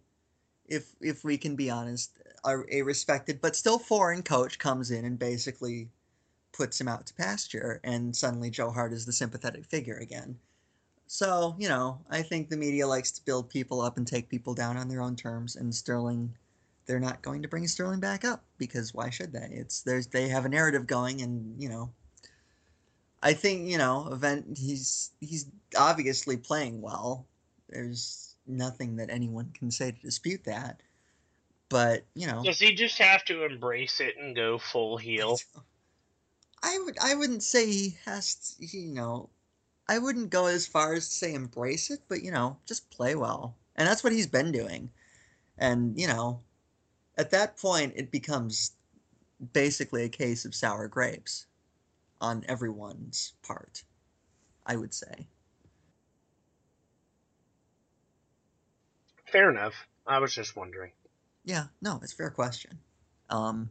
if 0.66 0.88
if 1.00 1.24
we 1.24 1.36
can 1.36 1.56
be 1.56 1.70
honest, 1.70 2.16
a, 2.44 2.83
respected 2.83 3.40
but 3.40 3.57
still 3.57 3.79
foreign 3.79 4.22
coach 4.22 4.59
comes 4.59 4.90
in 4.90 5.05
and 5.05 5.18
basically 5.18 5.88
puts 6.53 6.81
him 6.81 6.88
out 6.88 7.07
to 7.07 7.14
pasture 7.14 7.81
and 7.85 8.14
suddenly 8.14 8.50
Joe 8.50 8.70
Hart 8.70 8.92
is 8.92 9.07
the 9.07 9.12
sympathetic 9.12 9.64
figure 9.64 9.96
again. 9.96 10.38
So, 11.12 11.57
you 11.59 11.68
know, 11.68 11.98
I 12.09 12.22
think 12.22 12.48
the 12.48 12.57
media 12.57 12.87
likes 12.87 13.11
to 13.11 13.24
build 13.24 13.50
people 13.50 13.81
up 13.81 13.96
and 13.96 14.07
take 14.07 14.29
people 14.29 14.55
down 14.55 14.76
on 14.76 14.87
their 14.87 15.03
own 15.03 15.16
terms, 15.16 15.57
and 15.57 15.74
Sterling, 15.74 16.33
they're 16.87 17.00
not 17.00 17.20
going 17.20 17.42
to 17.42 17.48
bring 17.48 17.66
Sterling 17.66 17.98
back 17.98 18.24
up 18.24 18.44
because 18.59 18.94
why 18.94 19.11
should 19.11 19.33
they? 19.33 19.48
It's 19.50 19.83
there's 19.83 20.07
they 20.07 20.29
have 20.29 20.44
a 20.44 20.48
narrative 20.48 20.87
going, 20.87 21.20
and 21.20 21.61
you 21.61 21.68
know, 21.68 21.90
I 23.24 23.33
think 23.33 23.68
you 23.68 23.76
know, 23.76 24.07
event 24.12 24.57
he's 24.57 25.11
he's 25.20 25.46
obviously 25.76 26.37
playing 26.37 26.81
well. 26.81 27.26
There's 27.68 28.37
nothing 28.46 28.94
that 28.96 29.11
anyone 29.11 29.50
can 29.53 29.72
say 29.72 29.90
to 29.90 30.00
dispute 30.00 30.44
that, 30.44 30.81
but 31.70 32.04
you 32.14 32.26
know, 32.26 32.42
Does 32.44 32.59
he 32.59 32.74
just 32.74 32.98
have 32.98 33.24
to 33.24 33.44
embrace 33.46 34.00
it 34.00 34.16
and 34.18 34.37
go 34.37 34.59
full 34.59 34.98
heel? 34.98 35.38
I 36.62 36.78
would 36.85 36.98
I 37.02 37.14
wouldn't 37.14 37.42
say 37.42 37.66
he 37.66 37.96
has 38.04 38.56
to, 38.59 38.66
you 38.66 38.92
know 38.92 39.30
I 39.90 39.98
wouldn't 39.98 40.30
go 40.30 40.46
as 40.46 40.68
far 40.68 40.94
as 40.94 41.09
to 41.09 41.14
say 41.14 41.35
embrace 41.35 41.90
it, 41.90 41.98
but 42.06 42.22
you 42.22 42.30
know, 42.30 42.56
just 42.64 42.90
play 42.90 43.16
well. 43.16 43.56
And 43.74 43.88
that's 43.88 44.04
what 44.04 44.12
he's 44.12 44.28
been 44.28 44.52
doing. 44.52 44.88
And, 45.59 45.98
you 45.98 46.06
know, 46.06 46.42
at 47.18 47.33
that 47.33 47.56
point 47.56 47.94
it 47.96 48.12
becomes 48.12 48.70
basically 49.52 50.04
a 50.04 50.09
case 50.09 50.44
of 50.44 50.54
sour 50.54 50.87
grapes 50.87 51.46
on 52.20 52.44
everyone's 52.46 53.33
part, 53.42 53.83
I 54.64 54.76
would 54.76 54.94
say. 54.94 55.26
Fair 59.32 59.51
enough. 59.51 59.74
I 60.07 60.20
was 60.20 60.32
just 60.32 60.55
wondering. 60.55 60.92
Yeah, 61.45 61.64
no, 61.80 61.99
it's 62.03 62.12
a 62.12 62.16
fair 62.16 62.30
question. 62.30 62.78
Um, 63.28 63.70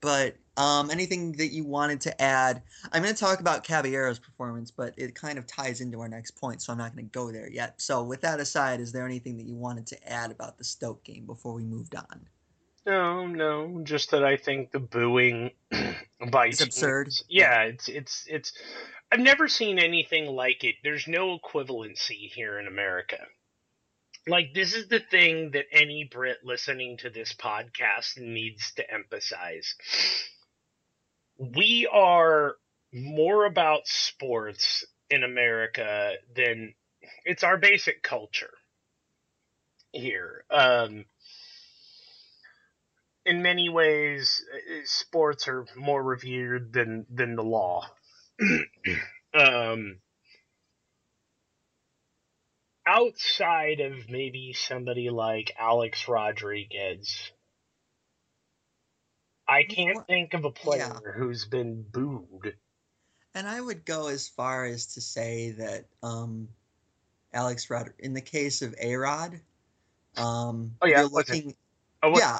but 0.00 0.36
um, 0.56 0.90
anything 0.90 1.32
that 1.32 1.48
you 1.48 1.64
wanted 1.64 2.00
to 2.02 2.22
add? 2.22 2.62
I'm 2.92 3.02
going 3.02 3.14
to 3.14 3.20
talk 3.20 3.40
about 3.40 3.64
Caballero's 3.64 4.18
performance, 4.18 4.70
but 4.70 4.94
it 4.96 5.14
kind 5.14 5.38
of 5.38 5.46
ties 5.46 5.80
into 5.80 6.00
our 6.00 6.08
next 6.08 6.32
point, 6.32 6.62
so 6.62 6.72
I'm 6.72 6.78
not 6.78 6.94
going 6.94 7.06
to 7.06 7.10
go 7.10 7.30
there 7.30 7.50
yet. 7.50 7.80
So, 7.80 8.02
with 8.02 8.22
that 8.22 8.40
aside, 8.40 8.80
is 8.80 8.92
there 8.92 9.04
anything 9.04 9.36
that 9.36 9.46
you 9.46 9.56
wanted 9.56 9.86
to 9.88 10.10
add 10.12 10.30
about 10.30 10.58
the 10.58 10.64
Stoke 10.64 11.04
game 11.04 11.26
before 11.26 11.52
we 11.52 11.64
moved 11.64 11.94
on? 11.94 12.26
No, 12.86 13.26
no, 13.26 13.80
just 13.82 14.12
that 14.12 14.24
I 14.24 14.36
think 14.36 14.70
the 14.70 14.78
booing 14.78 15.50
by 16.30 16.46
It's 16.46 16.62
absurd. 16.62 17.10
Yeah, 17.28 17.62
it's 17.62 17.88
it's 17.88 18.24
it's. 18.28 18.52
I've 19.10 19.20
never 19.20 19.48
seen 19.48 19.78
anything 19.78 20.26
like 20.26 20.64
it. 20.64 20.76
There's 20.82 21.06
no 21.06 21.38
equivalency 21.38 22.30
here 22.32 22.58
in 22.58 22.66
America. 22.66 23.18
Like 24.26 24.54
this 24.54 24.74
is 24.74 24.88
the 24.88 25.00
thing 25.00 25.52
that 25.52 25.66
any 25.72 26.08
Brit 26.10 26.38
listening 26.44 26.96
to 26.98 27.10
this 27.10 27.32
podcast 27.32 28.18
needs 28.18 28.72
to 28.74 28.90
emphasize. 28.92 29.74
We 31.38 31.88
are 31.92 32.56
more 32.92 33.44
about 33.44 33.86
sports 33.86 34.84
in 35.10 35.22
America 35.22 36.14
than 36.34 36.74
it's 37.24 37.44
our 37.44 37.56
basic 37.56 38.02
culture 38.02 38.54
here. 39.92 40.44
Um, 40.50 41.04
in 43.24 43.42
many 43.42 43.68
ways, 43.68 44.42
sports 44.84 45.46
are 45.48 45.66
more 45.76 46.02
revered 46.02 46.72
than 46.72 47.06
than 47.10 47.36
the 47.36 47.42
law. 47.42 47.86
um, 49.34 49.98
outside 52.86 53.80
of 53.80 54.08
maybe 54.08 54.52
somebody 54.52 55.10
like 55.10 55.52
Alex 55.58 56.06
Rodriguez, 56.08 57.32
I 59.48 59.64
can't 59.64 60.06
think 60.06 60.34
of 60.34 60.44
a 60.44 60.50
player 60.50 61.00
yeah. 61.04 61.12
who's 61.16 61.44
been 61.44 61.82
booed. 61.82 62.54
And 63.34 63.46
I 63.46 63.60
would 63.60 63.84
go 63.84 64.08
as 64.08 64.28
far 64.28 64.64
as 64.64 64.94
to 64.94 65.00
say 65.00 65.50
that 65.58 65.84
um, 66.02 66.48
Alex 67.32 67.68
Rod, 67.68 67.90
in 67.98 68.14
the 68.14 68.22
case 68.22 68.62
of 68.62 68.74
A 68.80 68.96
Rod, 68.96 69.40
um, 70.16 70.76
oh 70.80 70.86
yeah, 70.86 71.00
you're 71.00 71.10
looking, 71.10 71.54
oh, 72.02 72.16
yeah, 72.16 72.38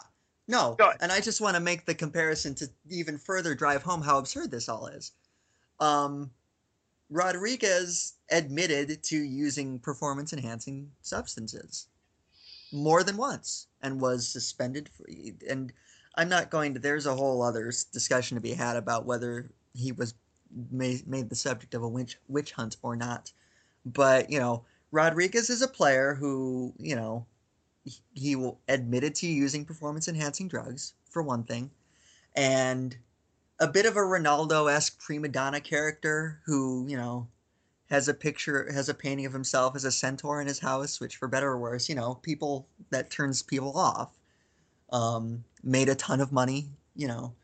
no, 0.48 0.76
and 1.00 1.12
I 1.12 1.20
just 1.20 1.40
want 1.40 1.56
to 1.56 1.60
make 1.60 1.84
the 1.84 1.94
comparison 1.94 2.54
to 2.56 2.70
even 2.88 3.18
further 3.18 3.54
drive 3.54 3.82
home 3.82 4.00
how 4.00 4.18
absurd 4.18 4.50
this 4.50 4.68
all 4.68 4.86
is. 4.86 5.12
Um, 5.80 6.30
Rodriguez 7.10 8.14
admitted 8.30 9.02
to 9.04 9.16
using 9.16 9.78
performance 9.78 10.32
enhancing 10.32 10.90
substances 11.02 11.86
more 12.72 13.04
than 13.04 13.16
once 13.16 13.68
and 13.82 14.00
was 14.00 14.28
suspended. 14.28 14.88
For, 14.88 15.06
and 15.48 15.72
I'm 16.16 16.28
not 16.28 16.50
going 16.50 16.74
to, 16.74 16.80
there's 16.80 17.06
a 17.06 17.14
whole 17.14 17.42
other 17.42 17.66
discussion 17.92 18.36
to 18.36 18.40
be 18.40 18.52
had 18.52 18.76
about 18.76 19.06
whether 19.06 19.50
he 19.74 19.92
was 19.92 20.14
made, 20.70 21.06
made 21.06 21.28
the 21.28 21.36
subject 21.36 21.74
of 21.74 21.82
a 21.82 21.88
witch, 21.88 22.18
witch 22.28 22.52
hunt 22.52 22.76
or 22.82 22.96
not. 22.96 23.32
But, 23.84 24.30
you 24.30 24.40
know, 24.40 24.64
Rodriguez 24.90 25.50
is 25.50 25.62
a 25.62 25.68
player 25.68 26.14
who, 26.14 26.74
you 26.78 26.96
know, 26.96 27.26
he, 27.84 28.00
he 28.14 28.52
admitted 28.68 29.14
to 29.16 29.26
using 29.28 29.64
performance 29.64 30.08
enhancing 30.08 30.48
drugs, 30.48 30.94
for 31.10 31.22
one 31.22 31.44
thing. 31.44 31.70
And 32.34 32.96
a 33.58 33.68
bit 33.68 33.86
of 33.86 33.96
a 33.96 34.00
Ronaldo 34.00 34.72
esque 34.72 34.98
prima 34.98 35.28
donna 35.28 35.60
character 35.60 36.40
who, 36.44 36.86
you 36.88 36.96
know, 36.96 37.28
has 37.88 38.08
a 38.08 38.14
picture, 38.14 38.70
has 38.72 38.88
a 38.88 38.94
painting 38.94 39.26
of 39.26 39.32
himself 39.32 39.76
as 39.76 39.84
a 39.84 39.92
centaur 39.92 40.40
in 40.40 40.46
his 40.46 40.58
house, 40.58 41.00
which, 41.00 41.16
for 41.16 41.28
better 41.28 41.50
or 41.50 41.58
worse, 41.58 41.88
you 41.88 41.94
know, 41.94 42.14
people 42.16 42.66
that 42.90 43.10
turns 43.10 43.42
people 43.42 43.76
off. 43.78 44.10
Um, 44.90 45.44
made 45.64 45.88
a 45.88 45.96
ton 45.96 46.20
of 46.20 46.32
money, 46.32 46.68
you 46.94 47.08
know. 47.08 47.34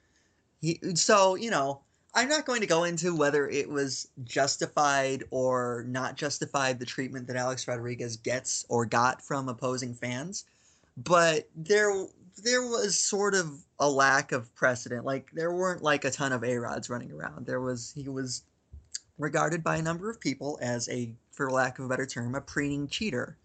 He, 0.60 0.78
so, 0.94 1.34
you 1.34 1.50
know, 1.50 1.80
I'm 2.14 2.28
not 2.28 2.46
going 2.46 2.60
to 2.60 2.66
go 2.66 2.84
into 2.84 3.16
whether 3.16 3.48
it 3.48 3.68
was 3.68 4.06
justified 4.22 5.24
or 5.30 5.84
not 5.88 6.16
justified 6.16 6.78
the 6.78 6.86
treatment 6.86 7.26
that 7.26 7.36
Alex 7.36 7.66
Rodriguez 7.66 8.16
gets 8.16 8.64
or 8.68 8.86
got 8.86 9.22
from 9.22 9.48
opposing 9.48 9.94
fans, 9.94 10.44
but 10.96 11.48
there 11.56 12.06
there 12.36 12.62
was 12.62 12.98
sort 12.98 13.34
of 13.34 13.50
a 13.78 13.88
lack 13.88 14.32
of 14.32 14.54
precedent. 14.54 15.04
Like 15.04 15.30
there 15.32 15.52
weren't 15.52 15.82
like 15.82 16.04
a 16.04 16.10
ton 16.10 16.32
of 16.32 16.44
A 16.44 16.56
Rods 16.56 16.88
running 16.90 17.12
around. 17.12 17.46
There 17.46 17.60
was 17.60 17.92
he 17.94 18.08
was 18.08 18.42
regarded 19.18 19.62
by 19.62 19.76
a 19.76 19.82
number 19.82 20.10
of 20.10 20.20
people 20.20 20.58
as 20.60 20.88
a, 20.88 21.12
for 21.30 21.50
lack 21.50 21.78
of 21.78 21.86
a 21.86 21.88
better 21.88 22.06
term, 22.06 22.34
a 22.34 22.40
preening 22.40 22.88
cheater. 22.88 23.36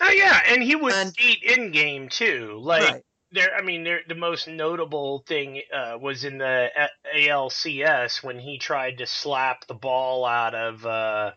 Oh 0.00 0.10
yeah, 0.10 0.40
and 0.48 0.62
he 0.62 0.76
was 0.76 0.94
and, 0.94 1.14
in 1.42 1.70
game 1.70 2.08
too. 2.08 2.58
Like 2.60 2.82
right. 2.82 3.04
there, 3.32 3.54
I 3.56 3.62
mean, 3.62 3.84
there, 3.84 4.00
the 4.08 4.14
most 4.14 4.48
notable 4.48 5.24
thing 5.26 5.62
uh, 5.72 5.98
was 6.00 6.24
in 6.24 6.38
the 6.38 6.68
ALCS 7.14 8.22
when 8.22 8.38
he 8.38 8.58
tried 8.58 8.98
to 8.98 9.06
slap 9.06 9.66
the 9.66 9.74
ball 9.74 10.24
out 10.24 10.54
of. 10.54 10.84
Uh, 10.84 11.32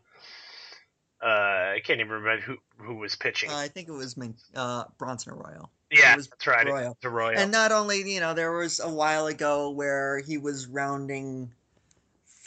uh, 1.21 1.25
I 1.25 1.81
can't 1.83 1.99
even 1.99 2.11
remember 2.11 2.41
who 2.41 2.57
who 2.77 2.95
was 2.95 3.15
pitching. 3.15 3.49
Uh, 3.49 3.57
I 3.57 3.67
think 3.67 3.87
it 3.87 3.91
was 3.91 4.17
uh, 4.55 4.85
Bronson 4.97 5.33
Arroyo. 5.33 5.69
Yeah, 5.91 6.15
was 6.15 6.27
that's 6.27 6.47
right. 6.47 6.67
Arroyo. 6.67 6.97
Arroyo. 7.03 7.37
And 7.37 7.51
not 7.51 7.71
only, 7.71 8.11
you 8.11 8.19
know, 8.19 8.33
there 8.33 8.51
was 8.51 8.79
a 8.79 8.89
while 8.89 9.27
ago 9.27 9.69
where 9.69 10.19
he 10.19 10.37
was 10.37 10.67
rounding 10.67 11.51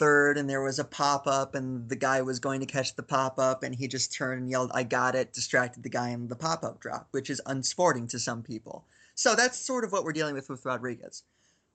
third 0.01 0.37
and 0.37 0.49
there 0.49 0.63
was 0.63 0.79
a 0.79 0.83
pop 0.83 1.27
up 1.27 1.53
and 1.53 1.87
the 1.87 1.95
guy 1.95 2.21
was 2.21 2.39
going 2.39 2.59
to 2.59 2.65
catch 2.65 2.95
the 2.95 3.03
pop 3.03 3.37
up 3.37 3.63
and 3.63 3.75
he 3.75 3.87
just 3.87 4.13
turned 4.13 4.41
and 4.41 4.49
yelled, 4.49 4.71
I 4.73 4.83
got 4.83 5.15
it, 5.15 5.33
distracted 5.33 5.83
the 5.83 5.89
guy 5.89 6.09
and 6.09 6.27
the 6.27 6.35
pop 6.35 6.63
up 6.63 6.79
drop, 6.79 7.07
which 7.11 7.29
is 7.29 7.41
unsporting 7.45 8.07
to 8.09 8.19
some 8.19 8.41
people. 8.41 8.85
So 9.15 9.35
that's 9.35 9.59
sort 9.59 9.83
of 9.83 9.91
what 9.91 10.03
we're 10.03 10.13
dealing 10.13 10.33
with 10.33 10.49
with 10.49 10.65
Rodriguez. 10.65 11.23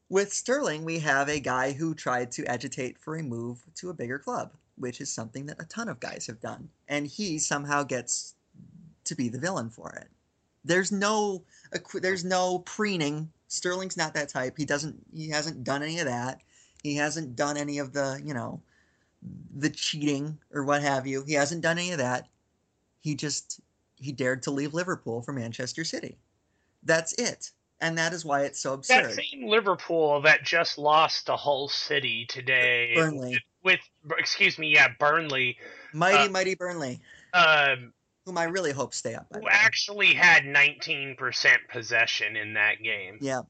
With 0.08 0.32
Sterling, 0.32 0.84
we 0.84 0.98
have 1.00 1.28
a 1.28 1.40
guy 1.40 1.72
who 1.72 1.94
tried 1.94 2.32
to 2.32 2.44
agitate 2.46 2.98
for 2.98 3.16
a 3.16 3.22
move 3.22 3.64
to 3.76 3.90
a 3.90 3.94
bigger 3.94 4.18
club, 4.18 4.52
which 4.76 5.00
is 5.00 5.12
something 5.12 5.46
that 5.46 5.62
a 5.62 5.66
ton 5.66 5.88
of 5.88 6.00
guys 6.00 6.26
have 6.26 6.40
done. 6.40 6.68
And 6.88 7.06
he 7.06 7.38
somehow 7.38 7.82
gets 7.82 8.34
to 9.04 9.14
be 9.14 9.28
the 9.28 9.38
villain 9.38 9.70
for 9.70 9.92
it. 10.00 10.08
There's 10.64 10.90
no 10.90 11.44
there's 11.94 12.24
no 12.24 12.60
preening. 12.60 13.30
Sterling's 13.48 13.96
not 13.96 14.14
that 14.14 14.28
type. 14.28 14.54
He 14.56 14.64
doesn't 14.64 14.96
he 15.14 15.28
hasn't 15.30 15.64
done 15.64 15.82
any 15.82 15.98
of 15.98 16.06
that. 16.06 16.40
He 16.82 16.96
hasn't 16.96 17.36
done 17.36 17.56
any 17.56 17.78
of 17.78 17.92
the, 17.92 18.20
you 18.24 18.34
know, 18.34 18.60
the 19.56 19.70
cheating 19.70 20.38
or 20.52 20.64
what 20.64 20.82
have 20.82 21.06
you. 21.06 21.24
He 21.26 21.34
hasn't 21.34 21.62
done 21.62 21.78
any 21.78 21.92
of 21.92 21.98
that. 21.98 22.28
He 23.00 23.14
just 23.14 23.60
he 23.96 24.12
dared 24.12 24.42
to 24.44 24.50
leave 24.50 24.74
Liverpool 24.74 25.22
for 25.22 25.32
Manchester 25.32 25.84
City. 25.84 26.18
That's 26.82 27.12
it. 27.14 27.50
And 27.80 27.98
that 27.98 28.12
is 28.12 28.24
why 28.24 28.42
it's 28.42 28.60
so 28.60 28.74
absurd. 28.74 29.04
That 29.04 29.12
same 29.12 29.46
Liverpool 29.46 30.22
that 30.22 30.44
just 30.44 30.78
lost 30.78 31.26
to 31.26 31.36
Hull 31.36 31.68
City 31.68 32.24
today 32.26 32.92
Burnley. 32.94 33.42
With, 33.62 33.80
with 34.04 34.18
excuse 34.18 34.58
me, 34.58 34.72
yeah, 34.72 34.88
Burnley. 34.98 35.58
Mighty 35.92 36.28
uh, 36.28 36.30
mighty 36.30 36.54
Burnley. 36.54 37.00
Um 37.34 37.92
whom 38.26 38.36
I 38.36 38.44
really 38.44 38.72
hope 38.72 38.92
stay 38.92 39.14
up. 39.14 39.28
Who 39.32 39.48
actually 39.48 40.12
had 40.12 40.42
19% 40.42 41.16
possession 41.70 42.36
in 42.36 42.54
that 42.54 42.82
game. 42.82 43.18
Yeah. 43.20 43.42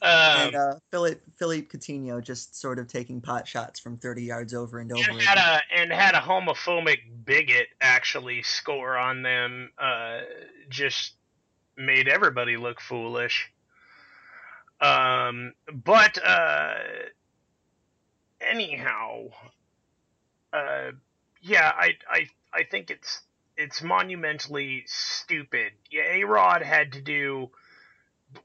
Um, 0.00 0.10
and 0.46 0.56
uh, 0.56 0.74
Philip 0.90 1.20
Philippe 1.36 1.66
Coutinho 1.68 2.22
just 2.22 2.58
sort 2.58 2.78
of 2.78 2.88
taking 2.88 3.20
pot 3.20 3.46
shots 3.46 3.78
from 3.78 3.98
30 3.98 4.22
yards 4.22 4.54
over 4.54 4.80
and 4.80 4.90
over. 4.90 5.10
And 5.10 5.20
had 5.20 5.38
a 5.38 5.60
and 5.76 5.92
had 5.92 6.14
a 6.14 6.18
homophobic 6.18 6.98
bigot 7.24 7.68
actually 7.80 8.42
score 8.42 8.96
on 8.96 9.22
them. 9.22 9.70
Uh, 9.78 10.20
just 10.68 11.14
made 11.76 12.08
everybody 12.08 12.56
look 12.56 12.80
foolish. 12.80 13.52
Um, 14.80 15.52
but 15.72 16.18
uh, 16.24 16.74
anyhow, 18.40 19.28
uh, 20.52 20.90
yeah, 21.40 21.72
I 21.76 21.92
I 22.10 22.26
I 22.52 22.64
think 22.64 22.90
it's 22.90 23.22
it's 23.56 23.82
monumentally 23.82 24.84
stupid. 24.86 25.72
Yeah, 25.90 26.02
A 26.12 26.24
Rod 26.24 26.62
had 26.62 26.92
to 26.92 27.00
do. 27.00 27.50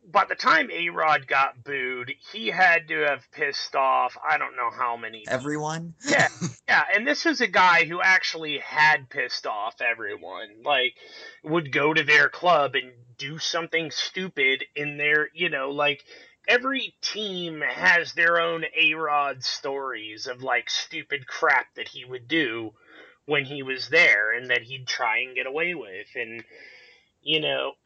By 0.05 0.25
the 0.25 0.35
time 0.35 0.69
A 0.69 0.89
Rod 0.89 1.27
got 1.27 1.63
booed, 1.63 2.13
he 2.33 2.47
had 2.47 2.89
to 2.89 3.05
have 3.07 3.31
pissed 3.31 3.73
off 3.73 4.17
I 4.27 4.37
don't 4.37 4.57
know 4.57 4.69
how 4.69 4.97
many. 4.97 5.23
Everyone? 5.29 5.93
yeah, 6.09 6.27
yeah. 6.67 6.83
And 6.93 7.07
this 7.07 7.25
is 7.25 7.39
a 7.39 7.47
guy 7.47 7.85
who 7.85 8.01
actually 8.01 8.59
had 8.59 9.09
pissed 9.09 9.47
off 9.47 9.75
everyone. 9.79 10.61
Like, 10.63 10.93
would 11.43 11.71
go 11.71 11.93
to 11.93 12.03
their 12.03 12.27
club 12.27 12.75
and 12.75 12.91
do 13.17 13.37
something 13.37 13.91
stupid 13.91 14.65
in 14.75 14.97
their, 14.97 15.29
you 15.33 15.49
know, 15.49 15.71
like 15.71 16.03
every 16.47 16.95
team 17.01 17.61
has 17.61 18.13
their 18.13 18.39
own 18.39 18.65
A 18.79 18.93
Rod 18.93 19.43
stories 19.43 20.27
of 20.27 20.43
like 20.43 20.69
stupid 20.69 21.27
crap 21.27 21.73
that 21.75 21.87
he 21.87 22.05
would 22.05 22.27
do 22.27 22.73
when 23.27 23.45
he 23.45 23.61
was 23.61 23.89
there 23.89 24.35
and 24.35 24.49
that 24.49 24.63
he'd 24.63 24.87
try 24.87 25.19
and 25.19 25.35
get 25.35 25.45
away 25.45 25.75
with. 25.75 26.07
And 26.15 26.43
you 27.21 27.41
know 27.41 27.73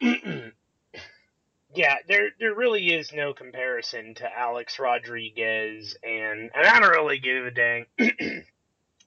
yeah 1.74 1.96
there 2.08 2.30
there 2.38 2.54
really 2.54 2.94
is 2.94 3.12
no 3.12 3.34
comparison 3.34 4.14
to 4.14 4.38
Alex 4.38 4.78
Rodriguez. 4.78 5.96
And 6.02 6.50
and 6.54 6.66
I 6.66 6.80
don't 6.80 6.90
really 6.90 7.18
give 7.18 7.44
a 7.44 7.50
dang 7.50 7.86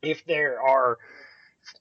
if 0.02 0.24
there 0.26 0.62
are 0.62 1.00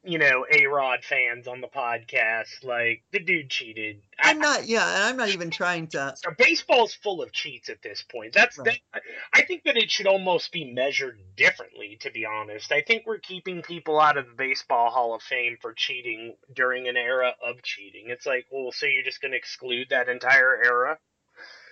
you 0.03 0.19
know, 0.19 0.47
A 0.51 0.67
Rod 0.67 1.05
fans 1.05 1.47
on 1.47 1.61
the 1.61 1.69
podcast. 1.69 2.65
Like 2.65 3.03
the 3.13 3.21
dude 3.21 3.51
cheated. 3.51 4.01
I'm 4.19 4.39
not. 4.39 4.67
Yeah, 4.67 4.87
and 4.95 5.05
I'm 5.05 5.17
not 5.17 5.31
even 5.31 5.51
trying 5.51 5.89
to. 5.89 6.15
So 6.17 6.31
baseball's 6.37 6.95
full 6.95 7.23
of 7.23 7.33
cheats 7.33 7.69
at 7.69 7.83
this 7.83 8.03
point. 8.03 8.33
That's 8.33 8.59
right. 8.59 8.81
that. 8.93 9.03
I 9.33 9.43
think 9.43 9.65
that 9.65 9.77
it 9.77 9.91
should 9.91 10.07
almost 10.07 10.53
be 10.53 10.73
measured 10.73 11.19
differently. 11.37 11.99
To 12.01 12.11
be 12.11 12.27
honest, 12.27 12.73
I 12.73 12.83
think 12.83 13.05
we're 13.07 13.19
keeping 13.19 13.63
people 13.63 14.01
out 14.01 14.17
of 14.17 14.27
the 14.27 14.35
baseball 14.35 14.91
Hall 14.91 15.15
of 15.15 15.23
Fame 15.23 15.57
for 15.61 15.73
cheating 15.73 16.35
during 16.55 16.89
an 16.89 16.97
era 16.97 17.33
of 17.45 17.63
cheating. 17.63 18.05
It's 18.09 18.27
like, 18.27 18.47
well, 18.51 18.73
so 18.73 18.87
you're 18.87 19.05
just 19.05 19.21
going 19.21 19.33
to 19.33 19.39
exclude 19.39 19.89
that 19.91 20.09
entire 20.09 20.63
era? 20.65 20.99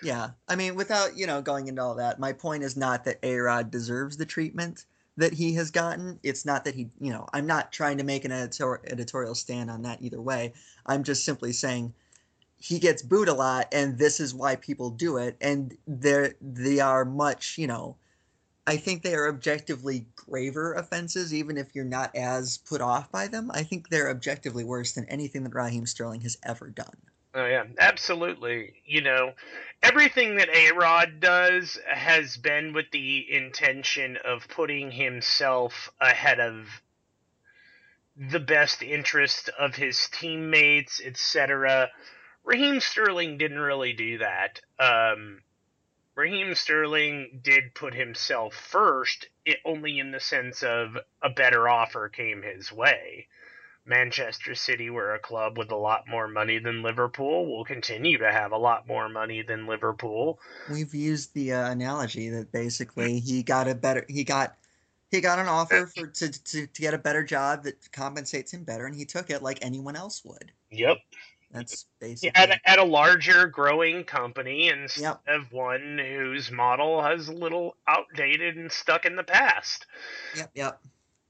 Yeah, 0.02 0.30
I 0.48 0.56
mean, 0.56 0.74
without 0.74 1.16
you 1.16 1.26
know 1.26 1.42
going 1.42 1.68
into 1.68 1.80
all 1.80 1.94
that, 1.96 2.18
my 2.18 2.32
point 2.32 2.64
is 2.64 2.76
not 2.76 3.04
that 3.04 3.20
A 3.22 3.36
Rod 3.36 3.70
deserves 3.70 4.16
the 4.16 4.26
treatment 4.26 4.84
that 5.16 5.32
he 5.34 5.54
has 5.54 5.70
gotten. 5.70 6.18
It's 6.22 6.44
not 6.44 6.64
that 6.64 6.74
he, 6.74 6.88
you 7.00 7.12
know, 7.12 7.26
I'm 7.32 7.46
not 7.46 7.72
trying 7.72 7.98
to 7.98 8.04
make 8.04 8.24
an 8.24 8.32
editor- 8.32 8.80
editorial 8.86 9.34
stand 9.34 9.70
on 9.70 9.82
that 9.82 10.02
either 10.02 10.20
way. 10.20 10.54
I'm 10.86 11.04
just 11.04 11.24
simply 11.24 11.52
saying 11.52 11.92
he 12.56 12.78
gets 12.78 13.02
booed 13.02 13.28
a 13.28 13.34
lot, 13.34 13.68
and 13.72 13.98
this 13.98 14.20
is 14.20 14.34
why 14.34 14.56
people 14.56 14.90
do 14.90 15.18
it. 15.18 15.36
And 15.40 15.76
they're 15.86 16.34
they 16.40 16.80
are 16.80 17.04
much, 17.04 17.58
you 17.58 17.66
know, 17.66 17.96
I 18.66 18.76
think 18.76 19.02
they 19.02 19.14
are 19.14 19.28
objectively 19.28 20.06
graver 20.14 20.74
offenses, 20.74 21.34
even 21.34 21.58
if 21.58 21.74
you're 21.74 21.84
not 21.84 22.14
as 22.14 22.58
put 22.58 22.80
off 22.80 23.10
by 23.10 23.26
them. 23.26 23.50
I 23.52 23.64
think 23.64 23.88
they're 23.88 24.10
objectively 24.10 24.64
worse 24.64 24.92
than 24.92 25.04
anything 25.06 25.42
that 25.44 25.54
Raheem 25.54 25.86
Sterling 25.86 26.20
has 26.22 26.38
ever 26.44 26.70
done. 26.70 26.96
Oh 27.34 27.46
yeah, 27.46 27.64
absolutely. 27.78 28.74
You 28.84 29.00
know, 29.00 29.32
everything 29.82 30.36
that 30.36 30.50
A 30.50 30.72
Rod 30.72 31.20
does 31.20 31.78
has 31.86 32.36
been 32.36 32.74
with 32.74 32.90
the 32.92 33.32
intention 33.32 34.18
of 34.22 34.48
putting 34.48 34.90
himself 34.90 35.90
ahead 36.00 36.40
of 36.40 36.82
the 38.16 38.40
best 38.40 38.82
interest 38.82 39.48
of 39.58 39.76
his 39.76 40.08
teammates, 40.08 41.00
etc. 41.02 41.90
Raheem 42.44 42.80
Sterling 42.80 43.38
didn't 43.38 43.60
really 43.60 43.94
do 43.94 44.18
that. 44.18 44.60
Um, 44.78 45.42
Raheem 46.14 46.54
Sterling 46.54 47.40
did 47.42 47.74
put 47.74 47.94
himself 47.94 48.54
first, 48.54 49.28
it, 49.46 49.58
only 49.64 49.98
in 49.98 50.10
the 50.10 50.20
sense 50.20 50.62
of 50.62 50.98
a 51.22 51.30
better 51.30 51.66
offer 51.66 52.10
came 52.10 52.42
his 52.42 52.70
way. 52.70 53.28
Manchester 53.84 54.54
City 54.54 54.90
were 54.90 55.14
a 55.14 55.18
club 55.18 55.58
with 55.58 55.72
a 55.72 55.76
lot 55.76 56.06
more 56.08 56.28
money 56.28 56.58
than 56.58 56.82
Liverpool. 56.82 57.46
Will 57.46 57.64
continue 57.64 58.18
to 58.18 58.30
have 58.30 58.52
a 58.52 58.56
lot 58.56 58.86
more 58.86 59.08
money 59.08 59.42
than 59.42 59.66
Liverpool. 59.66 60.38
We've 60.70 60.94
used 60.94 61.34
the 61.34 61.52
uh, 61.54 61.70
analogy 61.70 62.28
that 62.30 62.52
basically 62.52 63.18
he 63.18 63.42
got 63.42 63.68
a 63.68 63.74
better 63.74 64.04
he 64.08 64.22
got 64.22 64.56
he 65.10 65.20
got 65.20 65.38
an 65.40 65.48
offer 65.48 65.86
for 65.86 66.06
to, 66.06 66.30
to 66.30 66.66
to 66.66 66.80
get 66.80 66.94
a 66.94 66.98
better 66.98 67.24
job 67.24 67.64
that 67.64 67.90
compensates 67.92 68.52
him 68.52 68.62
better, 68.62 68.86
and 68.86 68.94
he 68.94 69.04
took 69.04 69.30
it 69.30 69.42
like 69.42 69.58
anyone 69.62 69.96
else 69.96 70.24
would. 70.24 70.52
Yep. 70.70 70.98
That's 71.50 71.84
basically 72.00 72.34
at, 72.34 72.50
a- 72.50 72.70
at 72.70 72.78
a 72.78 72.84
larger 72.84 73.46
growing 73.46 74.04
company 74.04 74.68
instead 74.68 75.02
Yep. 75.02 75.20
of 75.26 75.52
one 75.52 75.98
whose 76.02 76.50
model 76.50 77.02
has 77.02 77.28
a 77.28 77.32
little 77.32 77.76
outdated 77.86 78.56
and 78.56 78.72
stuck 78.72 79.04
in 79.04 79.16
the 79.16 79.22
past. 79.22 79.86
yep 80.34 80.50
yep. 80.54 80.80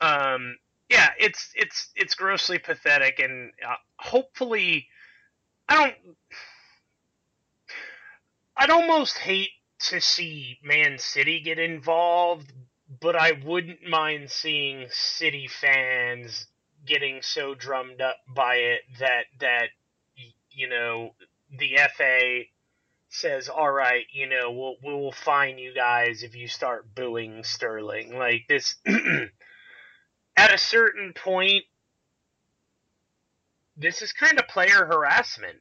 um 0.01 0.57
yeah 0.93 1.09
it's 1.19 1.51
it's 1.55 1.91
it's 1.97 2.15
grossly 2.15 2.59
pathetic 2.59 3.19
and 3.19 3.51
uh, 3.67 3.75
hopefully 3.97 4.87
i 5.69 5.75
don't 5.75 6.17
i'd 8.59 8.71
almost 8.71 9.17
hate 9.17 9.51
to 9.79 10.01
see 10.01 10.59
man 10.63 10.99
city 10.99 11.41
get 11.41 11.59
involved 11.59 12.53
but 13.01 13.17
i 13.17 13.33
wouldn't 13.45 13.83
mind 13.89 14.31
seeing 14.31 14.87
city 14.91 15.49
fans 15.49 16.47
getting 16.87 17.23
so 17.23 17.55
drummed 17.55 18.03
up 18.03 18.17
by 18.29 18.57
it 18.57 18.83
that 19.01 19.25
that 19.41 19.69
you 20.51 20.69
know 20.69 21.15
the 21.59 21.79
fa 21.97 22.43
says 23.09 23.49
all 23.49 23.71
right 23.71 24.07
you 24.13 24.27
know 24.29 24.51
we'll 24.51 24.77
we'll 24.83 25.13
fine 25.13 25.59
you 25.59 25.75
guys 25.75 26.23
if 26.23 26.35
you 26.35 26.49
start 26.49 26.95
booing 26.95 27.45
sterling. 27.45 28.17
Like 28.17 28.45
this 28.49 28.77
at 30.37 30.53
a 30.53 30.59
certain 30.59 31.13
point, 31.13 31.65
this 33.77 34.03
is 34.03 34.13
kind 34.13 34.39
of 34.39 34.49
player 34.49 34.85
harassment. 34.85 35.59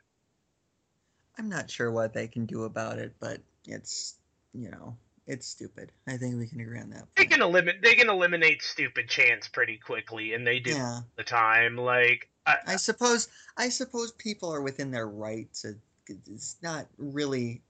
I'm 1.37 1.49
not 1.49 1.69
sure 1.69 1.91
what 1.91 2.13
they 2.13 2.27
can 2.27 2.45
do 2.45 2.63
about 2.63 2.99
it, 2.99 3.15
but 3.19 3.39
it's 3.65 4.15
you 4.53 4.69
know 4.69 4.97
it's 5.27 5.47
stupid. 5.47 5.91
I 6.07 6.17
think 6.17 6.37
we 6.37 6.47
can 6.47 6.59
agree 6.59 6.79
on 6.79 6.89
that. 6.91 7.07
They 7.15 7.25
can 7.25 7.41
eliminate 7.41 7.81
they 7.81 7.95
can 7.95 8.09
eliminate 8.09 8.61
stupid 8.61 9.07
chants 9.07 9.47
pretty 9.47 9.77
quickly, 9.77 10.33
and 10.33 10.45
they 10.45 10.59
do 10.59 10.71
Yeah, 10.71 11.01
the 11.15 11.23
time. 11.23 11.77
Like, 11.77 12.29
I, 12.45 12.57
I 12.67 12.75
suppose 12.75 13.29
I 13.57 13.69
suppose 13.69 14.11
people 14.11 14.53
are 14.53 14.61
within 14.61 14.91
their 14.91 15.07
right 15.07 15.51
to. 15.61 15.75
It's 16.07 16.57
not 16.61 16.87
really. 16.97 17.61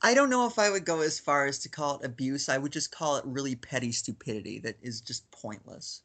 I 0.00 0.14
don't 0.14 0.30
know 0.30 0.46
if 0.46 0.58
I 0.58 0.70
would 0.70 0.84
go 0.84 1.00
as 1.00 1.18
far 1.18 1.46
as 1.46 1.58
to 1.60 1.68
call 1.68 1.98
it 1.98 2.04
abuse. 2.06 2.48
I 2.48 2.58
would 2.58 2.72
just 2.72 2.92
call 2.92 3.16
it 3.16 3.24
really 3.26 3.56
petty 3.56 3.92
stupidity 3.92 4.60
that 4.60 4.76
is 4.80 5.00
just 5.00 5.28
pointless. 5.30 6.02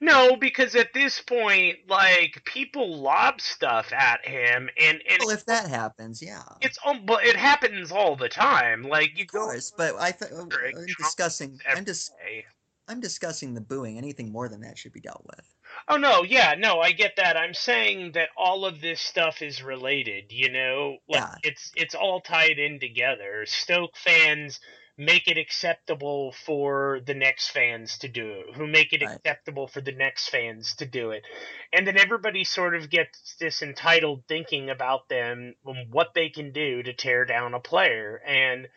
no, 0.00 0.36
because 0.36 0.74
at 0.74 0.92
this 0.92 1.20
point, 1.20 1.78
like 1.88 2.42
people 2.44 2.98
lob 2.98 3.40
stuff 3.40 3.92
at 3.92 4.26
him, 4.26 4.68
and 4.78 5.00
and 5.08 5.20
Well, 5.20 5.30
if 5.30 5.46
that 5.46 5.68
happens, 5.68 6.22
yeah, 6.22 6.42
it's 6.60 6.78
um, 6.84 7.06
but 7.06 7.24
it 7.24 7.36
happens 7.36 7.90
all 7.90 8.16
the 8.16 8.28
time. 8.28 8.82
Like 8.82 9.16
you 9.16 9.24
of 9.24 9.28
go 9.28 9.44
course. 9.44 9.72
But 9.76 9.96
I 9.98 10.12
th- 10.12 10.32
I'm 10.32 10.48
discussing. 10.98 11.58
I'm 11.68 11.84
just. 11.84 12.12
day. 12.18 12.44
I'm 12.90 13.00
discussing 13.00 13.54
the 13.54 13.60
booing. 13.60 13.96
Anything 13.96 14.32
more 14.32 14.48
than 14.48 14.60
that 14.62 14.76
should 14.76 14.92
be 14.92 15.00
dealt 15.00 15.24
with. 15.24 15.46
Oh 15.88 15.96
no, 15.96 16.24
yeah, 16.24 16.54
no, 16.58 16.80
I 16.80 16.90
get 16.92 17.16
that. 17.16 17.36
I'm 17.36 17.54
saying 17.54 18.12
that 18.12 18.30
all 18.36 18.64
of 18.64 18.80
this 18.80 19.00
stuff 19.00 19.42
is 19.42 19.62
related, 19.62 20.32
you 20.32 20.50
know? 20.50 20.98
Like 21.08 21.22
Yeah. 21.22 21.34
it's 21.44 21.70
it's 21.76 21.94
all 21.94 22.20
tied 22.20 22.58
in 22.58 22.80
together. 22.80 23.44
Stoke 23.46 23.96
fans 23.96 24.58
make 24.98 25.28
it 25.28 25.38
acceptable 25.38 26.32
for 26.44 27.00
the 27.06 27.14
next 27.14 27.48
fans 27.48 27.96
to 27.98 28.08
do 28.08 28.32
it, 28.40 28.54
who 28.56 28.66
make 28.66 28.92
it 28.92 29.02
Right. 29.02 29.14
acceptable 29.16 29.66
for 29.66 29.80
the 29.80 29.92
next 29.92 30.28
fans 30.28 30.74
to 30.76 30.84
do 30.84 31.12
it. 31.12 31.22
And 31.72 31.86
then 31.86 31.96
everybody 31.98 32.44
sort 32.44 32.74
of 32.74 32.90
gets 32.90 33.36
this 33.36 33.62
entitled 33.62 34.24
thinking 34.28 34.68
about 34.68 35.08
them 35.08 35.54
and 35.64 35.90
what 35.90 36.12
they 36.14 36.28
can 36.28 36.52
do 36.52 36.82
to 36.82 36.92
tear 36.92 37.24
down 37.24 37.54
a 37.54 37.60
player. 37.60 38.20
And 38.26 38.68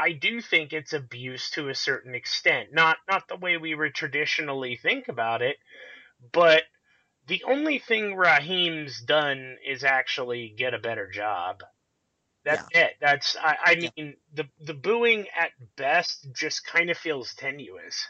I 0.00 0.12
do 0.12 0.40
think 0.40 0.72
it's 0.72 0.94
abuse 0.94 1.50
to 1.50 1.68
a 1.68 1.74
certain 1.74 2.14
extent. 2.14 2.72
Not 2.72 2.96
not 3.08 3.28
the 3.28 3.36
way 3.36 3.58
we 3.58 3.74
would 3.74 3.94
traditionally 3.94 4.76
think 4.76 5.08
about 5.08 5.42
it, 5.42 5.58
but 6.32 6.62
the 7.26 7.44
only 7.44 7.78
thing 7.78 8.16
Raheem's 8.16 9.00
done 9.02 9.58
is 9.66 9.84
actually 9.84 10.54
get 10.56 10.72
a 10.72 10.78
better 10.78 11.10
job. 11.10 11.62
That's 12.44 12.66
it. 12.70 12.92
That's 13.00 13.36
I, 13.36 13.56
I 13.62 13.74
Yeah. 13.74 13.90
mean 13.96 14.16
the 14.32 14.48
the 14.58 14.74
booing 14.74 15.26
at 15.36 15.52
best 15.76 16.26
just 16.32 16.64
kind 16.64 16.88
of 16.88 16.96
feels 16.96 17.34
tenuous. 17.34 18.08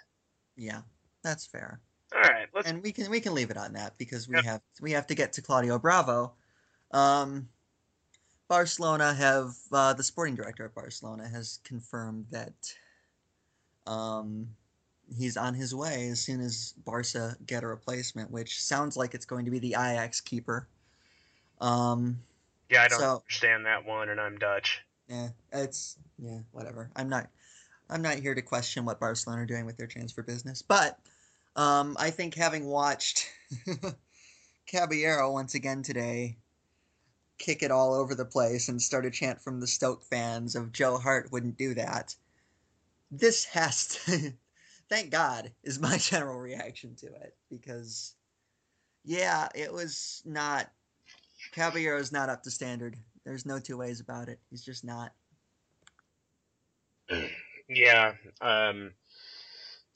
Yeah, 0.57 0.83
that's 1.23 1.47
fair. 1.47 1.81
All 2.15 2.21
right, 2.21 2.49
let's 2.55 2.69
and 2.69 2.83
we 2.83 2.93
can 2.93 3.11
we 3.11 3.21
can 3.21 3.35
leave 3.35 3.51
it 3.51 3.57
on 3.57 3.73
that 3.73 3.99
because 3.99 4.29
we 4.29 4.43
have 4.43 4.63
we 4.81 4.93
have 4.93 5.09
to 5.09 5.15
get 5.15 5.33
to 5.35 5.43
Claudio 5.43 5.79
Bravo. 5.79 6.35
Um, 6.93 7.49
Barcelona 8.51 9.15
have 9.15 9.55
uh, 9.71 9.93
the 9.93 10.03
sporting 10.03 10.35
director 10.35 10.65
of 10.65 10.75
Barcelona 10.75 11.29
has 11.29 11.61
confirmed 11.63 12.27
that 12.33 12.75
um, 13.87 14.49
he's 15.17 15.37
on 15.37 15.55
his 15.55 15.73
way 15.73 16.09
as 16.09 16.21
soon 16.21 16.41
as 16.41 16.75
Barca 16.85 17.37
get 17.47 17.63
a 17.63 17.69
replacement, 17.69 18.29
which 18.29 18.61
sounds 18.61 18.97
like 18.97 19.15
it's 19.15 19.25
going 19.25 19.45
to 19.45 19.53
be 19.53 19.61
the 19.61 19.75
Ajax 19.75 20.21
keeper. 20.21 20.67
Um, 21.61 22.19
yeah, 22.69 22.83
I 22.83 22.89
don't 22.89 22.99
so- 22.99 23.17
understand 23.19 23.67
that 23.67 23.87
one, 23.87 24.09
and 24.09 24.21
I'm 24.21 24.37
Dutch. 24.37 24.83
yeah, 25.09 25.29
it's 25.53 25.97
yeah, 26.19 26.41
whatever. 26.51 26.91
I'm 26.97 27.09
not 27.09 27.29
I'm 27.89 28.03
not 28.03 28.17
here 28.17 28.35
to 28.35 28.43
question 28.43 28.85
what 28.85 28.99
Barcelona 28.99 29.43
are 29.43 29.47
doing 29.47 29.65
with 29.65 29.77
their 29.77 29.87
transfer 29.87 30.25
business, 30.25 30.61
but 30.61 30.99
um, 31.55 31.97
I 32.01 32.11
think 32.11 32.35
having 32.35 32.67
watched 32.67 33.29
Caballero 34.67 35.31
once 35.31 35.55
again 35.55 35.85
today 35.85 36.37
kick 37.41 37.63
it 37.63 37.73
all 37.73 37.95
over 37.95 38.15
the 38.15 38.25
place 38.25 38.69
and 38.69 38.81
start 38.81 39.07
a 39.07 39.11
chant 39.11 39.41
from 39.41 39.59
the 39.59 39.67
Stoke 39.67 40.05
fans 40.05 40.55
of 40.55 40.73
Joe 40.73 40.99
Hart 40.99 41.33
wouldn't 41.33 41.59
do 41.59 41.75
that. 41.75 42.15
This 43.11 43.45
has 43.47 43.89
to 43.89 44.33
thank 44.89 45.11
God 45.11 45.51
is 45.65 45.81
my 45.81 45.97
general 45.99 46.39
reaction 46.39 46.95
to 46.97 47.07
it 47.07 47.35
because 47.51 48.15
yeah, 49.05 49.49
it 49.55 49.73
was 49.73 50.23
not 50.25 50.71
Caballero's 51.53 52.13
not 52.13 52.29
up 52.29 52.43
to 52.45 52.51
standard. 52.51 52.97
There's 53.25 53.47
no 53.47 53.59
two 53.59 53.79
ways 53.79 54.01
about 54.01 54.29
it. 54.29 54.39
He's 54.51 54.65
just 54.65 54.85
not. 54.85 55.13
Yeah, 57.69 58.13
um, 58.41 58.93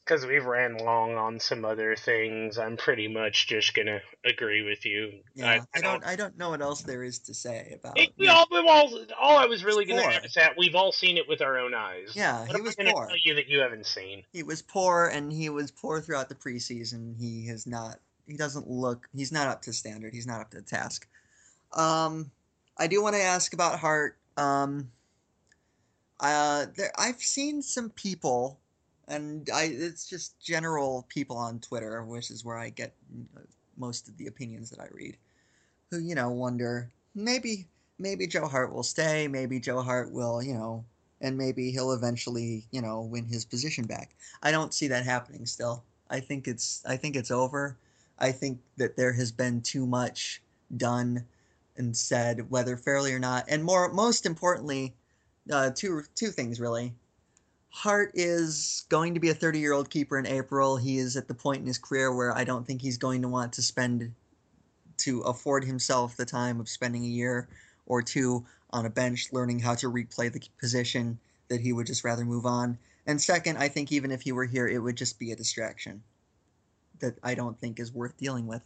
because 0.05 0.26
we've 0.26 0.44
ran 0.44 0.76
long 0.76 1.14
on 1.14 1.40
some 1.40 1.64
other 1.64 1.96
things. 1.96 2.59
I'm 2.59 2.76
pretty 2.76 3.09
much 3.09 3.46
just 3.48 3.74
gonna 3.74 4.00
agree 4.24 4.62
with 4.62 4.84
you. 4.84 5.20
Yeah, 5.34 5.64
I, 5.74 5.80
don't. 5.80 6.05
I 6.05 6.14
don't 6.16 6.36
know 6.36 6.50
what 6.50 6.61
else 6.61 6.82
there 6.82 7.02
is 7.02 7.20
to 7.20 7.34
say 7.34 7.76
about. 7.80 7.98
It- 7.98 8.12
we 8.18 8.28
all, 8.28 8.46
we've 8.50 8.64
all, 8.66 8.90
all 9.18 9.38
I 9.38 9.46
was 9.46 9.64
really 9.64 9.84
going 9.86 9.98
to 10.00 10.05
poor. 10.05 10.12
add 10.12 10.24
is 10.26 10.34
that 10.34 10.55
we've 10.59 10.74
all 10.74 10.92
seen 10.92 11.16
it 11.16 11.28
with 11.28 11.40
our 11.40 11.59
own 11.59 11.74
eyes. 11.74 12.12
Yeah, 12.14 12.40
what 12.46 12.57
he 12.57 12.61
was 12.62 12.74
I 12.78 12.82
gonna 12.82 12.94
poor. 12.94 13.07
tell 13.07 13.16
you 13.24 13.34
that 13.36 13.48
you 13.48 13.61
haven't 13.61 13.86
seen? 13.86 14.24
He 14.32 14.42
was 14.42 14.61
poor, 14.62 15.07
and 15.07 15.32
he 15.32 15.48
was 15.48 15.70
poor 15.70 16.00
throughout 16.00 16.28
the 16.28 16.34
preseason. 16.34 17.18
He 17.18 17.46
has 17.48 17.66
not. 17.66 17.96
He 18.26 18.36
doesn't 18.36 18.68
look. 18.68 19.09
He's 19.14 19.32
not 19.32 19.48
up 19.48 19.62
to 19.62 19.72
standard. 19.72 20.12
He's 20.12 20.26
not 20.26 20.40
up 20.40 20.50
to 20.50 20.59
the 20.59 20.62
task. 20.62 21.07
Um, 21.72 22.30
I 22.76 22.86
do 22.86 23.02
want 23.02 23.16
to 23.16 23.22
ask 23.22 23.52
about 23.55 23.78
Hart. 23.78 24.18
Um, 24.36 24.90
uh, 26.20 26.66
there, 26.76 26.92
I've 26.96 27.20
seen 27.20 27.62
some 27.62 27.90
people, 27.90 28.59
and 29.09 29.48
I 29.52 29.64
it's 29.64 30.09
just 30.09 30.40
general 30.40 31.07
people 31.09 31.36
on 31.36 31.61
Twitter, 31.61 32.05
which 32.05 32.30
is 32.30 32.44
where 32.44 32.59
I 32.59 32.70
get 32.70 32.94
uh, 33.36 33.40
most 33.76 34.09
of 34.09 34.16
the 34.16 34.26
opinions 34.26 34.70
that 34.70 34.80
I 34.80 34.88
read, 34.92 35.16
who 35.90 35.98
you 35.98 36.14
know 36.14 36.30
wonder 36.30 36.90
maybe 37.14 37.66
maybe 37.98 38.26
Joe 38.26 38.46
Hart 38.46 38.72
will 38.72 38.82
stay, 38.82 39.28
maybe 39.28 39.61
Joe 39.61 39.82
Hart 39.82 40.12
will 40.12 40.42
you 40.42 40.55
know 40.55 40.84
and 41.24 41.38
maybe 41.38 41.70
he'll 41.70 41.92
eventually, 41.92 42.66
you 42.70 42.82
know, 42.82 43.00
win 43.00 43.24
his 43.24 43.46
position 43.46 43.86
back. 43.86 44.14
I 44.42 44.50
don't 44.50 44.74
see 44.74 44.88
that 44.88 45.05
happening 45.05 45.46
still. 45.46 45.82
I 46.11 46.20
think 46.20 46.46
it's 46.46 46.82
I 46.86 46.96
think 46.98 47.16
it's 47.16 47.30
over. 47.30 47.78
I 48.18 48.30
think 48.30 48.61
that 48.76 48.96
there 48.96 49.12
has 49.14 49.32
been 49.32 49.62
too 49.62 49.86
much 49.86 50.42
done 50.76 51.24
and 51.76 51.96
said, 51.96 52.50
whether 52.50 52.76
fairly 52.76 53.12
or 53.12 53.18
not, 53.18 53.46
and 53.48 53.64
more 53.64 53.90
most 53.92 54.26
importantly, 54.26 54.94
uh, 55.50 55.70
two 55.74 56.02
two 56.14 56.28
things 56.28 56.61
really. 56.61 56.92
Hart 57.75 58.12
is 58.14 58.87
going 58.89 59.14
to 59.14 59.20
be 59.20 59.31
a 59.31 59.35
30 59.35 59.59
year 59.59 59.72
old 59.72 59.91
keeper 59.91 60.16
in 60.16 60.27
April. 60.27 60.77
He 60.77 60.97
is 60.97 61.16
at 61.16 61.27
the 61.27 61.35
point 61.35 61.61
in 61.61 61.66
his 61.66 61.77
career 61.77 62.14
where 62.14 62.35
I 62.35 62.45
don't 62.45 62.64
think 62.64 62.81
he's 62.81 62.99
going 62.99 63.22
to 63.22 63.29
want 63.29 63.55
to 63.55 63.62
spend 63.62 64.14
to 64.99 65.20
afford 65.22 65.64
himself 65.64 66.16
the 66.16 66.25
time 66.25 66.61
of 66.61 66.68
spending 66.68 67.03
a 67.03 67.09
year 67.09 67.49
or 67.87 68.01
two 68.01 68.47
on 68.70 68.87
a 68.87 68.91
bench 68.91 69.33
learning 69.33 69.59
how 69.59 69.75
to 69.75 69.91
replay 69.91 70.33
the 70.33 70.41
position 70.61 71.18
that 71.49 71.61
he 71.61 71.72
would 71.72 71.89
just 71.89 72.05
rather 72.05 72.25
move 72.25 72.47
on. 72.47 72.79
And 73.09 73.20
second, 73.20 73.59
I 73.59 73.68
think 73.68 73.91
even 73.91 74.12
if 74.12 74.22
he 74.22 74.31
were 74.31 74.47
here, 74.47 74.68
it 74.68 74.79
would 74.79 74.97
just 74.97 75.18
be 75.18 75.33
a 75.33 75.37
distraction 75.37 76.05
that 77.01 77.18
I 77.25 77.35
don't 77.35 77.59
think 77.59 77.81
is 77.81 77.93
worth 77.93 78.16
dealing 78.16 78.47
with. 78.47 78.62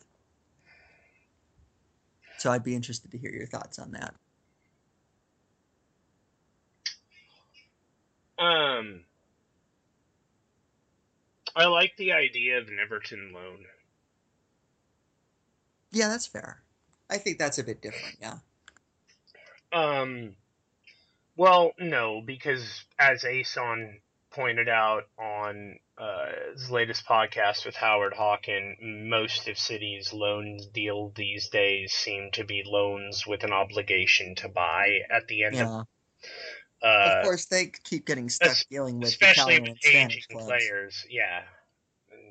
So 2.37 2.53
I'd 2.53 2.63
be 2.63 2.77
interested 2.77 3.11
to 3.13 3.19
hear 3.19 3.33
your 3.33 3.47
thoughts 3.47 3.79
on 3.79 3.93
that. 3.93 4.15
Um, 8.39 9.05
I 11.57 11.67
like 11.67 11.97
the 11.97 12.13
idea 12.13 12.59
of 12.59 12.69
an 12.69 12.79
Everton 12.83 13.33
loan. 13.35 13.65
Yeah, 15.91 16.09
that's 16.09 16.27
fair. 16.27 16.63
I 17.11 17.19
think 17.19 17.39
that's 17.39 17.59
a 17.59 17.65
bit 17.65 17.81
different. 17.83 18.17
Yeah. 18.21 18.39
Um, 19.73 20.37
well, 21.37 21.73
no, 21.79 22.23
because 22.25 22.85
as 22.99 23.25
Ason 23.25 24.01
pointed 24.31 24.69
out 24.69 25.05
on 25.19 25.79
uh, 25.97 26.27
his 26.53 26.71
latest 26.71 27.07
podcast 27.07 27.65
with 27.67 27.75
Howard 27.75 28.13
Hockin, 28.15 28.77
most 29.09 29.49
of 29.49 29.59
City's 29.59 30.13
loan 30.13 30.61
deal 30.73 31.13
these 31.17 31.49
days 31.49 31.93
seem 31.93 32.31
to 32.33 32.45
be 32.45 32.63
loans 32.65 33.27
with 33.27 33.43
an 33.43 33.53
obligation 33.53 34.35
to 34.37 34.49
buy 34.49 35.01
at 35.11 35.27
the 35.29 35.45
end 35.45 35.55
of 35.57 35.61
Yeah. 35.61 35.67
of. 35.67 35.87
Uh, 36.83 36.87
of 37.17 37.25
course, 37.25 37.47
they 37.47 37.73
keep 37.85 38.07
getting 38.07 38.29
stuck 38.29 38.57
dealing 38.71 39.01
with 39.01 39.09
especially 39.09 39.61
with 39.61 39.77
aging 39.85 40.23
clubs. 40.31 40.47
players. 40.47 41.07
Yeah, 41.11 41.43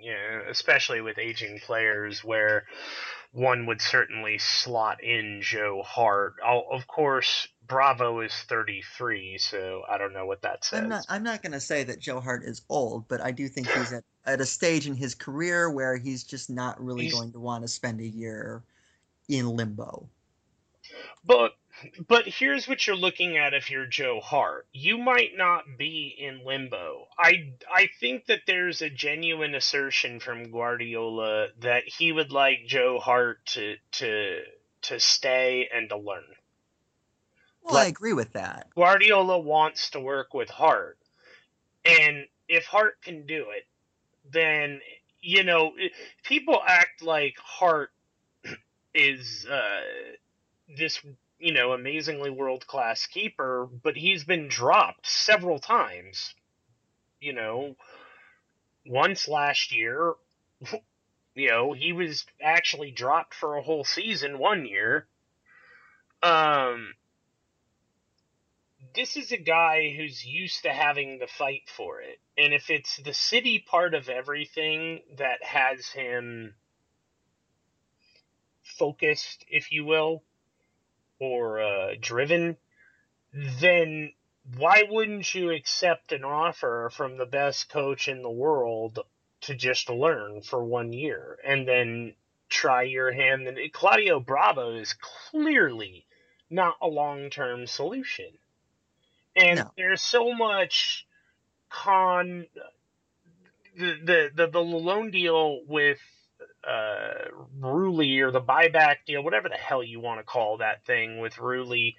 yeah, 0.01 0.41
especially 0.49 1.01
with 1.01 1.17
aging 1.17 1.59
players, 1.65 2.23
where 2.23 2.65
one 3.33 3.65
would 3.65 3.81
certainly 3.81 4.37
slot 4.37 5.03
in 5.03 5.41
Joe 5.41 5.83
Hart. 5.85 6.35
I'll, 6.45 6.65
of 6.71 6.87
course, 6.87 7.49
Bravo 7.67 8.21
is 8.21 8.33
thirty 8.47 8.83
three, 8.97 9.37
so 9.37 9.83
I 9.89 9.97
don't 9.97 10.13
know 10.13 10.25
what 10.25 10.41
that 10.43 10.63
says. 10.63 10.79
I'm 10.81 10.89
not. 10.89 11.05
I'm 11.09 11.23
not 11.23 11.41
going 11.41 11.51
to 11.51 11.59
say 11.59 11.83
that 11.83 11.99
Joe 11.99 12.21
Hart 12.21 12.43
is 12.43 12.61
old, 12.69 13.07
but 13.09 13.19
I 13.19 13.31
do 13.31 13.49
think 13.49 13.67
he's 13.67 13.91
at, 13.91 14.05
at 14.25 14.39
a 14.39 14.45
stage 14.45 14.87
in 14.87 14.95
his 14.95 15.13
career 15.13 15.69
where 15.69 15.97
he's 15.97 16.23
just 16.23 16.49
not 16.49 16.81
really 16.83 17.03
He's- 17.03 17.13
going 17.13 17.33
to 17.33 17.39
want 17.39 17.63
to 17.63 17.67
spend 17.67 17.99
a 17.99 18.07
year 18.07 18.63
in 19.27 19.49
limbo. 19.49 20.07
But 21.25 21.55
but 22.07 22.27
here's 22.27 22.67
what 22.67 22.85
you're 22.85 22.95
looking 22.95 23.37
at 23.37 23.53
if 23.53 23.69
you're 23.69 23.85
Joe 23.85 24.19
Hart. 24.23 24.67
You 24.71 24.97
might 24.97 25.31
not 25.35 25.77
be 25.77 26.15
in 26.17 26.45
limbo. 26.45 27.07
I 27.17 27.53
I 27.71 27.89
think 27.99 28.25
that 28.27 28.41
there's 28.47 28.81
a 28.81 28.89
genuine 28.89 29.55
assertion 29.55 30.19
from 30.19 30.51
Guardiola 30.51 31.47
that 31.59 31.83
he 31.85 32.11
would 32.11 32.31
like 32.31 32.65
Joe 32.65 32.99
Hart 32.99 33.45
to 33.47 33.75
to 33.93 34.41
to 34.83 34.99
stay 34.99 35.69
and 35.73 35.89
to 35.89 35.97
learn. 35.97 36.23
Well, 37.63 37.77
I 37.77 37.87
agree 37.87 38.13
with 38.13 38.33
that. 38.33 38.67
Guardiola 38.75 39.39
wants 39.39 39.89
to 39.91 39.99
work 39.99 40.33
with 40.33 40.49
Hart. 40.49 40.97
And 41.83 42.25
if 42.47 42.65
Hart 42.65 43.01
can 43.01 43.25
do 43.25 43.47
it, 43.51 43.65
then 44.31 44.79
you 45.21 45.43
know, 45.43 45.73
people 46.23 46.59
act 46.65 47.01
like 47.01 47.35
Hart 47.43 47.91
is 48.93 49.45
uh, 49.45 49.81
this, 50.77 51.01
you 51.39 51.53
know, 51.53 51.73
amazingly 51.73 52.29
world 52.29 52.65
class 52.67 53.05
keeper, 53.05 53.67
but 53.83 53.95
he's 53.95 54.23
been 54.23 54.47
dropped 54.47 55.07
several 55.07 55.59
times. 55.59 56.33
You 57.19 57.33
know, 57.33 57.75
once 58.85 59.27
last 59.27 59.73
year, 59.73 60.13
you 61.35 61.49
know, 61.49 61.73
he 61.73 61.93
was 61.93 62.25
actually 62.41 62.91
dropped 62.91 63.33
for 63.33 63.55
a 63.55 63.61
whole 63.61 63.83
season 63.83 64.39
one 64.39 64.65
year. 64.65 65.07
Um, 66.23 66.93
this 68.95 69.15
is 69.17 69.31
a 69.31 69.37
guy 69.37 69.93
who's 69.95 70.25
used 70.25 70.63
to 70.63 70.73
having 70.73 71.19
the 71.19 71.27
fight 71.27 71.69
for 71.75 72.01
it. 72.01 72.19
And 72.37 72.53
if 72.53 72.69
it's 72.69 72.97
the 72.97 73.13
city 73.13 73.59
part 73.59 73.93
of 73.93 74.09
everything 74.09 75.01
that 75.17 75.43
has 75.43 75.87
him 75.89 76.55
focused, 78.63 79.45
if 79.47 79.71
you 79.71 79.85
will, 79.85 80.23
or 81.19 81.61
uh, 81.61 81.95
driven, 81.99 82.57
then 83.33 84.11
why 84.57 84.83
wouldn't 84.89 85.33
you 85.35 85.51
accept 85.51 86.11
an 86.11 86.23
offer 86.23 86.89
from 86.93 87.17
the 87.17 87.25
best 87.25 87.69
coach 87.69 88.07
in 88.07 88.21
the 88.21 88.29
world 88.31 88.99
to 89.41 89.55
just 89.55 89.89
learn 89.89 90.41
for 90.41 90.63
one 90.63 90.93
year 90.93 91.37
and 91.45 91.67
then 91.67 92.13
try 92.49 92.83
your 92.83 93.11
hand? 93.11 93.47
And 93.47 93.59
Claudio 93.73 94.19
Bravo 94.19 94.75
is 94.75 94.95
clearly 95.29 96.05
not 96.49 96.75
a 96.81 96.87
long 96.87 97.29
term 97.29 97.67
solution. 97.67 98.31
And 99.35 99.65
No. 99.65 99.71
there's 99.75 100.01
so 100.01 100.33
much 100.33 101.05
con 101.69 102.47
the 103.77 103.95
the 104.03 104.29
the, 104.35 104.47
the 104.47 104.59
loan 104.59 105.11
deal 105.11 105.61
with 105.67 105.99
uh 106.67 107.29
Rulli 107.59 108.19
or 108.21 108.31
the 108.31 108.41
buyback 108.41 108.97
deal, 109.07 109.23
whatever 109.23 109.49
the 109.49 109.55
hell 109.55 109.83
you 109.83 109.99
want 109.99 110.19
to 110.19 110.23
call 110.25 110.57
that 110.57 110.85
thing 110.85 111.19
with 111.19 111.35
Rulli, 111.35 111.95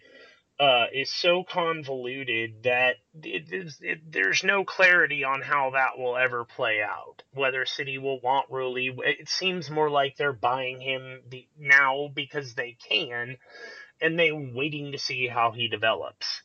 uh, 0.61 0.87
is 0.93 1.11
so 1.11 1.45
convoluted 1.45 2.65
that 2.65 2.97
it, 3.23 3.53
is- 3.53 3.79
it, 3.81 4.01
there's 4.11 4.43
no 4.45 4.65
clarity 4.65 5.25
on 5.25 5.41
how 5.43 5.71
that 5.71 5.99
will 5.99 6.17
ever 6.17 6.45
play 6.45 6.81
out. 6.83 7.23
Whether 7.33 7.65
City 7.67 7.99
will 7.99 8.21
want 8.21 8.51
Rulli, 8.51 8.97
it 9.05 9.29
seems 9.29 9.71
more 9.71 9.91
like 9.91 10.17
they're 10.17 10.33
buying 10.33 10.81
him 10.81 11.21
now 11.59 12.09
because 12.13 12.55
they 12.55 12.77
can, 12.89 13.37
and 14.01 14.19
they're 14.19 14.35
waiting 14.35 14.93
to 14.93 14.99
see 14.99 15.29
how 15.29 15.53
he 15.53 15.69
develops 15.69 16.43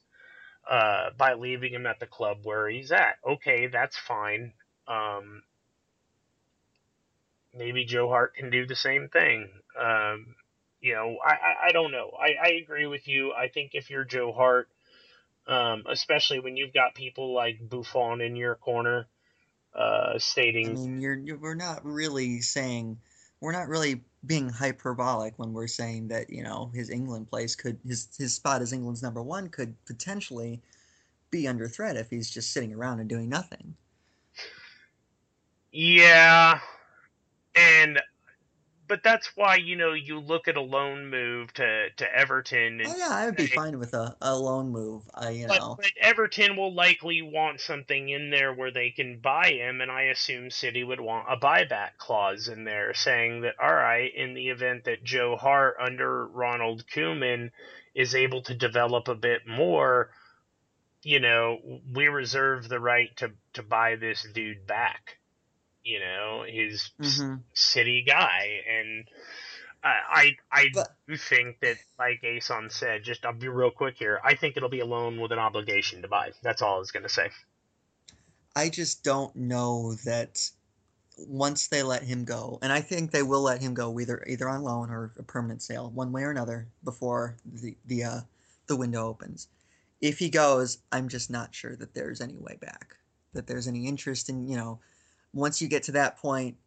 uh, 0.69 1.09
by 1.17 1.33
leaving 1.33 1.73
him 1.73 1.85
at 1.87 1.99
the 1.99 2.07
club 2.07 2.39
where 2.43 2.69
he's 2.69 2.91
at. 2.91 3.15
Okay, 3.27 3.67
that's 3.67 3.97
fine. 3.97 4.53
Um, 4.87 5.43
maybe 7.53 7.85
Joe 7.85 8.07
Hart 8.07 8.35
can 8.35 8.49
do 8.49 8.65
the 8.65 8.75
same 8.75 9.09
thing. 9.09 9.49
Um, 9.79 10.35
you 10.81 10.93
know, 10.93 11.17
I, 11.25 11.31
I, 11.31 11.67
I 11.67 11.71
don't 11.71 11.91
know. 11.91 12.11
I, 12.19 12.49
I 12.49 12.53
agree 12.61 12.87
with 12.87 13.07
you. 13.07 13.31
I 13.33 13.47
think 13.47 13.71
if 13.73 13.89
you're 13.89 14.03
Joe 14.03 14.33
Hart, 14.33 14.67
um, 15.47 15.83
especially 15.89 16.39
when 16.39 16.57
you've 16.57 16.73
got 16.73 16.95
people 16.95 17.33
like 17.33 17.57
Buffon 17.61 18.21
in 18.21 18.35
your 18.35 18.55
corner, 18.55 19.07
uh, 19.75 20.19
I 20.37 20.51
mean, 20.51 21.01
you're, 21.01 21.15
you're 21.15 21.37
we're 21.37 21.55
not 21.55 21.83
really 21.83 22.41
saying 22.41 22.99
we're 23.39 23.53
not 23.53 23.67
really 23.67 24.01
being 24.25 24.49
hyperbolic 24.49 25.33
when 25.37 25.51
we're 25.51 25.67
saying 25.67 26.09
that 26.09 26.29
you 26.29 26.43
know 26.43 26.71
his 26.73 26.89
England 26.89 27.27
place 27.29 27.55
could 27.55 27.79
his 27.85 28.07
his 28.17 28.35
spot 28.35 28.61
as 28.61 28.71
England's 28.71 29.01
number 29.01 29.21
one 29.23 29.49
could 29.49 29.73
potentially 29.85 30.61
be 31.31 31.47
under 31.47 31.67
threat 31.67 31.97
if 31.97 32.09
he's 32.09 32.29
just 32.29 32.51
sitting 32.51 32.73
around 32.73 32.99
and 32.99 33.09
doing 33.09 33.27
nothing. 33.27 33.75
Yeah, 35.71 36.59
and 37.55 38.01
but 38.85 39.01
that's 39.01 39.31
why 39.35 39.55
you 39.55 39.75
know 39.75 39.93
you 39.93 40.19
look 40.19 40.47
at 40.47 40.57
a 40.57 40.61
loan 40.61 41.09
move 41.09 41.53
to 41.53 41.89
to 41.97 42.15
Everton 42.15 42.81
and 42.81 42.87
Oh 42.87 42.95
yeah, 42.97 43.09
I 43.09 43.25
would 43.25 43.35
be 43.37 43.47
say- 43.47 43.55
fine 43.55 43.79
with 43.79 43.93
a, 43.93 44.15
a 44.21 44.35
loan 44.35 44.69
move. 44.71 45.03
I 45.13 45.29
you 45.29 45.47
But, 45.47 45.59
know 45.59 45.75
but 45.77 45.91
Everton 45.99 46.55
will 46.57 46.73
likely 46.73 47.21
want 47.21 47.61
something 47.61 48.09
in 48.09 48.29
there 48.29 48.53
where 48.53 48.71
they 48.71 48.89
can 48.91 49.19
buy 49.19 49.51
him, 49.51 49.79
and 49.81 49.89
I 49.89 50.03
assume 50.03 50.51
City 50.51 50.83
would 50.83 50.99
want 50.99 51.27
a 51.31 51.37
buyback 51.37 51.97
clause 51.97 52.47
in 52.49 52.65
there 52.65 52.93
saying 52.93 53.41
that, 53.41 53.55
all 53.61 53.73
right, 53.73 54.13
in 54.13 54.33
the 54.33 54.49
event 54.49 54.83
that 54.83 55.03
Joe 55.03 55.37
Hart 55.37 55.77
under 55.79 56.27
Ronald 56.27 56.83
Koeman 56.93 57.51
is 57.95 58.13
able 58.15 58.41
to 58.43 58.53
develop 58.55 59.07
a 59.07 59.15
bit 59.15 59.47
more, 59.47 60.09
you 61.03 61.19
know, 61.19 61.59
we 61.93 62.07
reserve 62.07 62.67
the 62.67 62.79
right 62.79 63.15
to, 63.17 63.31
to 63.53 63.63
buy 63.63 63.95
this 63.95 64.27
dude 64.33 64.67
back. 64.67 65.17
You 65.83 65.99
know, 65.99 66.43
his 66.47 66.91
mhm. 66.99 67.41
city 67.53 68.03
guy, 68.07 68.61
and 68.69 69.05
I 69.83 69.89
I, 70.09 70.37
I 70.61 70.65
But- 70.73 70.95
do 71.07 71.17
think 71.17 71.59
that, 71.61 71.77
like 71.99 72.23
Ason 72.23 72.69
said, 72.69 73.03
just 73.03 73.25
I'll 73.25 73.33
be 73.33 73.47
real 73.49 73.71
quick 73.71 73.95
here. 73.97 74.19
I 74.23 74.35
think 74.35 74.55
it'll 74.57 74.69
be 74.69 74.79
a 74.79 74.85
loan 74.85 75.19
with 75.19 75.31
an 75.31 75.39
obligation 75.39 76.01
to 76.03 76.07
buy. 76.07 76.31
That's 76.41 76.61
all 76.61 76.75
I 76.75 76.79
was 76.79 76.91
gonna 76.91 77.09
say. 77.09 77.29
I 78.55 78.69
just 78.69 79.03
don't 79.03 79.35
know 79.35 79.95
that 80.05 80.49
once 81.17 81.67
they 81.67 81.83
let 81.83 82.03
him 82.03 82.23
go, 82.23 82.59
and 82.61 82.71
I 82.71 82.81
think 82.81 83.11
they 83.11 83.23
will 83.23 83.41
let 83.41 83.61
him 83.61 83.73
go 83.73 83.99
either 83.99 84.23
either 84.27 84.47
on 84.47 84.63
loan 84.63 84.89
or 84.89 85.11
a 85.17 85.23
permanent 85.23 85.61
sale, 85.61 85.89
one 85.91 86.11
way 86.11 86.23
or 86.23 86.31
another, 86.31 86.67
before 86.83 87.35
the 87.45 87.75
the 87.85 88.03
uh, 88.05 88.21
the 88.67 88.75
window 88.77 89.05
opens. 89.07 89.47
if 90.01 90.19
he 90.19 90.29
goes, 90.29 90.79
I'm 90.91 91.07
just 91.07 91.29
not 91.29 91.55
sure 91.55 91.75
that 91.77 91.93
there's 91.93 92.19
any 92.21 92.35
way 92.37 92.57
back. 92.59 92.95
That 93.33 93.47
there's 93.47 93.67
any 93.69 93.87
interest 93.87 94.29
in, 94.29 94.47
you 94.49 94.57
know, 94.57 94.79
once 95.33 95.61
you 95.61 95.67
get 95.67 95.83
to 95.83 95.93
that 95.93 96.17
point, 96.17 96.57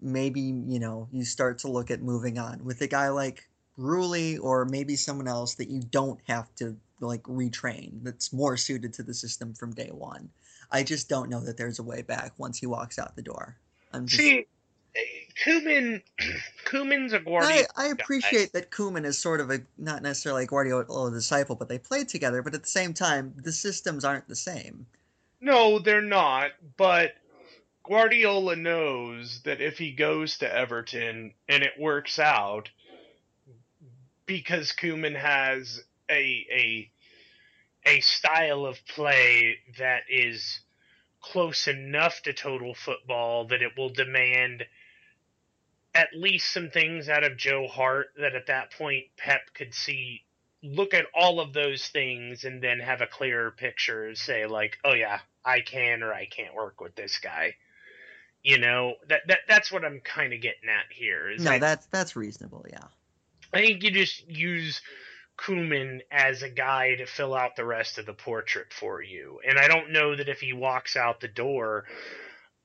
maybe, 0.00 0.40
you 0.40 0.78
know, 0.78 1.08
you 1.12 1.24
start 1.24 1.58
to 1.60 1.68
look 1.68 1.90
at 1.90 2.02
moving 2.02 2.38
on 2.38 2.64
with 2.64 2.80
a 2.80 2.86
guy 2.86 3.08
like 3.10 3.48
Rulli 3.78 4.38
or 4.42 4.64
maybe 4.64 4.96
someone 4.96 5.28
else 5.28 5.54
that 5.54 5.68
you 5.68 5.80
don't 5.80 6.20
have 6.26 6.54
to 6.56 6.76
like 7.00 7.22
retrain 7.24 8.02
that's 8.02 8.32
more 8.32 8.56
suited 8.56 8.92
to 8.94 9.02
the 9.02 9.14
system 9.14 9.54
from 9.54 9.72
day 9.72 9.90
one. 9.92 10.28
I 10.70 10.82
just 10.82 11.08
don't 11.08 11.30
know 11.30 11.40
that 11.40 11.56
there's 11.56 11.78
a 11.78 11.82
way 11.82 12.02
back 12.02 12.32
once 12.38 12.58
he 12.58 12.66
walks 12.66 12.98
out 12.98 13.16
the 13.16 13.22
door. 13.22 13.56
I'm 13.92 14.06
just, 14.06 14.20
See, 14.20 14.46
Koeman, 15.44 16.02
Koeman's 16.64 17.12
a 17.12 17.18
Guardiola. 17.18 17.66
I, 17.76 17.86
I 17.86 17.86
appreciate 17.88 18.52
that 18.52 18.70
Koeman 18.70 19.04
is 19.04 19.18
sort 19.18 19.40
of 19.40 19.50
a 19.50 19.60
not 19.78 20.02
necessarily 20.02 20.44
a 20.44 20.46
Guardiola 20.46 21.10
disciple, 21.10 21.56
but 21.56 21.68
they 21.68 21.78
played 21.78 22.08
together. 22.08 22.42
But 22.42 22.54
at 22.54 22.62
the 22.62 22.68
same 22.68 22.94
time, 22.94 23.34
the 23.36 23.52
systems 23.52 24.04
aren't 24.04 24.28
the 24.28 24.36
same. 24.36 24.86
No, 25.40 25.78
they're 25.78 26.02
not. 26.02 26.50
But 26.76 27.14
Guardiola 27.90 28.54
knows 28.54 29.42
that 29.42 29.60
if 29.60 29.78
he 29.78 29.90
goes 29.90 30.38
to 30.38 30.54
Everton 30.54 31.34
and 31.48 31.64
it 31.64 31.72
works 31.76 32.20
out, 32.20 32.70
because 34.26 34.72
Koeman 34.72 35.16
has 35.16 35.82
a 36.08 36.46
a 36.52 36.90
a 37.84 37.98
style 37.98 38.64
of 38.64 38.78
play 38.86 39.58
that 39.78 40.02
is 40.08 40.60
close 41.20 41.66
enough 41.66 42.22
to 42.22 42.32
total 42.32 42.74
football 42.74 43.48
that 43.48 43.60
it 43.60 43.76
will 43.76 43.88
demand 43.88 44.66
at 45.92 46.14
least 46.14 46.52
some 46.52 46.70
things 46.70 47.08
out 47.08 47.24
of 47.24 47.36
Joe 47.36 47.66
Hart 47.66 48.12
that 48.16 48.36
at 48.36 48.46
that 48.46 48.70
point 48.70 49.06
Pep 49.16 49.52
could 49.52 49.74
see. 49.74 50.22
Look 50.62 50.94
at 50.94 51.06
all 51.12 51.40
of 51.40 51.54
those 51.54 51.88
things 51.88 52.44
and 52.44 52.62
then 52.62 52.78
have 52.78 53.00
a 53.00 53.08
clearer 53.08 53.50
picture 53.50 54.14
say 54.14 54.46
like 54.46 54.78
oh 54.84 54.94
yeah 54.94 55.18
I 55.44 55.60
can 55.60 56.04
or 56.04 56.14
I 56.14 56.26
can't 56.26 56.54
work 56.54 56.80
with 56.80 56.94
this 56.94 57.18
guy 57.18 57.56
you 58.42 58.58
know 58.58 58.94
that, 59.08 59.20
that 59.28 59.40
that's 59.48 59.70
what 59.70 59.84
I'm 59.84 60.00
kind 60.00 60.32
of 60.32 60.40
getting 60.40 60.68
at 60.68 60.92
here 60.92 61.34
no 61.38 61.52
I, 61.52 61.58
that's 61.58 61.86
that's 61.86 62.16
reasonable 62.16 62.64
yeah 62.70 62.86
I 63.52 63.60
think 63.60 63.82
you 63.82 63.90
just 63.90 64.28
use 64.28 64.80
Koeman 65.38 66.00
as 66.10 66.42
a 66.42 66.50
guy 66.50 66.96
to 66.96 67.06
fill 67.06 67.34
out 67.34 67.56
the 67.56 67.64
rest 67.64 67.98
of 67.98 68.06
the 68.06 68.12
portrait 68.12 68.72
for 68.72 69.02
you. 69.02 69.40
And 69.46 69.58
I 69.58 69.68
don't 69.68 69.92
know 69.92 70.14
that 70.14 70.28
if 70.28 70.40
he 70.40 70.52
walks 70.52 70.96
out 70.96 71.20
the 71.20 71.28
door, 71.28 71.86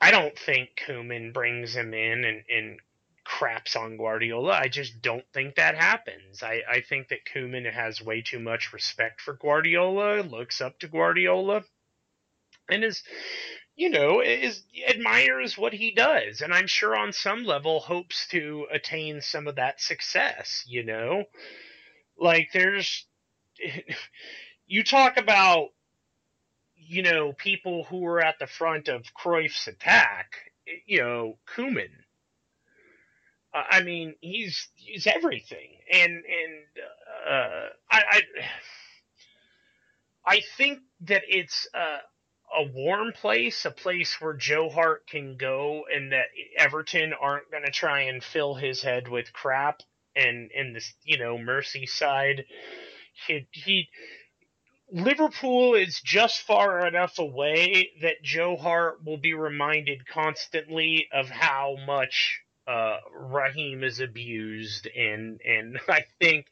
I 0.02 0.12
don't 0.12 0.38
think 0.38 0.70
Koeman 0.86 1.34
brings 1.34 1.76
him 1.76 1.94
in 1.94 2.26
and, 2.26 2.44
and 2.50 2.80
craps 3.24 3.76
on 3.76 3.98
Guardiola. 3.98 4.52
I 4.52 4.68
just 4.68 5.02
don't 5.02 5.26
think 5.34 5.56
that 5.56 5.76
happens. 5.76 6.44
I, 6.44 6.62
I 6.70 6.82
think 6.82 7.08
that 7.08 7.26
Koeman 7.34 7.72
has 7.72 8.02
way 8.02 8.22
too 8.22 8.40
much 8.40 8.74
respect 8.74 9.22
for 9.22 9.34
Guardiola, 9.34 10.22
looks 10.22 10.62
up 10.62 10.78
to 10.80 10.88
Guardiola, 10.88 11.64
and 12.70 12.84
is, 12.84 13.04
you 13.76 13.90
know, 13.90 14.22
is 14.22 14.64
admires 14.88 15.58
what 15.58 15.74
he 15.74 15.92
does, 15.92 16.42
and 16.42 16.54
I'm 16.54 16.68
sure 16.68 16.96
on 16.96 17.12
some 17.14 17.44
level 17.44 17.80
hopes 17.82 18.28
to 18.30 18.68
attain 18.72 19.22
some 19.22 19.48
of 19.48 19.56
that 19.56 19.82
success. 19.82 20.64
You 20.68 20.84
know, 20.86 21.26
like 22.18 22.50
there's 22.54 23.06
you 24.68 24.84
talk 24.84 25.18
about 25.18 25.70
you 26.76 27.04
know 27.04 27.34
people 27.34 27.86
who 27.86 28.00
were 28.00 28.22
at 28.22 28.40
the 28.40 28.48
front 28.48 28.88
of 28.88 29.04
Cruyff's 29.14 29.68
attack. 29.68 30.32
You 30.86 31.00
know, 31.02 31.38
Koeman. 31.56 31.92
Uh, 33.54 33.64
I 33.70 33.84
mean, 33.84 34.16
he's 34.22 34.70
he's 34.76 35.08
everything, 35.08 35.78
and 35.92 36.12
and 36.14 36.64
uh, 37.30 37.68
I, 37.92 38.04
I 38.12 38.22
I 40.38 40.42
think 40.58 40.80
that 41.02 41.24
it's 41.28 41.68
uh, 41.74 42.00
a 42.58 42.64
warm 42.64 43.12
place, 43.14 43.66
a 43.66 43.72
place 43.72 44.20
where 44.20 44.34
Joe 44.34 44.70
Hart 44.70 45.08
can 45.08 45.38
go, 45.38 45.86
and 45.94 46.12
that 46.12 46.28
Everton 46.58 47.14
aren't 47.14 47.52
going 47.52 47.66
to 47.66 47.72
try 47.72 48.02
and 48.02 48.24
fill 48.24 48.56
his 48.56 48.82
head 48.82 49.08
with 49.08 49.34
crap 49.34 49.82
and 50.16 50.52
in 50.52 50.74
this 50.74 50.94
you 51.04 51.18
know 51.18 51.38
Merseyside. 51.38 52.46
He, 53.28 53.48
he 53.52 53.90
Liverpool 54.92 55.74
is 55.74 56.00
just 56.02 56.42
far 56.42 56.86
enough 56.86 57.18
away 57.20 57.92
that 58.02 58.22
Joe 58.22 58.56
Hart 58.56 59.04
will 59.04 59.18
be 59.18 59.34
reminded 59.34 60.08
constantly 60.08 61.08
of 61.12 61.30
how 61.30 61.78
much 61.86 62.42
uh, 62.68 62.98
Raheem 63.14 63.84
is 63.84 64.00
abused, 64.00 64.88
and 64.88 65.42
and 65.42 65.80
I 65.90 66.06
think 66.20 66.48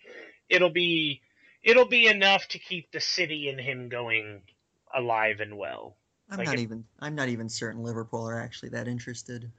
it'll 0.49 0.71
be 0.71 1.21
it'll 1.63 1.87
be 1.87 2.07
enough 2.07 2.47
to 2.49 2.59
keep 2.59 2.91
the 2.91 2.99
city 2.99 3.49
and 3.49 3.59
him 3.59 3.89
going 3.89 4.41
alive 4.95 5.39
and 5.39 5.57
well. 5.57 5.95
I'm 6.29 6.37
like 6.37 6.47
not 6.47 6.55
it, 6.55 6.61
even 6.61 6.83
I'm 6.99 7.15
not 7.15 7.29
even 7.29 7.49
certain 7.49 7.83
Liverpool 7.83 8.27
are 8.27 8.39
actually 8.39 8.69
that 8.69 8.87
interested 8.87 9.51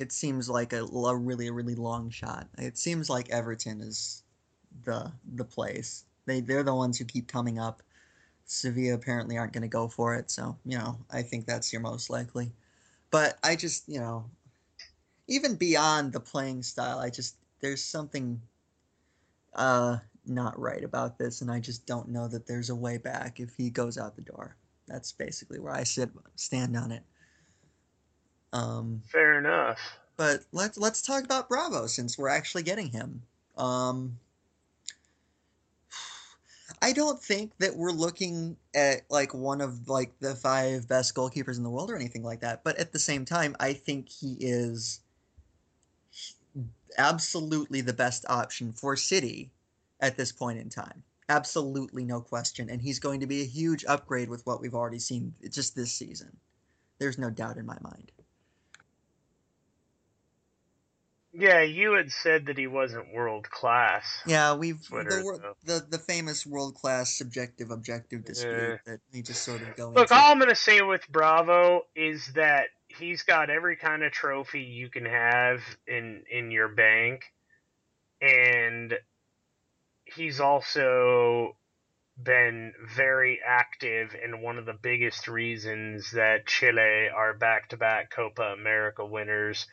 it 0.00 0.12
seems 0.12 0.48
like 0.48 0.72
a, 0.72 0.82
a 0.82 1.16
really 1.16 1.50
really 1.50 1.74
long 1.74 2.08
shot. 2.10 2.48
It 2.58 2.78
seems 2.78 3.10
like 3.10 3.28
Everton 3.28 3.82
is 3.82 4.22
the 4.84 5.12
the 5.34 5.44
place. 5.44 6.04
They 6.24 6.40
they're 6.40 6.62
the 6.62 6.74
ones 6.74 6.98
who 6.98 7.04
keep 7.04 7.28
coming 7.28 7.58
up. 7.58 7.82
Sevilla 8.46 8.94
apparently 8.94 9.36
aren't 9.36 9.52
going 9.52 9.62
to 9.62 9.68
go 9.68 9.88
for 9.88 10.16
it, 10.16 10.30
so 10.30 10.56
you 10.64 10.78
know 10.78 10.96
I 11.10 11.22
think 11.22 11.44
that's 11.44 11.70
your 11.72 11.82
most 11.82 12.08
likely. 12.08 12.50
But 13.10 13.38
I 13.42 13.56
just 13.56 13.88
you 13.88 14.00
know, 14.00 14.24
even 15.28 15.56
beyond 15.56 16.14
the 16.14 16.20
playing 16.20 16.62
style, 16.62 16.98
I 16.98 17.10
just 17.10 17.36
there's 17.60 17.84
something 17.84 18.40
uh 19.54 19.98
not 20.30 20.58
right 20.58 20.82
about 20.82 21.18
this, 21.18 21.40
and 21.40 21.50
I 21.50 21.60
just 21.60 21.86
don't 21.86 22.08
know 22.08 22.28
that 22.28 22.46
there's 22.46 22.70
a 22.70 22.74
way 22.74 22.98
back 22.98 23.40
if 23.40 23.54
he 23.56 23.70
goes 23.70 23.98
out 23.98 24.16
the 24.16 24.22
door. 24.22 24.56
That's 24.86 25.12
basically 25.12 25.60
where 25.60 25.72
I 25.72 25.84
sit 25.84 26.10
stand 26.36 26.76
on 26.76 26.92
it. 26.92 27.02
Um, 28.52 29.02
Fair 29.06 29.38
enough. 29.38 29.78
But 30.16 30.40
let's 30.52 30.76
let's 30.76 31.02
talk 31.02 31.24
about 31.24 31.48
Bravo 31.48 31.86
since 31.86 32.18
we're 32.18 32.28
actually 32.28 32.62
getting 32.62 32.88
him. 32.88 33.22
Um, 33.56 34.18
I 36.82 36.92
don't 36.92 37.22
think 37.22 37.56
that 37.58 37.76
we're 37.76 37.92
looking 37.92 38.56
at 38.74 39.02
like 39.10 39.34
one 39.34 39.60
of 39.60 39.88
like 39.88 40.18
the 40.20 40.34
five 40.34 40.88
best 40.88 41.14
goalkeepers 41.14 41.56
in 41.56 41.62
the 41.62 41.70
world 41.70 41.90
or 41.90 41.96
anything 41.96 42.22
like 42.22 42.40
that. 42.40 42.64
But 42.64 42.78
at 42.78 42.92
the 42.92 42.98
same 42.98 43.24
time, 43.24 43.54
I 43.60 43.72
think 43.72 44.08
he 44.08 44.36
is 44.40 45.00
absolutely 46.98 47.80
the 47.80 47.92
best 47.92 48.24
option 48.28 48.72
for 48.72 48.96
City 48.96 49.50
at 50.00 50.16
this 50.16 50.32
point 50.32 50.58
in 50.58 50.68
time. 50.68 51.02
Absolutely 51.28 52.04
no 52.04 52.20
question. 52.20 52.70
And 52.70 52.80
he's 52.80 52.98
going 52.98 53.20
to 53.20 53.26
be 53.26 53.42
a 53.42 53.46
huge 53.46 53.84
upgrade 53.84 54.28
with 54.28 54.44
what 54.46 54.60
we've 54.60 54.74
already 54.74 54.98
seen 54.98 55.34
just 55.50 55.76
this 55.76 55.92
season. 55.92 56.36
There's 56.98 57.18
no 57.18 57.30
doubt 57.30 57.56
in 57.56 57.66
my 57.66 57.78
mind. 57.80 58.10
Yeah, 61.32 61.62
you 61.62 61.92
had 61.92 62.10
said 62.10 62.46
that 62.46 62.58
he 62.58 62.66
wasn't 62.66 63.14
world 63.14 63.48
class. 63.48 64.04
Yeah, 64.26 64.54
we've 64.54 64.84
Twitter, 64.84 65.22
the, 65.22 65.54
the 65.64 65.86
the 65.90 65.98
famous 65.98 66.44
world 66.44 66.74
class 66.74 67.16
subjective 67.16 67.70
objective 67.70 68.24
dispute 68.24 68.80
that 68.84 68.98
we 69.12 69.22
just 69.22 69.44
sort 69.44 69.62
of 69.62 69.76
go. 69.76 69.90
Look, 69.90 70.10
into. 70.10 70.14
all 70.14 70.32
I'm 70.32 70.40
gonna 70.40 70.56
say 70.56 70.82
with 70.82 71.02
Bravo 71.08 71.82
is 71.94 72.32
that 72.34 72.70
he's 72.88 73.22
got 73.22 73.48
every 73.48 73.76
kind 73.76 74.02
of 74.02 74.10
trophy 74.10 74.62
you 74.62 74.88
can 74.88 75.04
have 75.04 75.60
in 75.86 76.24
in 76.32 76.50
your 76.50 76.66
bank, 76.66 77.22
and 78.20 78.94
he's 80.14 80.40
also 80.40 81.56
been 82.22 82.72
very 82.94 83.40
active 83.46 84.14
in 84.22 84.42
one 84.42 84.58
of 84.58 84.66
the 84.66 84.74
biggest 84.74 85.26
reasons 85.26 86.10
that 86.12 86.46
Chile 86.46 87.08
are 87.14 87.32
back 87.32 87.68
to 87.70 87.76
back 87.76 88.10
Copa 88.10 88.54
America 88.58 89.04
winners 89.04 89.66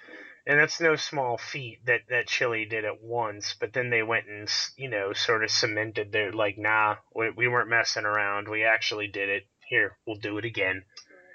and 0.48 0.58
that's 0.58 0.80
no 0.80 0.96
small 0.96 1.38
feat 1.38 1.86
that 1.86 2.02
that 2.10 2.28
Chile 2.28 2.66
did 2.66 2.86
it 2.86 3.02
once, 3.02 3.54
but 3.60 3.74
then 3.74 3.90
they 3.90 4.02
went 4.02 4.28
and 4.28 4.50
you 4.78 4.90
know 4.90 5.12
sort 5.12 5.44
of 5.44 5.52
cemented 5.52 6.12
their 6.12 6.32
like, 6.32 6.58
nah, 6.58 6.96
we, 7.14 7.30
we 7.32 7.48
weren't 7.50 7.70
messing 7.70 8.06
around. 8.06 8.48
We 8.48 8.64
actually 8.64 9.10
did 9.10 9.28
it. 9.28 9.44
Here, 9.68 9.98
we'll 10.08 10.16
do 10.16 10.38
it 10.38 10.46
again, 10.46 10.86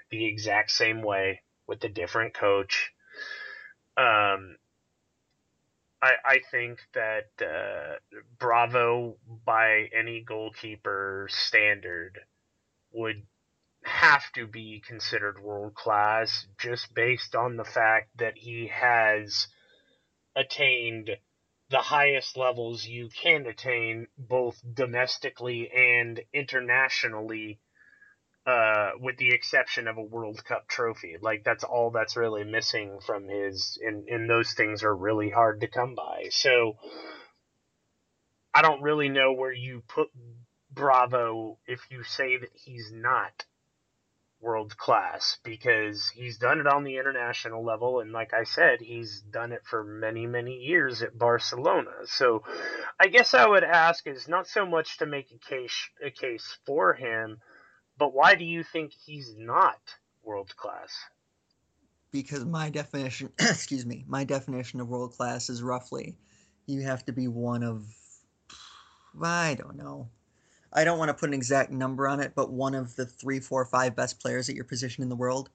the 0.09 0.25
exact 0.25 0.71
same 0.71 1.03
way 1.03 1.43
with 1.67 1.83
a 1.83 1.89
different 1.89 2.33
coach. 2.33 2.91
Um, 3.95 4.57
I 6.03 6.11
I 6.25 6.39
think 6.51 6.79
that 6.93 7.29
uh, 7.41 7.95
Bravo 8.37 9.17
by 9.45 9.89
any 9.97 10.21
goalkeeper 10.21 11.27
standard 11.29 12.19
would 12.91 13.25
have 13.85 14.29
to 14.33 14.47
be 14.47 14.81
considered 14.85 15.39
world 15.39 15.75
class 15.75 16.45
just 16.57 16.93
based 16.93 17.35
on 17.35 17.55
the 17.55 17.63
fact 17.65 18.09
that 18.17 18.37
he 18.37 18.67
has 18.67 19.47
attained 20.35 21.09
the 21.69 21.81
highest 21.81 22.37
levels 22.37 22.85
you 22.85 23.09
can 23.09 23.47
attain 23.47 24.07
both 24.17 24.61
domestically 24.73 25.71
and 25.71 26.21
internationally 26.33 27.59
uh, 28.45 28.91
with 28.99 29.17
the 29.17 29.31
exception 29.31 29.87
of 29.87 29.97
a 29.97 30.03
World 30.03 30.43
Cup 30.43 30.67
trophy. 30.67 31.15
Like 31.21 31.43
that's 31.43 31.63
all 31.63 31.91
that's 31.91 32.17
really 32.17 32.43
missing 32.43 32.99
from 33.05 33.27
his 33.27 33.77
and, 33.81 34.07
and 34.09 34.29
those 34.29 34.53
things 34.53 34.83
are 34.83 34.95
really 34.95 35.29
hard 35.29 35.61
to 35.61 35.67
come 35.67 35.95
by. 35.95 36.27
So 36.29 36.77
I 38.53 38.61
don't 38.61 38.81
really 38.81 39.09
know 39.09 39.33
where 39.33 39.53
you 39.53 39.83
put 39.87 40.09
Bravo 40.71 41.57
if 41.67 41.81
you 41.89 42.03
say 42.03 42.37
that 42.37 42.51
he's 42.53 42.91
not 42.93 43.45
world 44.41 44.75
class 44.77 45.37
because 45.45 46.09
he's 46.09 46.37
done 46.37 46.59
it 46.59 46.67
on 46.67 46.83
the 46.83 46.97
international 46.97 47.63
level 47.63 48.01
and 48.01 48.11
like 48.11 48.33
I 48.33 48.43
said 48.43 48.81
he's 48.81 49.21
done 49.21 49.53
it 49.53 49.61
for 49.63 49.85
many 49.85 50.27
many 50.27 50.57
years 50.57 51.01
at 51.01 51.17
Barcelona 51.17 51.91
so 52.03 52.43
I 52.99 53.07
guess 53.07 53.33
I 53.33 53.47
would 53.47 53.63
ask 53.63 54.05
is 54.05 54.27
not 54.27 54.47
so 54.47 54.65
much 54.65 54.97
to 54.97 55.05
make 55.05 55.31
a 55.31 55.37
case 55.37 55.89
a 56.05 56.11
case 56.11 56.57
for 56.65 56.93
him 56.93 57.37
but 57.97 58.13
why 58.13 58.35
do 58.35 58.45
you 58.45 58.63
think 58.63 58.91
he's 59.05 59.35
not 59.37 59.79
world 60.23 60.55
class 60.55 60.91
because 62.11 62.45
my 62.45 62.69
definition 62.69 63.29
excuse 63.39 63.85
me 63.85 64.03
my 64.07 64.23
definition 64.23 64.79
of 64.79 64.87
world 64.87 65.13
class 65.13 65.49
is 65.49 65.61
roughly 65.61 66.15
you 66.65 66.81
have 66.81 67.05
to 67.05 67.11
be 67.11 67.27
one 67.27 67.63
of 67.63 67.85
I 69.21 69.55
don't 69.55 69.75
know 69.75 70.09
I 70.73 70.83
don't 70.83 70.97
want 70.97 71.09
to 71.09 71.13
put 71.13 71.29
an 71.29 71.35
exact 71.35 71.71
number 71.71 72.07
on 72.07 72.19
it, 72.19 72.33
but 72.35 72.51
one 72.51 72.73
of 72.73 72.95
the 72.95 73.05
three, 73.05 73.39
four, 73.39 73.63
five 73.65 73.95
best 73.95 74.19
players 74.19 74.49
at 74.49 74.55
your 74.55 74.65
position 74.65 75.03
in 75.03 75.09
the 75.09 75.15
world. 75.15 75.49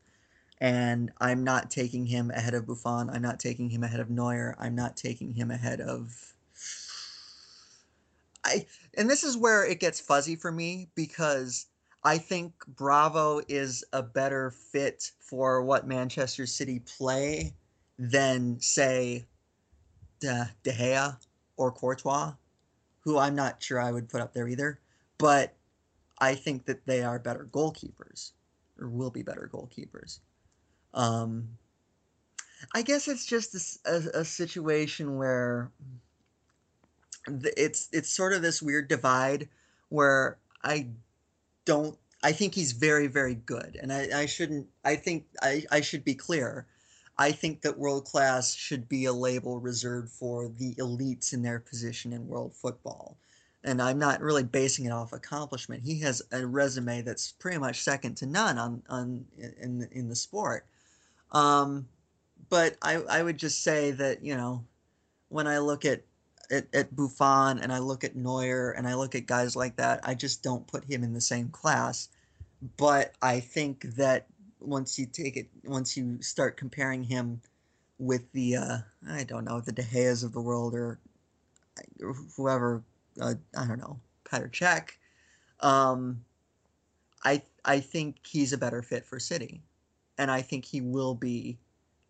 And 0.60 1.10
I'm 1.20 1.44
not 1.44 1.70
taking 1.70 2.06
him 2.06 2.30
ahead 2.30 2.54
of 2.54 2.66
Buffon. 2.66 3.10
I'm 3.10 3.22
not 3.22 3.40
taking 3.40 3.68
him 3.68 3.82
ahead 3.82 4.00
of 4.00 4.10
Neuer. 4.10 4.56
I'm 4.58 4.74
not 4.74 4.96
taking 4.96 5.32
him 5.32 5.50
ahead 5.50 5.80
of. 5.80 6.34
I 8.44 8.66
and 8.96 9.10
this 9.10 9.24
is 9.24 9.36
where 9.36 9.64
it 9.64 9.80
gets 9.80 10.00
fuzzy 10.00 10.36
for 10.36 10.50
me 10.50 10.88
because 10.94 11.66
I 12.04 12.18
think 12.18 12.52
Bravo 12.66 13.40
is 13.48 13.84
a 13.92 14.02
better 14.02 14.50
fit 14.50 15.10
for 15.20 15.62
what 15.62 15.86
Manchester 15.86 16.46
City 16.46 16.80
play 16.80 17.54
than 17.98 18.60
say 18.60 19.26
De, 20.20 20.50
De 20.62 20.72
Gea 20.72 21.16
or 21.56 21.72
Courtois, 21.72 22.32
who 23.00 23.18
I'm 23.18 23.34
not 23.34 23.62
sure 23.62 23.80
I 23.80 23.90
would 23.90 24.08
put 24.08 24.20
up 24.20 24.32
there 24.32 24.48
either 24.48 24.78
but 25.18 25.54
I 26.20 26.34
think 26.36 26.64
that 26.66 26.86
they 26.86 27.02
are 27.02 27.18
better 27.18 27.48
goalkeepers 27.52 28.32
or 28.80 28.88
will 28.88 29.10
be 29.10 29.22
better 29.22 29.50
goalkeepers. 29.52 30.20
Um, 30.94 31.48
I 32.74 32.82
guess 32.82 33.08
it's 33.08 33.26
just 33.26 33.80
a, 33.86 33.90
a, 33.90 34.20
a 34.20 34.24
situation 34.24 35.16
where 35.16 35.70
it's 37.26 37.88
it's 37.92 38.08
sort 38.08 38.32
of 38.32 38.42
this 38.42 38.62
weird 38.62 38.88
divide 38.88 39.48
where 39.90 40.38
I 40.62 40.88
don't 41.68 41.98
I 42.22 42.32
think 42.32 42.54
he's 42.54 42.72
very 42.72 43.06
very 43.06 43.34
good 43.34 43.78
and 43.80 43.92
I, 43.92 44.22
I 44.22 44.26
shouldn't 44.26 44.66
I 44.84 44.96
think 44.96 45.26
I, 45.42 45.64
I 45.70 45.82
should 45.82 46.02
be 46.02 46.14
clear 46.14 46.66
I 47.18 47.32
think 47.32 47.62
that 47.62 47.78
world 47.78 48.06
class 48.06 48.54
should 48.54 48.88
be 48.88 49.04
a 49.04 49.12
label 49.12 49.60
reserved 49.60 50.10
for 50.10 50.48
the 50.48 50.74
elites 50.76 51.34
in 51.34 51.42
their 51.42 51.60
position 51.60 52.12
in 52.14 52.26
world 52.26 52.54
football 52.54 53.18
and 53.64 53.82
I'm 53.82 53.98
not 53.98 54.22
really 54.22 54.44
basing 54.44 54.86
it 54.86 54.92
off 54.92 55.12
accomplishment. 55.12 55.82
He 55.82 56.00
has 56.00 56.22
a 56.32 56.46
resume 56.46 57.02
that's 57.02 57.32
pretty 57.32 57.58
much 57.58 57.82
second 57.82 58.16
to 58.18 58.26
none 58.26 58.56
on 58.56 58.82
on 58.88 59.26
in 59.36 59.86
in 59.92 60.08
the 60.08 60.16
sport. 60.16 60.64
Um, 61.32 61.88
but 62.48 62.76
I 62.80 62.94
I 62.94 63.22
would 63.22 63.36
just 63.36 63.62
say 63.62 63.90
that 63.92 64.24
you 64.24 64.36
know 64.36 64.64
when 65.28 65.46
I 65.46 65.58
look 65.58 65.84
at, 65.84 66.02
at 66.50 66.66
at 66.74 66.94
Buffon 66.94 67.58
and 67.58 67.72
I 67.72 67.78
look 67.78 68.04
at 68.04 68.16
Neuer 68.16 68.70
and 68.70 68.86
I 68.86 68.94
look 68.94 69.14
at 69.14 69.26
guys 69.26 69.56
like 69.56 69.76
that, 69.76 70.00
I 70.04 70.14
just 70.14 70.42
don't 70.42 70.66
put 70.66 70.84
him 70.84 71.04
in 71.04 71.12
the 71.12 71.20
same 71.20 71.48
class. 71.48 72.08
But 72.76 73.12
I 73.22 73.40
think 73.40 73.82
that 73.96 74.26
once 74.60 74.98
you 74.98 75.06
take 75.06 75.36
it, 75.36 75.48
once 75.64 75.96
you 75.96 76.20
start 76.22 76.56
comparing 76.56 77.04
him 77.04 77.40
with 77.98 78.30
the 78.32 78.56
uh, 78.56 78.78
I 79.08 79.24
don't 79.24 79.44
know 79.44 79.60
the 79.60 79.72
De 79.72 79.82
Geas 79.82 80.22
of 80.22 80.32
the 80.32 80.40
world 80.40 80.74
or 80.74 80.98
whoever 82.36 82.82
uh, 83.20 83.34
I 83.56 83.66
don't 83.66 83.78
know, 83.78 84.00
Petr 84.24 84.50
Cech. 84.50 84.90
Um, 85.60 86.24
I 87.24 87.42
I 87.64 87.80
think 87.80 88.16
he's 88.26 88.52
a 88.52 88.58
better 88.58 88.82
fit 88.82 89.06
for 89.06 89.18
City, 89.18 89.62
and 90.16 90.30
I 90.30 90.42
think 90.42 90.64
he 90.64 90.80
will 90.80 91.14
be 91.14 91.58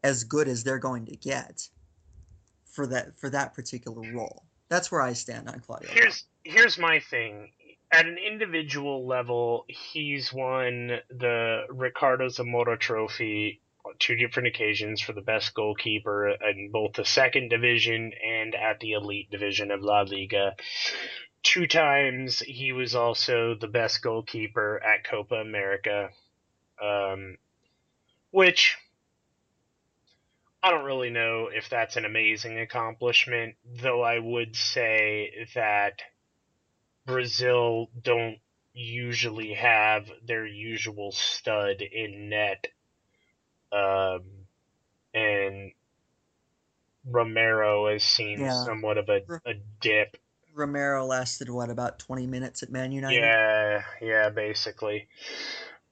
as 0.02 0.24
good 0.24 0.48
as 0.48 0.64
they're 0.64 0.78
going 0.78 1.06
to 1.06 1.16
get 1.16 1.68
for 2.78 2.86
that 2.86 3.18
for 3.18 3.28
that 3.30 3.54
particular 3.54 4.00
role. 4.12 4.44
That's 4.68 4.92
where 4.92 5.00
I 5.00 5.14
stand 5.14 5.48
on 5.48 5.58
Claudio. 5.58 5.90
Here's 5.90 6.24
here's 6.44 6.78
my 6.78 7.00
thing. 7.00 7.50
At 7.90 8.06
an 8.06 8.18
individual 8.18 9.04
level, 9.04 9.64
he's 9.66 10.32
won 10.32 11.00
the 11.10 11.62
Ricardo 11.70 12.28
Zamora 12.28 12.78
Trophy 12.78 13.62
on 13.84 13.94
two 13.98 14.14
different 14.14 14.46
occasions 14.46 15.00
for 15.00 15.12
the 15.12 15.22
best 15.22 15.54
goalkeeper 15.54 16.28
in 16.28 16.70
both 16.70 16.92
the 16.92 17.04
second 17.04 17.48
division 17.48 18.12
and 18.24 18.54
at 18.54 18.78
the 18.78 18.92
elite 18.92 19.28
division 19.28 19.72
of 19.72 19.82
La 19.82 20.02
Liga. 20.02 20.54
Two 21.42 21.66
times 21.66 22.38
he 22.38 22.72
was 22.72 22.94
also 22.94 23.56
the 23.60 23.66
best 23.66 24.02
goalkeeper 24.02 24.80
at 24.84 25.02
Copa 25.02 25.34
America, 25.34 26.10
um, 26.80 27.38
which 28.30 28.76
I 30.62 30.70
don't 30.70 30.84
really 30.84 31.10
know 31.10 31.48
if 31.52 31.68
that's 31.68 31.96
an 31.96 32.04
amazing 32.04 32.58
accomplishment, 32.58 33.54
though 33.64 34.02
I 34.02 34.18
would 34.18 34.56
say 34.56 35.46
that 35.54 36.02
Brazil 37.06 37.90
don't 38.00 38.38
usually 38.74 39.54
have 39.54 40.10
their 40.24 40.46
usual 40.46 41.12
stud 41.12 41.80
in 41.80 42.28
net 42.28 42.66
um, 43.72 44.22
and 45.14 45.72
Romero 47.04 47.90
has 47.92 48.02
seen 48.02 48.40
yeah. 48.40 48.64
somewhat 48.64 48.98
of 48.98 49.08
a, 49.08 49.20
a 49.46 49.54
dip. 49.80 50.16
Romero 50.54 51.04
lasted 51.06 51.48
what 51.48 51.70
about 51.70 51.98
twenty 51.98 52.26
minutes 52.26 52.62
at 52.62 52.70
Man 52.70 52.92
United? 52.92 53.20
Yeah, 53.20 53.82
yeah, 54.00 54.30
basically. 54.30 55.08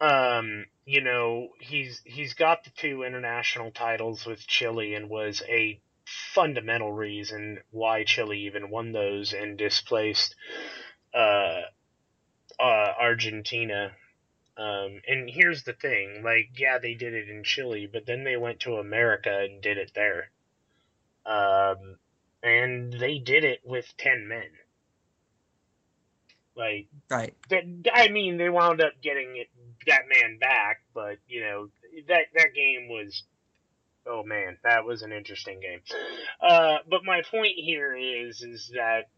Um, 0.01 0.67
you 0.85 1.01
know, 1.01 1.49
he's 1.61 2.01
he's 2.05 2.35
got 2.35 2.65
the 2.65 2.71
two 2.71 3.03
international 3.03 3.71
titles 3.71 4.27
with 4.27 4.47
Chile 4.47 4.95
and 4.95 5.09
was 5.09 5.43
a 5.49 5.81
fundamental 6.05 6.93
reason 6.93 7.59
why 7.71 8.05
Chile 8.05 8.47
even 8.47 8.71
won 8.71 8.93
those 8.93 9.33
and 9.33 9.57
displaced 9.57 10.35
uh, 11.15 11.63
uh, 12.61 12.93
Argentina 13.01 13.93
um, 14.57 15.03
and 15.07 15.29
here's 15.29 15.65
the 15.65 15.75
thing, 15.75 16.23
like, 16.25 16.49
yeah, 16.57 16.79
they 16.79 16.95
did 16.95 17.13
it 17.13 17.29
in 17.29 17.45
Chile, 17.45 17.89
but 17.93 18.07
then 18.07 18.25
they 18.25 18.37
went 18.37 18.61
to 18.61 18.77
America 18.77 19.41
and 19.43 19.61
did 19.61 19.77
it 19.77 19.93
there. 19.95 20.31
Um, 21.27 21.99
and 22.43 22.93
they 22.93 23.19
did 23.19 23.45
it 23.45 23.61
with 23.65 23.87
10 23.99 24.27
men. 24.29 24.49
Like, 26.57 26.87
right. 27.11 27.35
That, 27.51 27.65
I 27.93 28.09
mean, 28.09 28.39
they 28.39 28.49
wound 28.49 28.81
up 28.81 28.93
getting 29.03 29.37
it, 29.37 29.49
that 29.87 30.03
man 30.09 30.39
back, 30.39 30.83
but, 30.95 31.19
you 31.29 31.41
know, 31.41 31.69
that, 32.09 32.27
that 32.35 32.55
game 32.55 32.89
was, 32.89 33.23
oh 34.07 34.23
man, 34.23 34.59
that 34.65 34.85
was 34.85 35.03
an 35.03 35.13
interesting 35.13 35.61
game. 35.61 35.81
Uh, 36.41 36.79
but 36.89 37.05
my 37.05 37.23
point 37.31 37.55
here 37.57 37.97
is, 37.97 38.43
is 38.43 38.73
that 38.75 39.09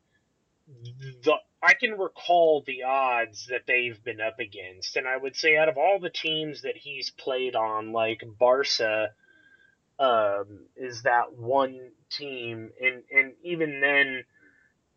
the 1.25 1.35
I 1.63 1.75
can 1.75 1.99
recall 1.99 2.63
the 2.67 2.85
odds 2.85 3.47
that 3.51 3.63
they've 3.67 4.03
been 4.05 4.21
up 4.21 4.39
against, 4.39 4.97
and 4.97 5.09
I 5.09 5.17
would 5.17 5.35
say 5.35 5.57
out 5.57 5.69
of 5.69 5.77
all 5.77 5.99
the 5.99 6.11
teams 6.11 6.63
that 6.63 6.77
he's 6.77 7.11
played 7.11 7.57
on, 7.57 7.93
like 7.93 8.23
Barca, 8.39 9.09
um, 9.99 10.67
is 10.77 11.03
that 11.03 11.33
one 11.37 11.91
team, 12.11 12.71
and 12.81 13.03
and 13.11 13.33
even 13.43 13.81
then, 13.81 14.25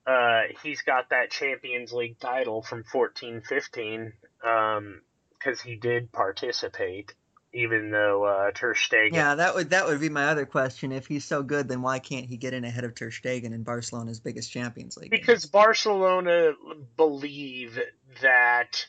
uh, 0.06 0.42
he's 0.62 0.82
got 0.84 1.10
that 1.10 1.32
Champions 1.32 1.94
League 1.94 2.20
title 2.20 2.62
from 2.62 2.84
fourteen 2.84 3.42
fifteen, 3.42 4.14
um, 4.46 5.02
because 5.42 5.62
he 5.62 5.76
did 5.76 6.12
participate 6.12 7.14
even 7.54 7.92
though 7.92 8.24
uh, 8.24 8.52
Ter 8.52 8.74
Stegen. 8.74 9.14
Yeah, 9.14 9.36
that 9.36 9.56
would 9.56 9.72
that 9.72 9.86
would 9.86 10.00
be 10.00 10.10
my 10.10 10.28
other 10.28 10.46
question. 10.46 10.92
If 10.92 11.08
he's 11.08 11.26
so 11.26 11.44
good, 11.44 11.68
then 11.68 11.82
why 11.82 12.00
can't 12.00 12.26
he 12.26 12.38
get 12.38 12.54
in 12.54 12.64
ahead 12.64 12.84
of 12.84 12.96
Ter 12.96 13.10
Stegen 13.10 13.54
in 13.54 13.64
Barcelona's 13.64 14.20
biggest 14.20 14.52
Champions 14.52 14.98
League? 14.98 15.12
Because 15.12 15.44
games? 15.44 15.52
Barcelona 15.52 16.54
believe 16.96 17.80
that 18.22 18.86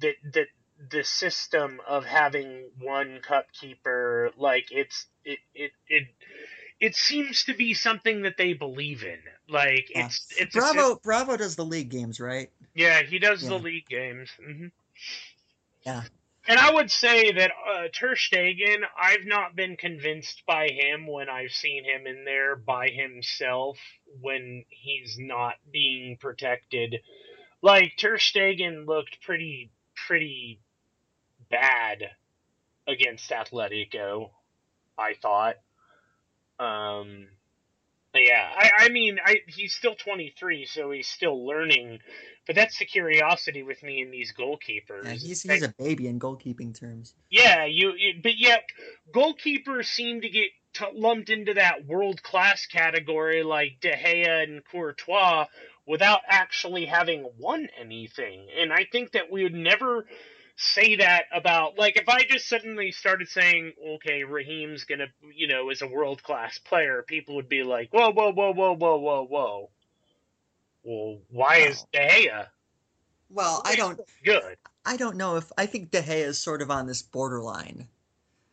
that 0.00 0.14
that 0.32 0.46
the 0.90 1.04
system 1.04 1.80
of 1.86 2.04
having 2.04 2.70
one 2.80 3.20
cup 3.20 3.46
keeper, 3.52 4.30
like 4.36 4.66
it's 4.70 5.06
it 5.24 5.38
it 5.54 5.72
it. 5.88 6.04
It 6.80 6.96
seems 6.96 7.44
to 7.44 7.54
be 7.54 7.74
something 7.74 8.22
that 8.22 8.36
they 8.36 8.54
believe 8.54 9.04
in. 9.04 9.20
Like 9.52 9.90
yeah. 9.90 10.06
it's 10.06 10.26
it's 10.38 10.54
Bravo. 10.54 10.92
A, 10.92 10.96
Bravo 10.96 11.36
does 11.36 11.56
the 11.56 11.64
league 11.64 11.90
games, 11.90 12.18
right? 12.20 12.50
Yeah, 12.74 13.02
he 13.02 13.18
does 13.18 13.42
yeah. 13.42 13.50
the 13.50 13.58
league 13.58 13.86
games. 13.88 14.30
Mm-hmm. 14.40 14.68
Yeah, 15.84 16.02
and 16.48 16.58
I 16.58 16.72
would 16.72 16.90
say 16.90 17.32
that 17.32 17.50
uh, 17.50 17.88
Ter 17.92 18.14
Stegen, 18.14 18.82
I've 19.00 19.26
not 19.26 19.54
been 19.54 19.76
convinced 19.76 20.42
by 20.46 20.68
him 20.68 21.06
when 21.06 21.28
I've 21.28 21.52
seen 21.52 21.84
him 21.84 22.06
in 22.06 22.24
there 22.24 22.56
by 22.56 22.88
himself 22.88 23.78
when 24.20 24.64
he's 24.68 25.16
not 25.18 25.54
being 25.70 26.16
protected. 26.16 27.00
Like 27.60 27.92
Ter 27.96 28.16
Stegen 28.16 28.86
looked 28.86 29.22
pretty 29.22 29.70
pretty 30.06 30.58
bad 31.48 32.10
against 32.88 33.30
Atletico, 33.30 34.30
I 34.98 35.14
thought. 35.14 35.56
Um, 36.58 37.28
Yeah, 38.14 38.46
I, 38.54 38.70
I 38.80 38.88
mean, 38.90 39.18
I 39.24 39.36
he's 39.46 39.74
still 39.74 39.94
23, 39.94 40.66
so 40.66 40.90
he's 40.90 41.08
still 41.08 41.46
learning. 41.46 42.00
But 42.46 42.56
that's 42.56 42.78
the 42.78 42.84
curiosity 42.84 43.62
with 43.62 43.82
me 43.82 44.02
in 44.02 44.10
these 44.10 44.32
goalkeepers. 44.32 45.04
Yeah, 45.04 45.12
he's 45.12 45.42
he's 45.42 45.62
a 45.62 45.74
baby 45.78 46.08
in 46.08 46.18
goalkeeping 46.18 46.78
terms. 46.78 47.14
yeah, 47.30 47.64
you. 47.64 47.92
It, 47.96 48.22
but 48.22 48.36
yet, 48.36 48.64
goalkeepers 49.14 49.86
seem 49.86 50.20
to 50.22 50.28
get 50.28 50.48
t- 50.74 50.84
lumped 50.92 51.30
into 51.30 51.54
that 51.54 51.86
world 51.86 52.22
class 52.22 52.66
category, 52.66 53.42
like 53.42 53.78
De 53.80 53.92
Gea 53.92 54.42
and 54.42 54.62
Courtois, 54.64 55.46
without 55.86 56.20
actually 56.26 56.86
having 56.86 57.26
won 57.38 57.68
anything. 57.80 58.48
And 58.58 58.72
I 58.72 58.86
think 58.90 59.12
that 59.12 59.30
we 59.30 59.44
would 59.44 59.54
never 59.54 60.06
say 60.56 60.96
that 60.96 61.24
about 61.32 61.78
like 61.78 61.96
if 61.96 62.08
I 62.08 62.22
just 62.22 62.48
suddenly 62.48 62.92
started 62.92 63.28
saying, 63.28 63.72
okay, 63.96 64.24
Raheem's 64.24 64.84
gonna, 64.84 65.06
you 65.34 65.48
know, 65.48 65.70
is 65.70 65.82
a 65.82 65.86
world 65.86 66.22
class 66.22 66.58
player, 66.58 67.04
people 67.06 67.36
would 67.36 67.48
be 67.48 67.62
like, 67.62 67.90
whoa, 67.92 68.10
whoa, 68.10 68.32
whoa, 68.32 68.52
whoa, 68.52 68.74
whoa, 68.74 68.98
whoa, 68.98 69.26
whoa. 69.26 69.70
Well, 70.84 71.18
why 71.30 71.56
is 71.58 71.84
De 71.92 71.98
Gea 71.98 72.46
Well, 73.30 73.62
I 73.64 73.76
don't 73.76 74.00
good? 74.24 74.56
I 74.84 74.96
don't 74.96 75.16
know 75.16 75.36
if 75.36 75.50
I 75.56 75.66
think 75.66 75.90
De 75.90 76.02
Gea 76.02 76.26
is 76.26 76.38
sort 76.38 76.62
of 76.62 76.70
on 76.70 76.86
this 76.86 77.02
borderline, 77.02 77.88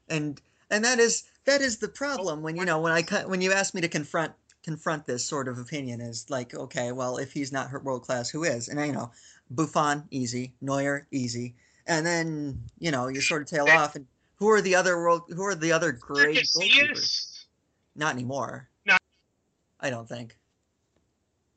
and 0.08 0.40
and 0.70 0.86
that 0.86 1.00
is 1.00 1.24
that 1.46 1.62
is 1.62 1.78
the 1.78 1.88
problem 1.88 2.44
when 2.44 2.56
you 2.56 2.66
know 2.66 2.80
when 2.80 2.92
I 2.92 3.02
when 3.26 3.42
you 3.42 3.52
ask 3.52 3.74
me 3.74 3.82
to 3.82 3.88
confront 3.88 4.34
confront 4.64 5.06
this 5.06 5.26
sort 5.26 5.48
of 5.48 5.58
opinion 5.58 6.02
is 6.02 6.30
like 6.30 6.54
okay 6.54 6.92
well 6.92 7.18
if 7.18 7.32
he's 7.32 7.52
not 7.52 7.72
world 7.84 8.04
class 8.04 8.30
who 8.30 8.44
is? 8.44 8.68
And 8.68 8.80
I 8.80 8.86
you 8.86 8.94
know 8.94 9.12
Buffon 9.50 10.04
easy. 10.12 10.54
Neuer 10.62 11.08
easy 11.12 11.56
and 11.90 12.06
then 12.06 12.62
you 12.78 12.92
know 12.92 13.08
you 13.08 13.20
sort 13.20 13.42
of 13.42 13.48
tail 13.50 13.68
off 13.68 13.96
and 13.96 14.06
who 14.36 14.50
are 14.50 14.62
the 14.62 14.76
other 14.76 14.96
world 14.96 15.24
who 15.30 15.44
are 15.44 15.56
the 15.56 15.74
other 15.74 15.92
great 15.92 16.38
goalkeepers? 16.38 17.46
not 17.96 18.14
anymore. 18.14 18.70
No. 18.86 18.96
I 19.82 19.90
don't 19.90 20.08
think. 20.08 20.38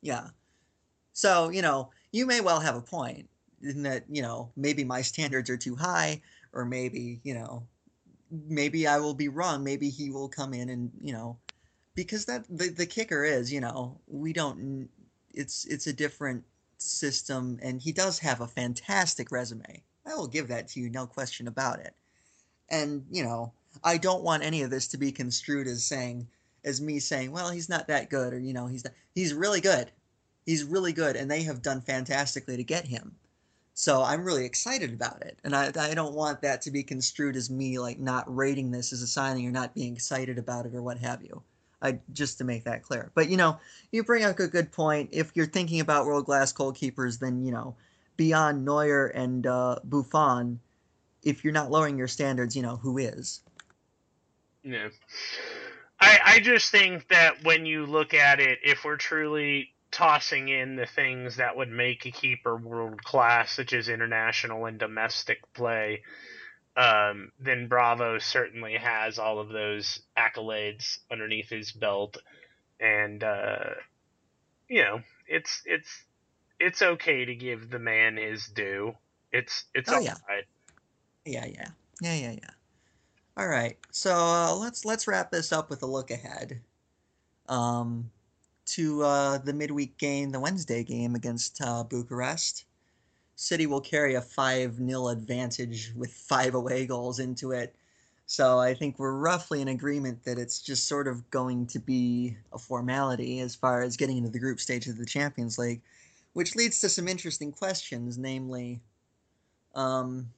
Yeah. 0.01 0.27
So 1.13 1.49
you 1.49 1.61
know 1.61 1.91
you 2.11 2.25
may 2.25 2.41
well 2.41 2.59
have 2.59 2.75
a 2.75 2.81
point 2.81 3.29
in 3.61 3.83
that 3.83 4.03
you 4.09 4.21
know 4.21 4.51
maybe 4.57 4.83
my 4.83 5.01
standards 5.01 5.49
are 5.49 5.57
too 5.57 5.75
high 5.75 6.21
or 6.51 6.65
maybe 6.65 7.21
you 7.23 7.33
know 7.33 7.65
maybe 8.29 8.87
i 8.87 8.97
will 8.97 9.13
be 9.13 9.29
wrong. 9.29 9.63
Maybe 9.63 9.89
he 9.89 10.09
will 10.09 10.27
come 10.27 10.53
in 10.53 10.69
and 10.69 10.91
you 10.99 11.13
know 11.13 11.37
because 11.95 12.25
that 12.25 12.45
the, 12.49 12.69
the 12.69 12.87
kicker 12.87 13.23
is 13.23 13.53
you 13.53 13.61
know 13.61 13.99
we 14.07 14.33
don't 14.33 14.89
it's 15.31 15.65
it's 15.65 15.87
a 15.87 15.93
different 15.93 16.43
system 16.77 17.59
and 17.61 17.79
he 17.79 17.91
does 17.91 18.19
have 18.19 18.41
a 18.41 18.47
fantastic 18.47 19.31
resume 19.31 19.83
i 20.05 20.13
will 20.15 20.27
give 20.27 20.47
that 20.47 20.67
to 20.67 20.79
you 20.79 20.89
no 20.89 21.05
question 21.05 21.47
about 21.47 21.79
it. 21.79 21.93
And 22.69 23.05
you 23.11 23.23
know 23.23 23.53
i 23.83 23.97
don't 23.97 24.23
want 24.23 24.43
any 24.43 24.61
of 24.61 24.69
this 24.69 24.87
to 24.89 24.97
be 24.97 25.11
construed 25.11 25.67
as 25.67 25.83
saying 25.83 26.27
as 26.63 26.81
me 26.81 26.99
saying 26.99 27.31
well 27.31 27.49
he's 27.49 27.69
not 27.69 27.87
that 27.87 28.09
good 28.09 28.33
or 28.33 28.39
you 28.39 28.53
know 28.53 28.67
he's 28.67 28.83
not, 28.83 28.93
he's 29.15 29.33
really 29.33 29.61
good. 29.61 29.91
He's 30.45 30.63
really 30.63 30.93
good 30.93 31.15
and 31.15 31.31
they 31.31 31.43
have 31.43 31.61
done 31.61 31.81
fantastically 31.81 32.57
to 32.57 32.63
get 32.63 32.85
him. 32.85 33.15
So 33.73 34.03
i'm 34.03 34.23
really 34.23 34.45
excited 34.45 34.93
about 34.93 35.21
it. 35.21 35.37
And 35.43 35.55
i, 35.55 35.71
I 35.77 35.93
don't 35.93 36.15
want 36.15 36.41
that 36.41 36.61
to 36.63 36.71
be 36.71 36.83
construed 36.83 37.35
as 37.35 37.49
me 37.49 37.79
like 37.79 37.99
not 37.99 38.33
rating 38.33 38.71
this 38.71 38.93
as 38.93 39.01
a 39.01 39.07
signing 39.07 39.47
or 39.47 39.51
not 39.51 39.73
being 39.73 39.93
excited 39.93 40.37
about 40.37 40.65
it 40.65 40.75
or 40.75 40.81
what 40.81 40.97
have 40.99 41.23
you. 41.23 41.41
I, 41.81 41.99
just 42.13 42.37
to 42.37 42.45
make 42.45 42.63
that 42.63 42.81
clear. 42.81 43.11
But 43.13 43.29
you 43.29 43.37
know 43.37 43.59
you 43.91 44.03
bring 44.03 44.23
up 44.23 44.39
a 44.39 44.47
good 44.47 44.71
point. 44.71 45.09
If 45.11 45.31
you're 45.35 45.45
thinking 45.45 45.81
about 45.81 46.05
world 46.05 46.25
class 46.25 46.53
goalkeepers 46.53 47.19
then 47.19 47.43
you 47.43 47.51
know 47.51 47.75
beyond 48.17 48.65
neuer 48.65 49.07
and 49.07 49.47
uh, 49.47 49.75
buffon 49.83 50.59
if 51.23 51.43
you're 51.43 51.53
not 51.53 51.71
lowering 51.71 51.97
your 51.97 52.07
standards 52.07 52.55
you 52.55 52.61
know 52.61 52.77
who 52.77 52.97
is 52.97 53.41
No. 54.63 54.89
I, 55.99 56.19
I 56.25 56.39
just 56.41 56.69
think 56.69 57.07
that 57.09 57.43
when 57.43 57.65
you 57.65 57.85
look 57.85 58.13
at 58.13 58.41
it, 58.41 58.59
if 58.61 58.83
we're 58.83 58.97
truly 58.97 59.73
tossing 59.89 60.49
in 60.49 60.75
the 60.75 60.85
things 60.85 61.37
that 61.37 61.55
would 61.55 61.69
make 61.69 62.05
a 62.05 62.11
keeper 62.11 62.57
world 62.57 63.01
class, 63.03 63.53
such 63.53 63.71
as 63.71 63.87
international 63.87 64.65
and 64.65 64.77
domestic 64.77 65.41
play, 65.53 66.01
um, 66.75 67.31
then 67.39 67.67
Bravo 67.67 68.17
certainly 68.19 68.73
has 68.73 69.17
all 69.17 69.39
of 69.39 69.49
those 69.49 70.01
accolades 70.17 70.97
underneath 71.09 71.49
his 71.49 71.71
belt, 71.71 72.17
and 72.79 73.23
uh, 73.23 73.69
you 74.67 74.83
know 74.83 75.01
it's 75.27 75.61
it's 75.65 76.03
it's 76.63 76.81
okay 76.81 77.25
to 77.25 77.35
give 77.35 77.69
the 77.69 77.79
man 77.79 78.15
his 78.15 78.47
due. 78.47 78.95
It's 79.31 79.65
it's 79.75 79.91
Oh, 79.91 79.95
all 79.97 80.01
yeah. 80.03 80.15
right. 80.29 80.45
Yeah, 81.25 81.45
yeah, 81.45 81.69
yeah, 82.01 82.15
yeah, 82.15 82.31
yeah. 82.31 82.49
All 83.35 83.47
right, 83.47 83.77
so 83.91 84.13
uh, 84.15 84.55
let's 84.55 84.85
let's 84.85 85.07
wrap 85.07 85.31
this 85.31 85.51
up 85.51 85.69
with 85.69 85.81
a 85.83 85.87
look 85.87 86.11
ahead, 86.11 86.61
um, 87.49 88.11
to 88.67 89.01
uh, 89.03 89.37
the 89.39 89.53
midweek 89.53 89.97
game, 89.97 90.29
the 90.29 90.39
Wednesday 90.39 90.83
game 90.83 91.15
against 91.15 91.59
uh, 91.61 91.83
Bucharest. 91.83 92.65
City 93.35 93.65
will 93.65 93.81
carry 93.81 94.13
a 94.13 94.21
five 94.21 94.75
0 94.75 95.07
advantage 95.07 95.91
with 95.95 96.13
five 96.13 96.53
away 96.53 96.85
goals 96.85 97.19
into 97.19 97.51
it, 97.51 97.75
so 98.27 98.59
I 98.59 98.75
think 98.75 98.99
we're 98.99 99.17
roughly 99.17 99.61
in 99.61 99.67
agreement 99.67 100.23
that 100.25 100.37
it's 100.37 100.61
just 100.61 100.87
sort 100.87 101.07
of 101.07 101.29
going 101.31 101.65
to 101.67 101.79
be 101.79 102.37
a 102.53 102.59
formality 102.59 103.39
as 103.39 103.55
far 103.55 103.81
as 103.81 103.97
getting 103.97 104.17
into 104.17 104.29
the 104.29 104.39
group 104.39 104.59
stage 104.59 104.85
of 104.87 104.97
the 104.97 105.05
Champions 105.05 105.57
League, 105.57 105.81
which 106.33 106.55
leads 106.55 106.79
to 106.81 106.89
some 106.89 107.07
interesting 107.07 107.51
questions, 107.51 108.17
namely. 108.17 108.81
Um, 109.75 110.29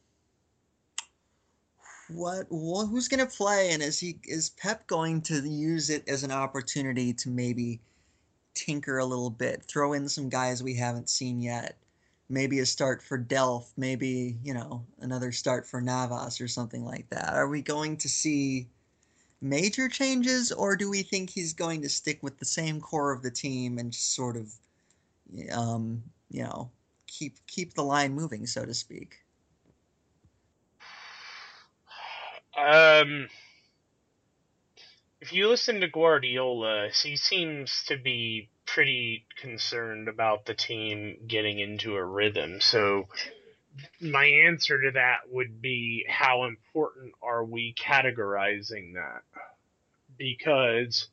what, 2.09 2.45
wh- 2.49 2.87
who's 2.89 3.07
going 3.07 3.25
to 3.25 3.37
play 3.37 3.71
and 3.71 3.81
is 3.81 3.99
he 3.99 4.19
is 4.25 4.49
Pep 4.51 4.85
going 4.87 5.21
to 5.23 5.41
use 5.41 5.89
it 5.89 6.07
as 6.07 6.23
an 6.23 6.31
opportunity 6.31 7.13
to 7.13 7.29
maybe 7.29 7.79
tinker 8.53 8.97
a 8.97 9.05
little 9.05 9.29
bit, 9.29 9.63
throw 9.63 9.93
in 9.93 10.07
some 10.07 10.29
guys 10.29 10.63
we 10.63 10.75
haven't 10.75 11.09
seen 11.09 11.41
yet. 11.41 11.77
Maybe 12.27 12.59
a 12.59 12.65
start 12.65 13.03
for 13.03 13.19
Delph, 13.19 13.67
maybe, 13.77 14.37
you 14.43 14.53
know, 14.53 14.83
another 14.99 15.31
start 15.31 15.67
for 15.67 15.79
Navas 15.79 16.41
or 16.41 16.47
something 16.47 16.83
like 16.83 17.07
that. 17.11 17.33
Are 17.33 17.47
we 17.47 17.61
going 17.61 17.97
to 17.97 18.09
see 18.09 18.67
major 19.41 19.87
changes 19.87 20.51
or 20.51 20.75
do 20.75 20.89
we 20.89 21.03
think 21.03 21.29
he's 21.29 21.53
going 21.53 21.83
to 21.83 21.89
stick 21.89 22.23
with 22.23 22.39
the 22.39 22.45
same 22.45 22.81
core 22.81 23.11
of 23.11 23.21
the 23.21 23.29
team 23.29 23.77
and 23.77 23.91
just 23.91 24.15
sort 24.15 24.37
of 24.37 24.51
um, 25.51 26.03
you 26.29 26.43
know, 26.43 26.71
keep 27.07 27.37
keep 27.47 27.73
the 27.73 27.83
line 27.83 28.13
moving 28.13 28.47
so 28.47 28.65
to 28.65 28.73
speak? 28.73 29.17
Um, 32.57 33.27
if 35.19 35.33
you 35.33 35.49
listen 35.49 35.81
to 35.81 35.87
Guardiola, 35.87 36.89
he 36.89 37.17
seems 37.17 37.83
to 37.87 37.97
be 37.97 38.49
pretty 38.65 39.25
concerned 39.41 40.07
about 40.07 40.45
the 40.45 40.53
team 40.53 41.17
getting 41.27 41.59
into 41.59 41.95
a 41.95 42.03
rhythm. 42.03 42.61
So, 42.61 43.07
my 43.99 44.25
answer 44.25 44.81
to 44.81 44.91
that 44.91 45.21
would 45.29 45.61
be 45.61 46.05
how 46.07 46.45
important 46.45 47.13
are 47.21 47.43
we 47.43 47.73
categorizing 47.73 48.93
that? 48.93 49.23
Because 50.17 51.07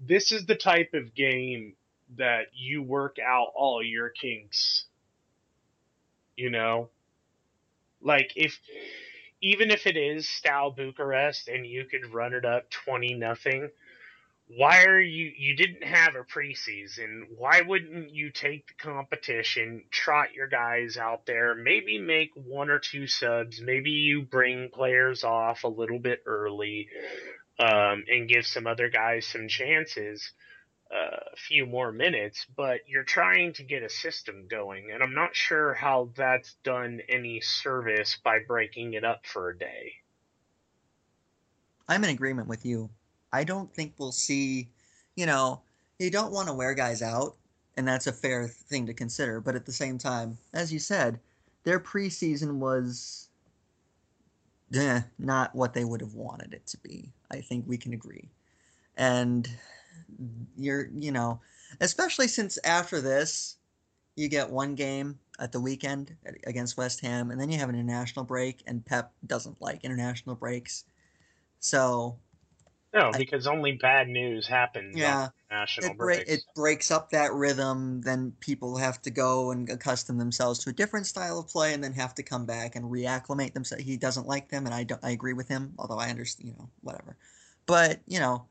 this 0.00 0.32
is 0.32 0.46
the 0.46 0.56
type 0.56 0.94
of 0.94 1.14
game 1.14 1.74
that 2.16 2.46
you 2.54 2.82
work 2.82 3.16
out 3.18 3.48
all 3.54 3.82
your 3.82 4.08
kinks. 4.08 4.84
You 6.36 6.50
know? 6.50 6.88
Like, 8.00 8.32
if 8.36 8.58
even 9.40 9.70
if 9.70 9.86
it 9.86 9.96
is 9.96 10.28
Steaua 10.28 10.70
Bucharest 10.70 11.48
and 11.48 11.66
you 11.66 11.84
could 11.84 12.12
run 12.12 12.34
it 12.34 12.44
up 12.44 12.70
20 12.70 13.14
nothing, 13.14 13.70
why 14.48 14.84
are 14.84 15.00
you 15.00 15.30
you 15.36 15.54
didn't 15.56 15.84
have 15.84 16.14
a 16.14 16.24
preseason? 16.24 17.24
Why 17.36 17.60
wouldn't 17.60 18.10
you 18.14 18.30
take 18.30 18.68
the 18.68 18.74
competition, 18.74 19.84
trot 19.90 20.32
your 20.34 20.48
guys 20.48 20.96
out 20.96 21.26
there, 21.26 21.54
maybe 21.54 21.98
make 21.98 22.30
one 22.34 22.70
or 22.70 22.78
two 22.78 23.06
subs, 23.06 23.60
maybe 23.60 23.90
you 23.90 24.22
bring 24.22 24.70
players 24.70 25.22
off 25.22 25.64
a 25.64 25.68
little 25.68 25.98
bit 25.98 26.22
early 26.24 26.88
um, 27.58 28.04
and 28.08 28.28
give 28.28 28.46
some 28.46 28.66
other 28.66 28.88
guys 28.88 29.26
some 29.26 29.48
chances 29.48 30.32
a 30.90 31.36
few 31.36 31.66
more 31.66 31.92
minutes, 31.92 32.46
but 32.56 32.80
you're 32.86 33.04
trying 33.04 33.52
to 33.54 33.62
get 33.62 33.82
a 33.82 33.90
system 33.90 34.46
going, 34.48 34.90
and 34.92 35.02
I'm 35.02 35.14
not 35.14 35.36
sure 35.36 35.74
how 35.74 36.10
that's 36.16 36.54
done 36.64 37.00
any 37.08 37.40
service 37.40 38.18
by 38.22 38.38
breaking 38.46 38.94
it 38.94 39.04
up 39.04 39.26
for 39.26 39.50
a 39.50 39.58
day. 39.58 39.92
I'm 41.88 42.04
in 42.04 42.10
agreement 42.10 42.48
with 42.48 42.64
you. 42.64 42.90
I 43.32 43.44
don't 43.44 43.72
think 43.72 43.94
we'll 43.98 44.12
see, 44.12 44.68
you 45.16 45.26
know, 45.26 45.62
you 45.98 46.10
don't 46.10 46.32
want 46.32 46.48
to 46.48 46.54
wear 46.54 46.74
guys 46.74 47.02
out, 47.02 47.36
and 47.76 47.86
that's 47.86 48.06
a 48.06 48.12
fair 48.12 48.48
thing 48.48 48.86
to 48.86 48.94
consider. 48.94 49.40
But 49.40 49.56
at 49.56 49.66
the 49.66 49.72
same 49.72 49.98
time, 49.98 50.38
as 50.52 50.72
you 50.72 50.78
said, 50.78 51.20
their 51.64 51.80
preseason 51.80 52.54
was 52.54 53.28
eh, 54.74 55.02
not 55.18 55.54
what 55.54 55.74
they 55.74 55.84
would 55.84 56.00
have 56.00 56.14
wanted 56.14 56.54
it 56.54 56.66
to 56.68 56.78
be. 56.78 57.12
I 57.30 57.40
think 57.40 57.64
we 57.66 57.76
can 57.76 57.92
agree. 57.92 58.30
And 58.96 59.48
you're, 60.56 60.88
you 60.98 61.12
know, 61.12 61.40
especially 61.80 62.28
since 62.28 62.58
after 62.64 63.00
this, 63.00 63.56
you 64.16 64.28
get 64.28 64.50
one 64.50 64.74
game 64.74 65.18
at 65.38 65.52
the 65.52 65.60
weekend 65.60 66.16
against 66.44 66.76
West 66.76 67.00
Ham, 67.00 67.30
and 67.30 67.40
then 67.40 67.50
you 67.50 67.58
have 67.58 67.68
an 67.68 67.76
international 67.76 68.24
break, 68.24 68.62
and 68.66 68.84
Pep 68.84 69.12
doesn't 69.26 69.60
like 69.60 69.84
international 69.84 70.34
breaks. 70.34 70.84
So 71.60 72.18
No, 72.92 73.10
I- 73.12 73.18
because 73.18 73.46
only 73.46 73.72
bad 73.72 74.08
news 74.08 74.46
happens. 74.46 74.96
yeah, 74.96 75.28
international 75.50 75.90
it, 75.92 75.98
break, 75.98 76.26
breaks. 76.26 76.32
it 76.32 76.54
breaks 76.54 76.90
up 76.90 77.10
that 77.10 77.32
rhythm. 77.32 78.00
Then 78.00 78.32
people 78.40 78.76
have 78.76 79.00
to 79.02 79.10
go 79.10 79.50
and 79.52 79.68
accustom 79.70 80.18
themselves 80.18 80.58
to 80.60 80.70
a 80.70 80.72
different 80.72 81.06
style 81.06 81.38
of 81.38 81.48
play, 81.48 81.74
and 81.74 81.84
then 81.84 81.92
have 81.92 82.14
to 82.16 82.22
come 82.22 82.46
back 82.46 82.74
and 82.74 82.86
reacclimate 82.86 83.54
themselves. 83.54 83.84
He 83.84 83.96
doesn't 83.96 84.26
like 84.26 84.48
them, 84.48 84.66
and 84.66 84.74
I 84.74 84.84
don't. 84.84 85.04
I 85.04 85.10
agree 85.10 85.34
with 85.34 85.48
him. 85.48 85.74
Although 85.78 85.98
I 85.98 86.10
understand, 86.10 86.48
you 86.48 86.54
know, 86.58 86.68
whatever. 86.80 87.16
But 87.66 88.00
you 88.06 88.18
know, 88.18 88.46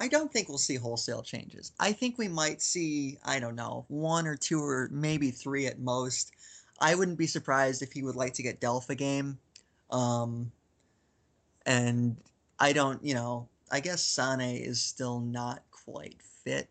I 0.00 0.08
don't 0.08 0.32
think 0.32 0.48
we'll 0.48 0.58
see 0.58 0.76
wholesale 0.76 1.22
changes. 1.22 1.72
I 1.78 1.92
think 1.92 2.18
we 2.18 2.28
might 2.28 2.62
see, 2.62 3.18
I 3.24 3.40
don't 3.40 3.56
know, 3.56 3.84
one 3.88 4.26
or 4.26 4.36
two 4.36 4.62
or 4.62 4.88
maybe 4.92 5.30
three 5.30 5.66
at 5.66 5.80
most. 5.80 6.32
I 6.80 6.94
wouldn't 6.94 7.18
be 7.18 7.26
surprised 7.26 7.82
if 7.82 7.92
he 7.92 8.02
would 8.02 8.14
like 8.14 8.34
to 8.34 8.42
get 8.42 8.60
Delph 8.60 8.88
a 8.90 8.94
game. 8.94 9.38
Um, 9.90 10.52
and 11.66 12.16
I 12.58 12.72
don't, 12.72 13.04
you 13.04 13.14
know, 13.14 13.48
I 13.70 13.80
guess 13.80 14.02
Sane 14.02 14.40
is 14.40 14.80
still 14.80 15.20
not 15.20 15.62
quite 15.70 16.22
fit. 16.44 16.68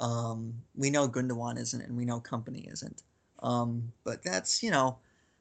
Um, 0.00 0.54
we 0.76 0.90
know 0.90 1.08
Gundogan 1.08 1.58
isn't, 1.58 1.80
and 1.80 1.96
we 1.96 2.04
know 2.04 2.20
Kompany 2.20 2.72
isn't. 2.72 3.02
Um, 3.42 3.92
but 4.04 4.22
that's, 4.22 4.62
you 4.62 4.70
know, 4.70 4.98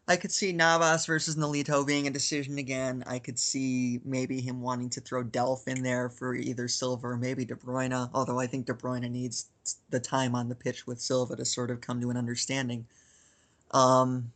I 0.10 0.16
could 0.16 0.32
see 0.32 0.53
Navas 0.53 1.05
versus 1.05 1.36
Nolito 1.36 1.86
being 1.86 2.08
a 2.08 2.12
decision 2.12 2.58
again. 2.60 3.03
I 3.08 3.20
could 3.20 3.38
see 3.38 3.99
maybe 4.05 4.39
him 4.39 4.62
wanting 4.62 4.89
to 4.91 5.01
throw 5.01 5.22
Delph 5.22 5.68
in 5.68 5.84
there 5.84 6.10
for 6.10 6.34
either 6.34 6.70
Silva 6.70 7.08
or 7.08 7.18
maybe 7.18 7.43
De 7.43 7.55
Bruyne, 7.55 8.10
although 8.14 8.39
I 8.39 8.47
think 8.47 8.68
De 8.68 8.74
Bruyne 8.74 9.10
needs 9.12 9.49
the 9.89 9.99
time 9.99 10.34
on 10.34 10.47
the 10.47 10.55
pitch 10.55 10.88
with 10.88 11.01
Silva 11.01 11.36
to 11.36 11.43
sort 11.43 11.72
of 11.72 11.82
come 11.82 11.99
to 11.99 12.10
an 12.10 12.16
understanding. 12.16 12.88
Um, 13.72 14.32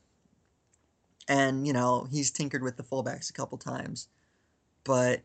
and, 1.29 1.65
you 1.65 1.71
know, 1.71 2.05
he's 2.11 2.31
tinkered 2.31 2.63
with 2.63 2.75
the 2.75 2.83
fullbacks 2.83 3.29
a 3.29 3.33
couple 3.33 3.57
times. 3.57 4.09
But 4.83 5.21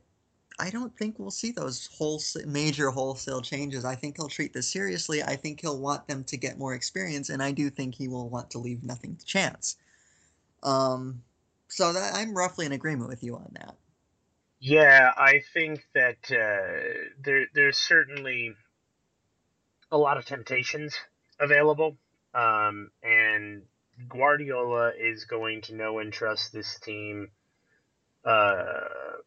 I 0.61 0.71
don't 0.71 0.97
think 0.97 1.19
we'll 1.19 1.33
see 1.33 1.51
those 1.51 1.89
whole 1.93 2.23
major 2.47 2.91
wholesale 2.91 3.43
changes. 3.43 3.85
I 3.85 3.97
think 3.97 4.17
he'll 4.17 4.29
treat 4.29 4.53
this 4.53 4.69
seriously. 4.69 5.25
I 5.25 5.35
think 5.35 5.61
he'll 5.61 5.81
want 5.81 6.07
them 6.07 6.23
to 6.25 6.37
get 6.37 6.57
more 6.57 6.75
experience, 6.75 7.31
and 7.31 7.43
I 7.43 7.51
do 7.51 7.69
think 7.69 7.97
he 7.97 8.07
will 8.07 8.29
want 8.29 8.51
to 8.53 8.59
leave 8.59 8.85
nothing 8.85 9.17
to 9.17 9.27
chance. 9.27 9.77
Um, 10.63 11.23
so 11.69 11.93
that 11.93 12.15
I'm 12.15 12.37
roughly 12.37 12.67
in 12.67 12.73
agreement 12.73 13.09
with 13.09 13.23
you 13.23 13.37
on 13.37 13.51
that. 13.53 13.77
Yeah, 14.59 15.13
I 15.17 15.43
think 15.53 15.87
that 15.95 16.31
uh, 16.31 17.13
there 17.23 17.47
there's 17.55 17.79
certainly 17.79 18.55
a 19.91 19.99
lot 19.99 20.17
of 20.17 20.25
temptations 20.25 20.97
available, 21.39 21.97
um, 22.35 22.91
and 23.03 23.63
Guardiola 24.09 24.93
is 24.99 25.25
going 25.25 25.63
to 25.63 25.75
know 25.75 25.99
and 25.99 26.13
trust 26.13 26.53
this 26.53 26.79
team 26.81 27.29
uh, 28.25 28.81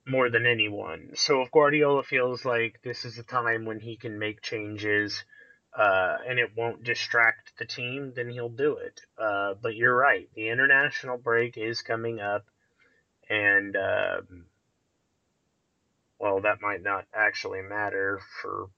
more 0.06 0.30
than 0.30 0.46
anyone. 0.46 1.12
So 1.16 1.42
if 1.42 1.52
Guardiola 1.52 2.04
feels 2.04 2.44
like 2.44 2.82
this 2.84 3.06
is 3.06 3.18
a 3.18 3.24
time 3.24 3.66
when 3.66 3.80
he 3.80 3.96
can 3.96 4.20
make 4.20 4.42
changes 4.42 5.24
uh, 5.78 6.18
and 6.28 6.40
it 6.40 6.52
won't 6.56 6.84
distract 6.84 7.58
the 7.58 7.66
team, 7.66 8.14
then 8.16 8.30
he'll 8.30 8.50
do 8.50 8.78
it. 8.78 9.02
Uh, 9.18 9.54
but 9.62 9.76
you're 9.76 9.96
right, 9.96 10.30
the 10.36 10.50
international 10.50 11.18
break 11.18 11.58
is 11.58 11.82
coming 11.82 12.20
up, 12.20 12.46
and 13.30 13.76
um, 13.76 14.46
well, 16.20 16.42
that 16.42 16.62
might 16.62 16.84
not 16.84 17.06
actually 17.14 17.62
matter 17.62 18.20
for 18.42 18.70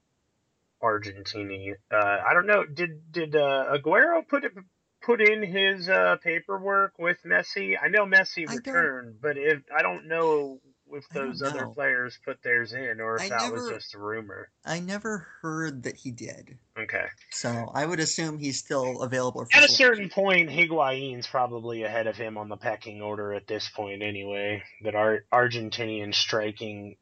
Argentina. 0.80 1.74
Uh, 1.90 1.96
I 1.96 2.34
don't 2.34 2.46
know. 2.46 2.64
Did 2.64 3.12
did 3.12 3.36
uh, 3.36 3.74
Aguero 3.74 4.26
put 4.26 4.44
it 4.44 4.52
put 5.00 5.20
in 5.20 5.42
his 5.42 5.88
uh, 5.88 6.16
paperwork 6.22 6.98
with 6.98 7.18
Messi? 7.24 7.76
I 7.80 7.88
know 7.88 8.04
Messi 8.04 8.48
returned, 8.48 9.20
but 9.20 9.36
if 9.38 9.62
I 9.74 9.82
don't 9.82 10.08
know 10.08 10.60
if 10.94 11.08
those 11.08 11.42
other 11.42 11.66
players 11.66 12.18
put 12.24 12.42
theirs 12.42 12.72
in 12.72 13.00
or 13.00 13.16
if 13.16 13.22
I 13.22 13.28
that 13.30 13.42
never, 13.42 13.54
was 13.54 13.68
just 13.70 13.94
a 13.94 13.98
rumor. 13.98 14.50
I 14.64 14.80
never 14.80 15.26
heard 15.40 15.84
that 15.84 15.96
he 15.96 16.10
did. 16.10 16.58
Okay. 16.78 17.06
So 17.30 17.70
I 17.74 17.84
would 17.84 18.00
assume 18.00 18.38
he's 18.38 18.58
still 18.58 19.02
available. 19.02 19.46
at 19.52 19.64
a 19.64 19.68
certain 19.68 20.08
point, 20.08 20.50
Higuain's 20.50 21.26
probably 21.26 21.82
ahead 21.82 22.06
of 22.06 22.16
him 22.16 22.38
on 22.38 22.48
the 22.48 22.56
pecking 22.56 23.02
order 23.02 23.32
at 23.32 23.46
this 23.46 23.68
point, 23.68 24.02
anyway. 24.02 24.62
That 24.82 24.94
our 24.94 25.24
Argentinian 25.32 26.14
striking 26.14 26.96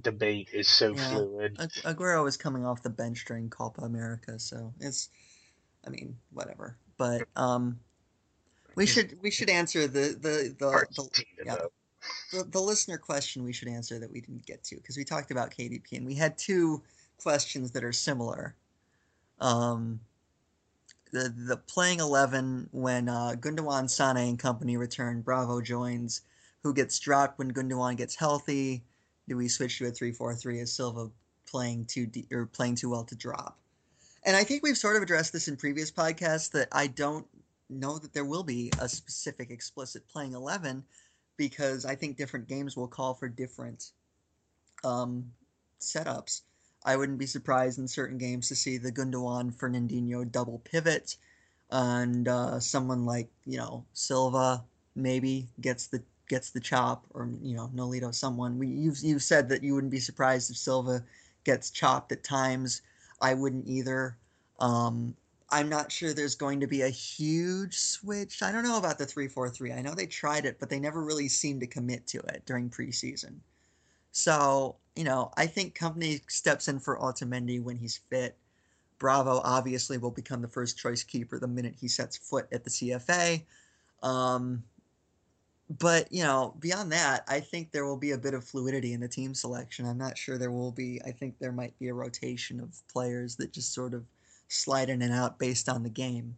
debate 0.00 0.48
is 0.52 0.68
so 0.68 0.94
yeah. 0.94 1.10
fluid. 1.10 1.56
Aguero 1.84 2.24
was 2.24 2.36
coming 2.36 2.64
off 2.64 2.82
the 2.82 2.90
bench 2.90 3.24
during 3.26 3.50
Copa 3.50 3.82
America, 3.82 4.38
so 4.38 4.72
it's, 4.80 5.08
I 5.86 5.90
mean, 5.90 6.16
whatever. 6.30 6.76
But 6.96 7.28
um, 7.36 7.80
we 8.74 8.86
should 8.86 9.18
we 9.22 9.30
should 9.30 9.50
answer 9.50 9.86
the 9.86 10.16
the 10.20 10.54
the, 10.58 10.86
the 10.94 11.24
yeah, 11.44 11.56
the, 12.32 12.44
the 12.44 12.60
listener 12.60 12.98
question 12.98 13.44
we 13.44 13.52
should 13.52 13.68
answer 13.68 13.98
that 13.98 14.10
we 14.10 14.20
didn't 14.20 14.46
get 14.46 14.64
to 14.64 14.76
because 14.76 14.96
we 14.96 15.04
talked 15.04 15.30
about 15.30 15.50
KDB 15.50 15.92
and 15.92 16.06
we 16.06 16.14
had 16.14 16.36
two 16.38 16.82
questions 17.18 17.70
that 17.72 17.84
are 17.84 17.92
similar. 17.92 18.54
Um, 19.40 20.00
the 21.12 21.32
the 21.46 21.56
playing 21.56 22.00
eleven 22.00 22.68
when 22.72 23.08
uh, 23.08 23.34
Gundogan, 23.38 23.88
Sane, 23.88 24.16
and 24.16 24.38
Kompany 24.38 24.78
return. 24.78 25.20
Bravo 25.20 25.60
joins. 25.60 26.22
Who 26.62 26.72
gets 26.72 26.98
dropped 26.98 27.38
when 27.38 27.52
Gundogan 27.52 27.96
gets 27.96 28.14
healthy? 28.14 28.82
Do 29.28 29.36
we 29.36 29.48
switch 29.48 29.78
to 29.78 29.86
a 29.86 29.90
three 29.90 30.12
four 30.12 30.34
three? 30.34 30.58
Is 30.58 30.72
Silva 30.72 31.10
playing 31.46 31.86
too 31.86 32.06
de- 32.06 32.26
or 32.32 32.46
playing 32.46 32.76
too 32.76 32.90
well 32.90 33.04
to 33.04 33.14
drop? 33.14 33.58
And 34.24 34.36
I 34.36 34.44
think 34.44 34.62
we've 34.62 34.78
sort 34.78 34.96
of 34.96 35.02
addressed 35.02 35.32
this 35.32 35.48
in 35.48 35.56
previous 35.56 35.90
podcasts 35.90 36.50
that 36.52 36.68
I 36.72 36.86
don't 36.86 37.26
know 37.68 37.98
that 37.98 38.14
there 38.14 38.24
will 38.24 38.44
be 38.44 38.70
a 38.78 38.88
specific 38.88 39.50
explicit 39.50 40.08
playing 40.08 40.32
eleven 40.32 40.84
because 41.36 41.84
I 41.84 41.94
think 41.94 42.16
different 42.16 42.48
games 42.48 42.76
will 42.76 42.88
call 42.88 43.14
for 43.14 43.28
different 43.28 43.90
um, 44.84 45.32
setups. 45.80 46.42
I 46.84 46.96
wouldn't 46.96 47.18
be 47.18 47.26
surprised 47.26 47.78
in 47.78 47.86
certain 47.86 48.18
games 48.18 48.48
to 48.48 48.56
see 48.56 48.78
the 48.78 48.92
Gundogan 48.92 49.54
Fernandinho 49.54 50.30
double 50.30 50.58
pivot, 50.58 51.16
and 51.70 52.26
uh, 52.26 52.60
someone 52.60 53.06
like 53.06 53.28
you 53.46 53.58
know 53.58 53.84
Silva 53.92 54.64
maybe 54.94 55.48
gets 55.60 55.86
the 55.86 56.02
gets 56.28 56.50
the 56.50 56.60
chop, 56.60 57.04
or 57.10 57.28
you 57.42 57.56
know 57.56 57.70
Nolito, 57.74 58.14
someone. 58.14 58.58
We, 58.58 58.68
you've 58.68 58.98
you've 59.02 59.22
said 59.22 59.48
that 59.50 59.62
you 59.62 59.74
wouldn't 59.74 59.92
be 59.92 60.00
surprised 60.00 60.50
if 60.50 60.56
Silva 60.56 61.04
gets 61.44 61.70
chopped 61.70 62.12
at 62.12 62.24
times. 62.24 62.82
I 63.20 63.34
wouldn't 63.34 63.68
either. 63.68 64.16
Um, 64.58 65.16
I'm 65.52 65.68
not 65.68 65.92
sure 65.92 66.14
there's 66.14 66.34
going 66.34 66.60
to 66.60 66.66
be 66.66 66.80
a 66.80 66.88
huge 66.88 67.76
switch. 67.76 68.42
I 68.42 68.50
don't 68.50 68.64
know 68.64 68.78
about 68.78 68.96
the 68.96 69.04
343. 69.04 69.72
I 69.72 69.82
know 69.82 69.94
they 69.94 70.06
tried 70.06 70.46
it, 70.46 70.58
but 70.58 70.70
they 70.70 70.80
never 70.80 71.04
really 71.04 71.28
seemed 71.28 71.60
to 71.60 71.66
commit 71.66 72.06
to 72.08 72.20
it 72.20 72.42
during 72.46 72.70
preseason. 72.70 73.34
So, 74.12 74.76
you 74.96 75.04
know, 75.04 75.30
I 75.36 75.46
think 75.46 75.78
Kompany 75.78 76.22
steps 76.30 76.68
in 76.68 76.80
for 76.80 76.98
Otamendi 76.98 77.62
when 77.62 77.76
he's 77.76 78.00
fit. 78.08 78.34
Bravo 78.98 79.42
obviously 79.44 79.98
will 79.98 80.10
become 80.10 80.40
the 80.40 80.48
first 80.48 80.78
choice 80.78 81.02
keeper 81.02 81.38
the 81.38 81.48
minute 81.48 81.74
he 81.78 81.88
sets 81.88 82.16
foot 82.16 82.48
at 82.50 82.64
the 82.64 82.70
CFA. 82.70 83.42
Um, 84.02 84.64
but, 85.68 86.10
you 86.10 86.22
know, 86.22 86.54
beyond 86.60 86.92
that, 86.92 87.24
I 87.28 87.40
think 87.40 87.72
there 87.72 87.84
will 87.84 87.98
be 87.98 88.12
a 88.12 88.18
bit 88.18 88.32
of 88.32 88.42
fluidity 88.42 88.94
in 88.94 89.00
the 89.00 89.08
team 89.08 89.34
selection. 89.34 89.86
I'm 89.86 89.98
not 89.98 90.16
sure 90.16 90.38
there 90.38 90.50
will 90.50 90.72
be. 90.72 91.00
I 91.04 91.10
think 91.10 91.38
there 91.38 91.52
might 91.52 91.78
be 91.78 91.88
a 91.88 91.94
rotation 91.94 92.58
of 92.58 92.80
players 92.90 93.36
that 93.36 93.52
just 93.52 93.74
sort 93.74 93.92
of– 93.92 94.06
slide 94.52 94.90
in 94.90 95.02
and 95.02 95.12
out 95.12 95.38
based 95.38 95.68
on 95.68 95.82
the 95.82 95.90
game. 95.90 96.36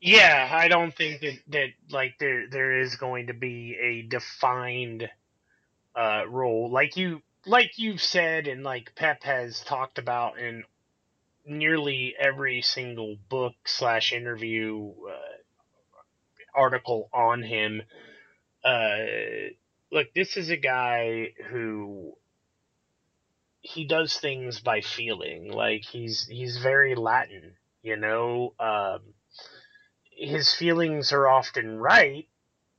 Yeah, 0.00 0.48
I 0.50 0.66
don't 0.66 0.94
think 0.94 1.20
that, 1.20 1.38
that 1.48 1.68
like 1.90 2.14
there 2.18 2.48
there 2.50 2.80
is 2.80 2.96
going 2.96 3.28
to 3.28 3.34
be 3.34 3.76
a 3.80 4.02
defined 4.02 5.08
uh, 5.94 6.22
role 6.28 6.70
like 6.70 6.96
you 6.96 7.22
like 7.46 7.78
you've 7.78 8.02
said 8.02 8.48
and 8.48 8.64
like 8.64 8.94
Pep 8.96 9.22
has 9.22 9.60
talked 9.60 9.98
about 9.98 10.38
in 10.38 10.64
nearly 11.46 12.14
every 12.18 12.62
single 12.62 13.16
book 13.28 13.54
slash 13.64 14.12
interview 14.12 14.90
uh, 15.08 15.32
article 16.54 17.08
on 17.12 17.42
him. 17.42 17.82
Uh, 18.64 18.96
look, 19.90 20.12
this 20.14 20.36
is 20.36 20.50
a 20.50 20.56
guy 20.56 21.32
who 21.48 22.14
he 23.62 23.84
does 23.84 24.18
things 24.18 24.60
by 24.60 24.80
feeling. 24.80 25.50
Like 25.50 25.84
he's 25.84 26.26
he's 26.26 26.58
very 26.58 26.94
Latin, 26.94 27.54
you 27.82 27.96
know. 27.96 28.54
Um, 28.58 29.14
his 30.10 30.52
feelings 30.52 31.12
are 31.12 31.28
often 31.28 31.78
right, 31.78 32.26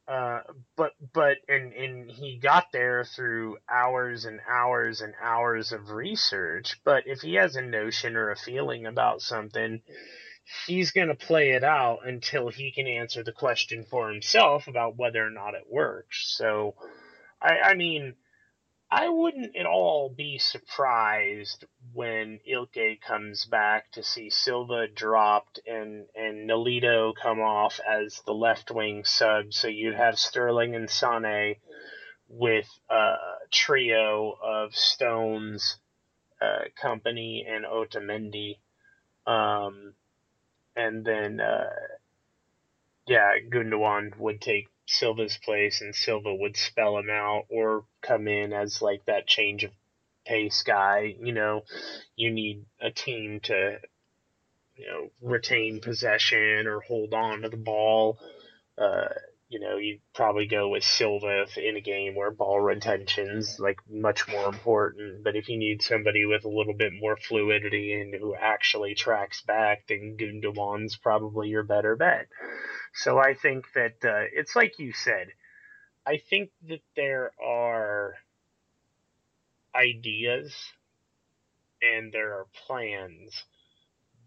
uh, 0.07 0.41
but 0.75 0.91
but 1.13 1.37
and 1.47 1.73
and 1.73 2.11
he 2.11 2.37
got 2.37 2.65
there 2.73 3.05
through 3.05 3.57
hours 3.69 4.25
and 4.25 4.41
hours 4.47 5.01
and 5.01 5.13
hours 5.21 5.71
of 5.71 5.89
research. 5.89 6.75
But 6.83 7.07
if 7.07 7.21
he 7.21 7.35
has 7.35 7.55
a 7.55 7.61
notion 7.61 8.17
or 8.17 8.29
a 8.29 8.35
feeling 8.35 8.85
about 8.85 9.21
something, 9.21 9.81
he's 10.67 10.91
going 10.91 11.07
to 11.07 11.15
play 11.15 11.51
it 11.51 11.63
out 11.63 11.99
until 12.05 12.49
he 12.49 12.73
can 12.73 12.87
answer 12.87 13.23
the 13.23 13.31
question 13.31 13.85
for 13.89 14.11
himself 14.11 14.67
about 14.67 14.97
whether 14.97 15.25
or 15.25 15.31
not 15.31 15.55
it 15.55 15.71
works. 15.71 16.35
So, 16.37 16.75
I 17.41 17.59
I 17.59 17.73
mean 17.75 18.15
I 18.95 19.09
wouldn't 19.09 19.55
at 19.55 19.65
all 19.65 20.13
be 20.15 20.37
surprised 20.37 21.65
when 21.93 22.39
Ilkay 22.47 23.01
comes 23.01 23.43
back 23.43 23.91
to 23.93 24.03
see 24.03 24.29
Silva 24.29 24.87
dropped 24.87 25.59
and, 25.65 26.05
and 26.15 26.47
Nolito 26.47 27.13
come 27.19 27.39
off 27.39 27.79
as 27.89 28.21
the 28.27 28.35
left 28.35 28.69
wing 28.69 29.03
sub. 29.03 29.51
So 29.51 29.67
you'd 29.67 29.95
have 29.95 30.19
Sterling 30.19 30.75
and 30.75 30.87
Sane 30.87 31.55
with 32.29 32.67
a 32.87 33.15
trio 33.51 34.37
of 34.39 34.75
Stones, 34.75 35.77
uh, 36.39 36.65
Kompany, 36.79 37.49
and 37.49 37.65
Otamendi. 37.65 38.59
Um, 39.25 39.95
and 40.75 41.03
then, 41.03 41.39
uh, 41.39 41.73
yeah, 43.07 43.39
Gundogan 43.49 44.15
would 44.19 44.39
take 44.39 44.67
Silva's 44.85 45.37
place, 45.37 45.81
and 45.81 45.95
Silva 45.95 46.33
would 46.33 46.57
spell 46.57 46.97
him 46.97 47.09
out 47.09 47.45
or 47.49 47.85
come 48.01 48.27
in 48.27 48.53
as 48.53 48.81
like 48.81 49.05
that 49.05 49.27
change 49.27 49.63
of 49.63 49.71
pace 50.25 50.63
guy. 50.63 51.15
You 51.19 51.33
know, 51.33 51.63
you 52.15 52.31
need 52.31 52.65
a 52.81 52.91
team 52.91 53.39
to, 53.43 53.79
you 54.75 54.87
know, 54.87 55.09
retain 55.21 55.79
possession 55.79 56.67
or 56.67 56.81
hold 56.81 57.13
on 57.13 57.41
to 57.41 57.49
the 57.49 57.57
ball. 57.57 58.19
Uh, 58.77 59.09
you 59.53 59.59
know, 59.59 59.77
you 59.77 59.99
probably 60.15 60.47
go 60.47 60.69
with 60.69 60.83
Silva 60.83 61.45
in 61.57 61.77
a 61.77 61.81
game 61.81 62.15
where 62.15 62.31
ball 62.31 62.59
retention's 62.59 63.59
like 63.59 63.77
much 63.87 64.27
more 64.27 64.47
important. 64.47 65.23
But 65.23 65.35
if 65.35 65.47
you 65.47 65.57
need 65.59 65.83
somebody 65.83 66.25
with 66.25 66.43
a 66.43 66.49
little 66.49 66.73
bit 66.73 66.91
more 66.99 67.15
fluidity 67.15 67.93
and 67.93 68.15
who 68.15 68.33
actually 68.33 68.95
tracks 68.95 69.43
back, 69.43 69.83
then 69.87 70.17
Gundogan's 70.17 70.95
probably 70.95 71.49
your 71.49 71.61
better 71.61 71.95
bet. 71.95 72.27
So 72.93 73.17
I 73.17 73.33
think 73.33 73.65
that 73.75 74.03
uh, 74.03 74.25
it's 74.33 74.55
like 74.55 74.79
you 74.79 74.93
said. 74.93 75.27
I 76.05 76.17
think 76.29 76.51
that 76.67 76.81
there 76.95 77.31
are 77.43 78.15
ideas 79.75 80.53
and 81.81 82.11
there 82.11 82.33
are 82.33 82.47
plans 82.67 83.43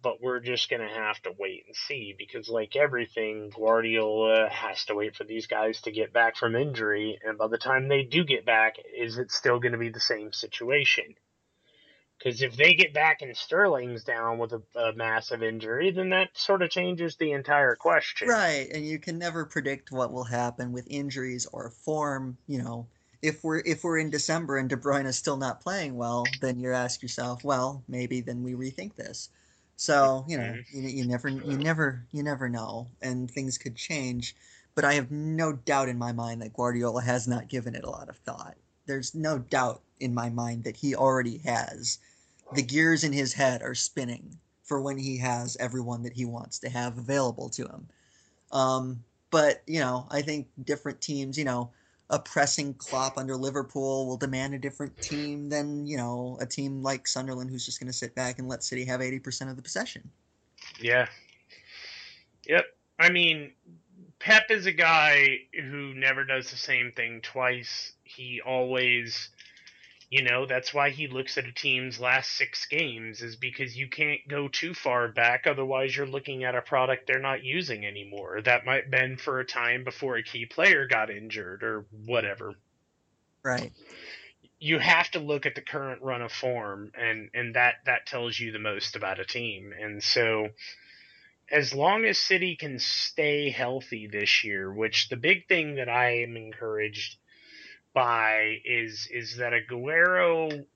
but 0.06 0.22
we're 0.22 0.38
just 0.38 0.70
going 0.70 0.86
to 0.86 0.94
have 0.94 1.20
to 1.22 1.32
wait 1.36 1.64
and 1.66 1.74
see 1.74 2.14
because, 2.16 2.48
like 2.48 2.76
everything, 2.76 3.50
Guardiola 3.50 4.48
has 4.48 4.84
to 4.84 4.94
wait 4.94 5.16
for 5.16 5.24
these 5.24 5.48
guys 5.48 5.80
to 5.80 5.90
get 5.90 6.12
back 6.12 6.36
from 6.36 6.54
injury. 6.54 7.18
And 7.24 7.36
by 7.36 7.48
the 7.48 7.58
time 7.58 7.88
they 7.88 8.04
do 8.04 8.22
get 8.22 8.46
back, 8.46 8.76
is 8.96 9.18
it 9.18 9.32
still 9.32 9.58
going 9.58 9.72
to 9.72 9.78
be 9.78 9.88
the 9.88 9.98
same 9.98 10.32
situation? 10.32 11.16
Because 12.18 12.40
if 12.40 12.56
they 12.56 12.74
get 12.74 12.94
back 12.94 13.20
and 13.22 13.36
Sterling's 13.36 14.02
down 14.02 14.38
with 14.38 14.52
a, 14.52 14.62
a, 14.74 14.94
massive 14.94 15.42
injury, 15.42 15.90
then 15.90 16.10
that 16.10 16.30
sort 16.34 16.62
of 16.62 16.70
changes 16.70 17.16
the 17.16 17.32
entire 17.32 17.76
question. 17.76 18.28
Right, 18.28 18.68
and 18.72 18.86
you 18.86 18.98
can 18.98 19.18
never 19.18 19.44
predict 19.44 19.92
what 19.92 20.12
will 20.12 20.24
happen 20.24 20.72
with 20.72 20.86
injuries 20.88 21.46
or 21.52 21.70
form. 21.70 22.38
You 22.46 22.62
know, 22.62 22.86
if 23.22 23.44
we're 23.44 23.62
if 23.66 23.84
we're 23.84 23.98
in 23.98 24.10
December 24.10 24.56
and 24.56 24.68
De 24.68 24.76
Bruyne 24.76 25.06
is 25.06 25.18
still 25.18 25.36
not 25.36 25.60
playing 25.60 25.96
well, 25.96 26.24
then 26.40 26.58
you 26.58 26.72
ask 26.72 27.02
yourself, 27.02 27.44
well, 27.44 27.82
maybe 27.86 28.20
then 28.22 28.42
we 28.42 28.54
rethink 28.54 28.96
this. 28.96 29.28
So 29.76 30.24
you 30.26 30.38
know, 30.38 30.44
mm-hmm. 30.44 30.80
you, 30.80 30.88
you 30.88 31.06
never, 31.06 31.28
you 31.28 31.58
never, 31.58 32.06
you 32.12 32.22
never 32.22 32.48
know, 32.48 32.88
and 33.02 33.30
things 33.30 33.58
could 33.58 33.76
change. 33.76 34.34
But 34.74 34.84
I 34.84 34.94
have 34.94 35.10
no 35.10 35.52
doubt 35.52 35.88
in 35.88 35.98
my 35.98 36.12
mind 36.12 36.42
that 36.42 36.52
Guardiola 36.52 37.02
has 37.02 37.28
not 37.28 37.48
given 37.48 37.74
it 37.74 37.84
a 37.84 37.90
lot 37.90 38.08
of 38.08 38.16
thought. 38.18 38.56
There's 38.86 39.14
no 39.14 39.38
doubt 39.38 39.82
in 40.00 40.14
my 40.14 40.30
mind 40.30 40.64
that 40.64 40.76
he 40.76 40.94
already 40.94 41.38
has 41.38 41.98
the 42.52 42.62
gears 42.62 43.04
in 43.04 43.12
his 43.12 43.32
head 43.32 43.62
are 43.62 43.74
spinning 43.74 44.38
for 44.62 44.80
when 44.80 44.98
he 44.98 45.18
has 45.18 45.56
everyone 45.58 46.02
that 46.02 46.12
he 46.12 46.24
wants 46.24 46.58
to 46.60 46.68
have 46.68 46.98
available 46.98 47.48
to 47.50 47.64
him. 47.64 47.88
Um, 48.52 49.04
but 49.30 49.62
you 49.66 49.80
know, 49.80 50.06
I 50.10 50.22
think 50.22 50.48
different 50.64 51.00
teams, 51.00 51.36
you 51.38 51.44
know, 51.44 51.70
a 52.08 52.18
pressing 52.18 52.74
Klopp 52.74 53.18
under 53.18 53.36
Liverpool 53.36 54.06
will 54.06 54.16
demand 54.16 54.54
a 54.54 54.58
different 54.58 55.00
team 55.00 55.48
than 55.48 55.86
you 55.86 55.96
know 55.96 56.38
a 56.40 56.46
team 56.46 56.82
like 56.82 57.08
Sunderland, 57.08 57.50
who's 57.50 57.66
just 57.66 57.80
going 57.80 57.88
to 57.88 57.96
sit 57.96 58.14
back 58.14 58.38
and 58.38 58.48
let 58.48 58.62
City 58.62 58.84
have 58.84 59.02
eighty 59.02 59.18
percent 59.18 59.50
of 59.50 59.56
the 59.56 59.62
possession. 59.62 60.08
Yeah. 60.80 61.06
Yep. 62.48 62.64
I 62.98 63.10
mean, 63.10 63.52
Pep 64.18 64.50
is 64.50 64.66
a 64.66 64.72
guy 64.72 65.40
who 65.54 65.94
never 65.94 66.24
does 66.24 66.50
the 66.50 66.56
same 66.56 66.92
thing 66.92 67.20
twice. 67.22 67.92
He 68.04 68.40
always 68.40 69.30
you 70.08 70.22
know, 70.22 70.46
that's 70.46 70.72
why 70.72 70.90
he 70.90 71.08
looks 71.08 71.36
at 71.36 71.46
a 71.46 71.52
team's 71.52 71.98
last 71.98 72.32
six 72.32 72.66
games, 72.66 73.22
is 73.22 73.34
because 73.34 73.76
you 73.76 73.88
can't 73.88 74.20
go 74.28 74.46
too 74.46 74.72
far 74.72 75.08
back. 75.08 75.46
Otherwise, 75.46 75.96
you're 75.96 76.06
looking 76.06 76.44
at 76.44 76.54
a 76.54 76.62
product 76.62 77.06
they're 77.06 77.18
not 77.18 77.42
using 77.42 77.84
anymore. 77.84 78.40
That 78.40 78.64
might 78.64 78.84
have 78.84 78.90
been 78.90 79.16
for 79.16 79.40
a 79.40 79.44
time 79.44 79.82
before 79.82 80.16
a 80.16 80.22
key 80.22 80.46
player 80.46 80.86
got 80.86 81.10
injured 81.10 81.64
or 81.64 81.86
whatever. 82.04 82.54
Right. 83.42 83.72
You 84.60 84.78
have 84.78 85.10
to 85.10 85.18
look 85.18 85.44
at 85.44 85.56
the 85.56 85.60
current 85.60 86.02
run 86.02 86.22
of 86.22 86.32
form, 86.32 86.92
and, 86.96 87.28
and 87.34 87.56
that, 87.56 87.74
that 87.86 88.06
tells 88.06 88.38
you 88.38 88.52
the 88.52 88.58
most 88.60 88.94
about 88.94 89.18
a 89.18 89.24
team. 89.24 89.74
And 89.78 90.02
so, 90.02 90.48
as 91.50 91.74
long 91.74 92.04
as 92.04 92.18
City 92.18 92.56
can 92.56 92.78
stay 92.78 93.50
healthy 93.50 94.06
this 94.06 94.44
year, 94.44 94.72
which 94.72 95.08
the 95.08 95.16
big 95.16 95.46
thing 95.48 95.76
that 95.76 95.88
I 95.88 96.22
am 96.22 96.36
encouraged 96.36 97.16
by 97.94 98.58
is 98.64 99.08
is 99.10 99.36
that 99.36 99.52
Aguero 99.52 100.66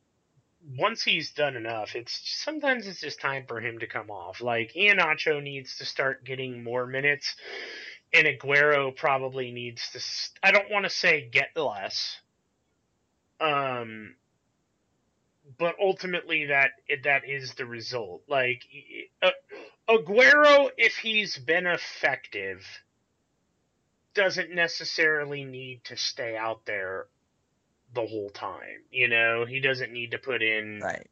once 0.79 1.03
he's 1.03 1.33
done 1.33 1.57
enough, 1.57 1.95
it's 1.95 2.21
sometimes 2.45 2.87
it's 2.87 3.01
just 3.01 3.21
time 3.21 3.45
for 3.47 3.61
him 3.61 3.79
to 3.79 3.87
come 3.87 4.11
off. 4.11 4.41
Like 4.41 4.73
Iheanacho 4.75 5.43
needs 5.43 5.79
to 5.79 5.85
start 5.85 6.25
getting 6.25 6.63
more 6.63 6.87
minutes, 6.87 7.35
and 8.13 8.27
Aguero 8.27 8.95
probably 8.95 9.53
needs 9.53 9.91
to. 9.91 10.01
I 10.43 10.53
don't 10.53 10.71
want 10.71 10.85
to 10.85 10.91
say 10.91 11.29
get 11.31 11.57
less, 11.57 12.19
um, 13.41 14.17
but 15.59 15.77
ultimately 15.81 16.47
that 16.47 16.73
that 17.05 17.29
is 17.29 17.55
the 17.55 17.67
result. 17.67 18.23
Like 18.29 18.63
uh, 19.23 19.31
Aguero, 19.91 20.71
if 20.77 20.97
he's 20.97 21.37
been 21.37 21.67
effective 21.67 22.65
doesn't 24.15 24.55
necessarily 24.55 25.45
need 25.45 25.85
to 25.85 25.97
stay 25.97 26.37
out 26.37 26.65
there 26.67 27.07
the 27.95 28.07
whole 28.07 28.31
time. 28.31 28.85
You 28.91 29.09
know, 29.09 29.45
he 29.47 29.61
doesn't 29.61 29.93
need 29.93 30.12
to 30.12 30.19
put 30.19 30.43
in 30.43 30.81
right. 30.83 31.09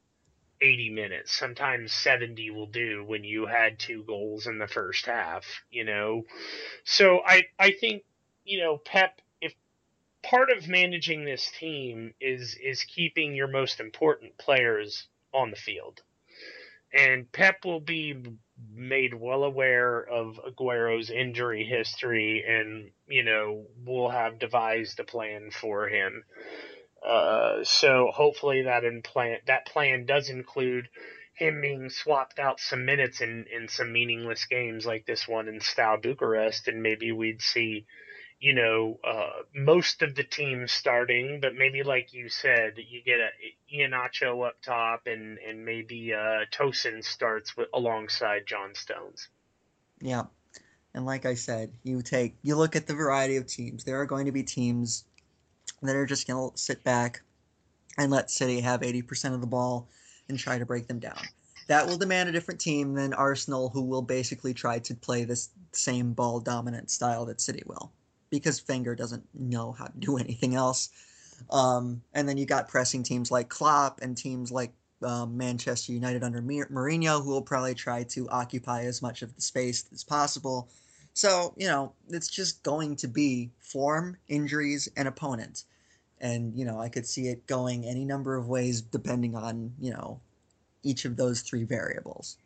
80 0.61 0.91
minutes. 0.91 1.37
Sometimes 1.37 1.93
70 1.93 2.51
will 2.51 2.67
do 2.67 3.05
when 3.05 3.25
you 3.25 3.47
had 3.47 3.79
two 3.79 4.03
goals 4.05 4.47
in 4.47 4.59
the 4.59 4.67
first 4.67 5.07
half, 5.07 5.45
you 5.71 5.85
know. 5.85 6.23
So 6.85 7.21
I 7.25 7.45
I 7.59 7.73
think, 7.73 8.05
you 8.45 8.61
know, 8.61 8.79
Pep 8.79 9.21
if 9.41 9.55
part 10.23 10.51
of 10.51 10.69
managing 10.69 11.25
this 11.25 11.51
team 11.59 12.15
is 12.21 12.57
is 12.63 12.83
keeping 12.85 13.35
your 13.35 13.49
most 13.49 13.81
important 13.81 14.39
players 14.39 15.09
on 15.33 15.51
the 15.51 15.57
field. 15.57 16.03
And 16.93 17.31
Pep 17.31 17.65
will 17.65 17.81
be 17.81 18.15
made 18.75 19.15
well 19.15 19.45
aware 19.45 20.01
of 20.01 20.41
Aguero's 20.47 21.11
injury 21.11 21.65
history 21.65 22.45
and, 22.47 22.91
you 23.07 23.23
know, 23.23 23.67
will 23.85 24.09
have 24.11 24.39
devised 24.39 24.99
a 25.01 25.05
plan 25.05 25.51
for 25.51 25.89
him. 25.89 26.25
Uh, 27.07 27.63
so 27.63 28.11
hopefully 28.13 28.63
that 28.63 28.85
in 28.85 29.03
plan, 29.03 29.39
that 29.47 29.67
plan 29.67 30.05
does 30.05 30.29
include 30.29 30.89
him 31.35 31.61
being 31.61 31.89
swapped 31.89 32.39
out 32.41 32.59
some 32.59 32.85
minutes 32.85 33.21
in, 33.21 33.47
in 33.55 33.69
some 33.69 33.93
meaningless 33.93 34.45
games 34.47 34.85
like 34.85 35.07
this 35.07 35.29
one 35.29 35.47
in 35.47 35.61
Steaua 35.61 35.99
Bucharest, 35.99 36.67
and 36.67 36.83
maybe 36.83 37.13
we'd 37.13 37.41
see 37.41 37.87
you 38.41 38.55
know, 38.55 38.99
uh, 39.03 39.43
most 39.55 40.03
of 40.03 40.15
the 40.15 40.23
team 40.23 40.69
starting, 40.69 41.41
but 41.41 41.55
maybe 41.57 41.83
like 41.83 42.13
you 42.13 42.29
said, 42.29 42.75
you 42.77 43.03
get 43.03 43.19
a 43.19 43.31
Iheanacho 43.75 44.47
up 44.47 44.63
top, 44.63 45.03
and 45.07 45.39
and 45.39 45.65
maybe 45.65 46.15
uh, 46.15 46.45
Tosin 46.53 47.05
starts 47.05 47.57
with, 47.57 47.69
alongside 47.75 48.47
John 48.47 48.75
Stones. 48.75 49.29
Yeah, 50.01 50.25
and 50.95 51.05
like 51.05 51.27
I 51.27 51.35
said, 51.35 51.73
you 51.83 52.01
take 52.03 52.37
you 52.43 52.55
look 52.55 52.77
at 52.77 52.87
the 52.87 52.95
variety 52.95 53.37
of 53.37 53.47
teams. 53.47 53.83
There 53.83 54.01
are 54.01 54.07
going 54.07 54.27
to 54.27 54.33
be 54.33 54.45
teams 54.45 55.05
that 55.83 55.97
are 55.97 56.07
just 56.07 56.29
going 56.29 56.53
to 56.53 56.59
sit 56.59 56.85
back 56.85 57.23
and 57.97 58.11
let 58.11 58.31
City 58.31 58.61
have 58.61 58.85
eighty 58.85 59.03
percent 59.03 59.35
of 59.35 59.41
the 59.41 59.49
ball 59.49 59.89
and 60.29 60.39
try 60.39 60.59
to 60.59 60.67
break 60.67 60.87
them 60.87 61.01
down. 61.01 61.21
That 61.67 61.87
will 61.87 61.99
demand 61.99 62.29
a 62.29 62.33
different 62.33 62.61
team 62.61 62.95
than 62.95 63.13
Arsenal, 63.13 63.69
who 63.69 63.83
will 63.83 64.01
basically 64.03 64.55
try 64.55 64.79
to 64.79 64.95
play 64.95 65.25
this 65.25 65.51
same 65.73 66.13
ball 66.13 66.39
dominant 66.39 66.91
style 66.91 67.27
that 67.27 67.41
City 67.41 67.63
will 67.67 67.93
because 68.31 68.63
Wenger 68.69 68.95
doesn't 68.95 69.27
know 69.35 69.73
how 69.73 69.87
to 69.87 69.99
do 69.99 70.17
anything 70.19 70.55
else. 70.55 70.91
Um, 71.51 72.03
and 72.15 72.29
then 72.29 72.37
you 72.37 72.47
got 72.47 72.69
pressing 72.69 73.03
teams 73.03 73.31
like 73.31 73.49
Klopp 73.49 74.01
and 74.03 74.17
teams 74.17 74.51
like 74.51 74.73
um, 75.03 75.37
Manchester 75.37 75.93
United 75.93 76.25
under 76.25 76.43
Mourinho, 76.43 77.23
who 77.23 77.31
will 77.31 77.43
probably 77.43 77.75
try 77.75 78.03
to 78.05 78.29
occupy 78.29 78.85
as 78.85 79.01
much 79.03 79.23
of 79.23 79.35
the 79.35 79.41
space 79.41 79.85
as 79.93 80.03
possible. 80.05 80.69
So, 81.15 81.55
you 81.57 81.67
know, 81.67 81.93
it's 82.09 82.29
just 82.29 82.63
going 82.63 82.97
to 82.97 83.09
be 83.09 83.51
form, 83.61 84.17
injuries, 84.29 84.89
and 84.97 85.09
opponent. 85.09 85.65
And, 86.21 86.55
you 86.57 86.65
know, 86.65 86.81
I 86.81 86.89
could 86.89 87.07
see 87.07 87.29
it 87.29 87.47
going 87.47 87.85
any 87.85 88.05
number 88.05 88.37
of 88.37 88.49
ways 88.49 88.81
depending 88.81 89.37
on, 89.37 89.73
you 89.81 89.93
know, 89.93 90.21
each 90.83 91.05
of 91.05 91.17
those 91.17 91.43
three 91.43 91.65
variables. 91.65 92.37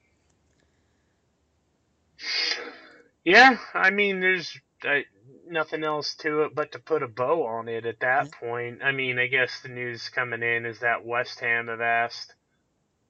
Yeah, 3.25 3.57
I 3.75 3.91
mean, 3.91 4.21
there's 4.21 4.59
I, 4.83 5.05
nothing 5.49 5.85
else 5.85 6.15
to 6.17 6.43
it 6.43 6.55
but 6.55 6.73
to 6.73 6.79
put 6.79 7.03
a 7.03 7.09
bow 7.09 7.47
on 7.47 7.69
it 7.69 7.87
at 7.87 8.01
that 8.01 8.27
mm-hmm. 8.27 8.47
point. 8.47 8.83
I 8.83 8.93
mean, 8.93 9.19
I 9.19 9.27
guess 9.27 9.61
the 9.61 9.69
news 9.69 10.09
coming 10.09 10.43
in 10.43 10.67
is 10.67 10.81
that 10.81 11.05
West 11.05 11.41
Ham 11.41 11.69
have 11.69 11.81
asked 11.81 12.35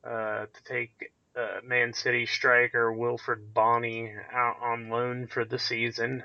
uh, 0.05 0.47
to 0.47 0.65
take 0.65 1.13
uh, 1.37 1.61
Man 1.65 1.93
City 1.93 2.27
striker 2.27 2.93
Wilfried 2.93 3.53
Bony 3.55 4.13
out 4.33 4.57
on 4.63 4.89
loan 4.89 5.27
for 5.27 5.45
the 5.45 5.59
season. 5.59 6.23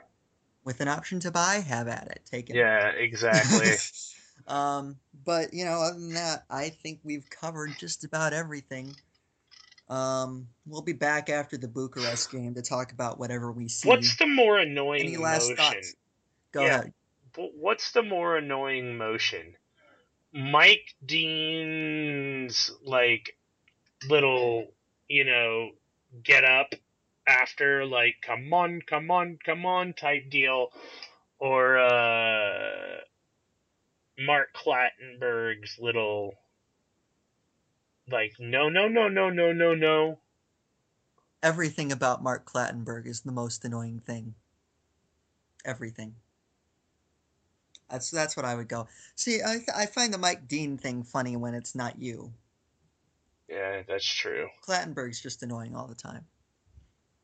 With 0.63 0.81
an 0.81 0.89
option 0.89 1.19
to 1.21 1.31
buy, 1.31 1.63
have 1.67 1.87
at 1.87 2.07
it. 2.07 2.21
Take 2.29 2.49
it. 2.49 2.55
Yeah, 2.55 2.89
exactly. 2.89 3.71
Um, 4.47 4.95
but 5.25 5.53
you 5.53 5.65
know, 5.65 5.81
other 5.81 5.99
than 5.99 6.13
that, 6.13 6.45
I 6.49 6.69
think 6.69 6.99
we've 7.03 7.29
covered 7.29 7.77
just 7.77 8.05
about 8.05 8.33
everything. 8.33 8.95
Um, 9.89 10.47
we'll 10.65 10.81
be 10.81 10.93
back 10.93 11.29
after 11.29 11.57
the 11.57 11.67
Bucharest 11.67 12.31
game 12.31 12.53
to 12.55 12.61
talk 12.61 12.91
about 12.91 13.19
whatever 13.19 13.51
we 13.51 13.69
see. 13.69 13.87
What's 13.87 14.17
the 14.17 14.27
more 14.27 14.59
annoying 14.59 15.01
Any 15.01 15.17
last 15.17 15.49
motion? 15.49 15.55
thoughts? 15.55 15.95
Go 16.51 16.61
yeah. 16.61 16.79
ahead. 16.79 16.93
What's 17.35 17.91
the 17.91 18.03
more 18.03 18.37
annoying 18.37 18.97
motion? 18.97 19.55
Mike 20.33 20.93
Dean's 21.05 22.71
like 22.83 23.37
little, 24.09 24.67
you 25.07 25.23
know, 25.23 25.71
get 26.23 26.43
up 26.43 26.73
after 27.27 27.85
like 27.85 28.15
come 28.25 28.51
on, 28.53 28.81
come 28.81 29.11
on, 29.11 29.37
come 29.43 29.65
on 29.65 29.93
type 29.93 30.29
deal 30.29 30.69
or 31.39 31.77
uh 31.77 32.97
Mark 34.19 34.49
Clattenburg's 34.53 35.77
little 35.79 36.33
like 38.09 38.33
no 38.39 38.69
no 38.69 38.87
no 38.87 39.07
no 39.07 39.29
no 39.29 39.51
no 39.51 39.73
no 39.73 40.19
Everything 41.43 41.91
about 41.91 42.23
Mark 42.23 42.49
Clattenburg 42.51 43.05
is 43.05 43.21
the 43.21 43.31
most 43.31 43.63
annoying 43.63 43.99
thing. 43.99 44.33
Everything. 45.63 46.15
That's 47.89 48.09
that's 48.09 48.35
what 48.35 48.45
I 48.45 48.55
would 48.55 48.67
go. 48.67 48.87
See, 49.15 49.41
I 49.41 49.59
I 49.75 49.85
find 49.85 50.13
the 50.13 50.17
Mike 50.17 50.47
Dean 50.47 50.77
thing 50.77 51.03
funny 51.03 51.37
when 51.37 51.53
it's 51.53 51.75
not 51.75 52.01
you. 52.01 52.33
Yeah, 53.47 53.83
that's 53.87 54.05
true. 54.05 54.49
Clattenburg's 54.67 55.21
just 55.21 55.43
annoying 55.43 55.75
all 55.75 55.87
the 55.87 55.95
time. 55.95 56.25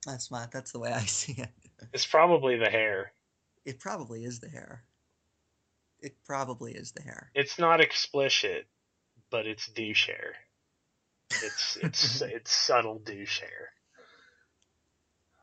That's 0.06 0.32
my 0.32 0.48
that's 0.52 0.72
the 0.72 0.80
way 0.80 0.92
I 0.94 1.02
see 1.06 1.34
it. 1.34 1.50
It's 1.92 2.06
probably 2.06 2.58
the 2.58 2.70
hair. 2.70 3.14
It 3.66 3.80
probably 3.80 4.24
is 4.24 4.40
the 4.40 4.50
hair. 4.50 4.84
It 6.00 6.16
probably 6.26 6.74
is 6.74 6.92
the 6.92 7.02
hair. 7.02 7.32
It's 7.34 7.58
not 7.58 7.82
explicit, 7.82 8.68
but 9.32 9.48
it's 9.48 9.68
douche 9.68 10.08
hair. 10.08 10.36
It's 11.44 11.78
it's 11.82 12.22
it's 12.24 12.52
subtle 12.52 13.00
douche 13.00 13.40
hair. 13.40 13.70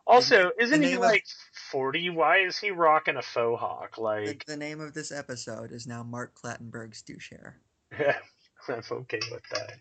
Also, 0.06 0.50
isn't 0.58 0.82
he 0.82 0.88
name 0.90 0.96
of- 0.96 1.02
like 1.02 1.24
forty? 1.70 2.10
Why 2.10 2.38
is 2.38 2.58
he 2.58 2.70
rocking 2.70 3.16
a 3.16 3.22
faux 3.22 3.60
hawk? 3.60 3.96
The, 3.96 4.02
Like, 4.02 4.44
the 4.44 4.56
name 4.56 4.80
of 4.80 4.92
this 4.94 5.12
episode 5.12 5.72
is 5.72 5.86
now 5.86 6.02
Mark 6.02 6.34
Clattenburg's 6.34 7.02
douche 7.02 7.30
hair. 7.30 7.60
Yeah, 7.98 8.16
I'm 8.68 8.82
okay 8.90 9.20
with 9.30 9.42
that. 9.52 9.78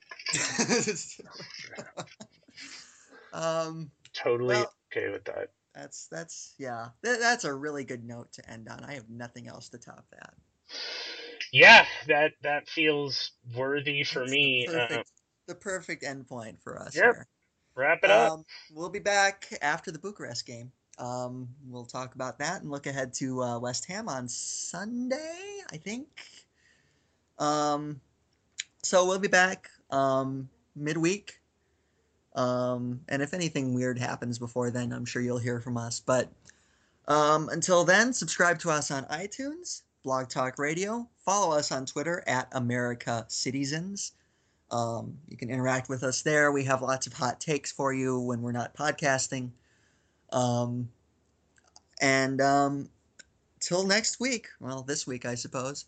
um, 3.34 3.91
Totally 4.14 4.56
Well- 4.56 4.73
okay 4.91 5.10
with 5.11 5.23
that. 5.26 5.49
that's 5.73 6.07
that's 6.11 6.53
yeah. 6.57 6.90
Th- 7.03 7.19
that's 7.19 7.45
a 7.45 7.53
really 7.53 7.84
good 7.84 8.03
note 8.03 8.31
to 8.34 8.49
end 8.49 8.68
on. 8.69 8.84
I 8.84 8.95
have 8.95 9.10
nothing 9.10 9.48
else 9.48 9.69
to 9.69 9.77
top 9.77 10.06
that. 10.11 10.34
Yeah, 11.52 11.86
that 12.07 12.34
that 12.44 12.68
feels 12.69 13.31
worthy 13.56 14.03
for 14.03 14.23
It's 14.23 14.31
me. 14.31 14.68
Perfect, 14.68 15.10
the 15.49 15.55
perfect 15.55 16.03
endpoint 16.03 16.61
for 16.61 16.80
us 16.80 16.95
Yep. 16.95 17.03
here. 17.03 17.27
wrap 17.76 17.99
it 18.03 18.11
up. 18.11 18.31
Um, 18.31 18.45
we'll 18.73 18.89
be 18.89 18.99
back 18.99 19.47
after 19.61 19.91
the 19.91 19.99
Bucharest 19.99 20.45
game. 20.45 20.71
Um, 20.99 21.47
we'll 21.67 21.85
talk 21.85 22.13
about 22.15 22.38
that 22.39 22.61
and 22.61 22.69
look 22.69 22.88
ahead 22.88 23.13
to 23.15 23.41
uh, 23.41 23.59
West 23.59 23.85
Ham 23.85 24.07
on 24.09 24.27
Sunday, 24.27 25.61
I 25.71 25.77
think. 25.77 26.07
Um, 27.38 27.99
so 28.84 29.05
we'll 29.05 29.19
be 29.19 29.27
back 29.30 29.69
um, 29.91 30.49
midweek. 30.76 31.39
Um, 32.35 33.01
and 33.09 33.21
if 33.21 33.34
anything 33.34 33.73
weird 33.73 33.97
happens 33.97 34.38
before 34.39 34.71
then, 34.71 34.91
I'm 34.93 35.05
sure 35.05 35.21
you'll 35.21 35.39
hear 35.39 35.59
from 35.61 35.77
us. 35.77 35.99
But 35.99 36.30
um, 37.07 37.49
until 37.49 37.85
then, 37.85 38.13
subscribe 38.13 38.59
to 38.59 38.69
us 38.69 38.91
on 38.91 39.05
iTunes, 39.05 39.81
Blog 40.03 40.30
Talk 40.30 40.59
Radio. 40.59 41.07
Follow 41.26 41.55
us 41.57 41.71
on 41.71 41.85
Twitter 41.85 42.23
at 42.27 42.49
America 42.51 43.26
Cityzens. 43.30 44.11
Um, 44.71 45.17
you 45.27 45.37
can 45.37 45.49
interact 45.49 45.89
with 45.89 46.03
us 46.03 46.21
there. 46.21 46.51
We 46.51 46.63
have 46.65 46.81
lots 46.81 47.07
of 47.07 47.13
hot 47.13 47.39
takes 47.39 47.71
for 47.71 47.93
you 47.93 48.19
when 48.19 48.41
we're 48.41 48.51
not 48.51 48.75
podcasting. 48.75 49.49
Um, 50.31 50.89
and 52.01 52.39
um, 52.41 52.89
till 53.59 53.85
next 53.85 54.19
week, 54.19 54.47
well, 54.59 54.83
this 54.83 55.07
week, 55.07 55.25
I 55.25 55.35
suppose. 55.35 55.85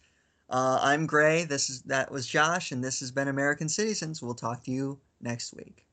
Uh, 0.50 0.80
I'm 0.82 1.06
Grey. 1.06 1.46
This 1.46 1.70
is 1.70 1.82
that 1.84 2.12
was 2.12 2.28
Josh, 2.28 2.72
and 2.72 2.84
this 2.84 3.00
has 3.00 3.12
been 3.12 3.30
American 3.30 3.68
Cityzens. 3.68 4.22
We'll 4.22 4.34
talk 4.34 4.64
to 4.66 4.72
you 4.72 5.00
next 5.22 5.54
week. 5.54 5.86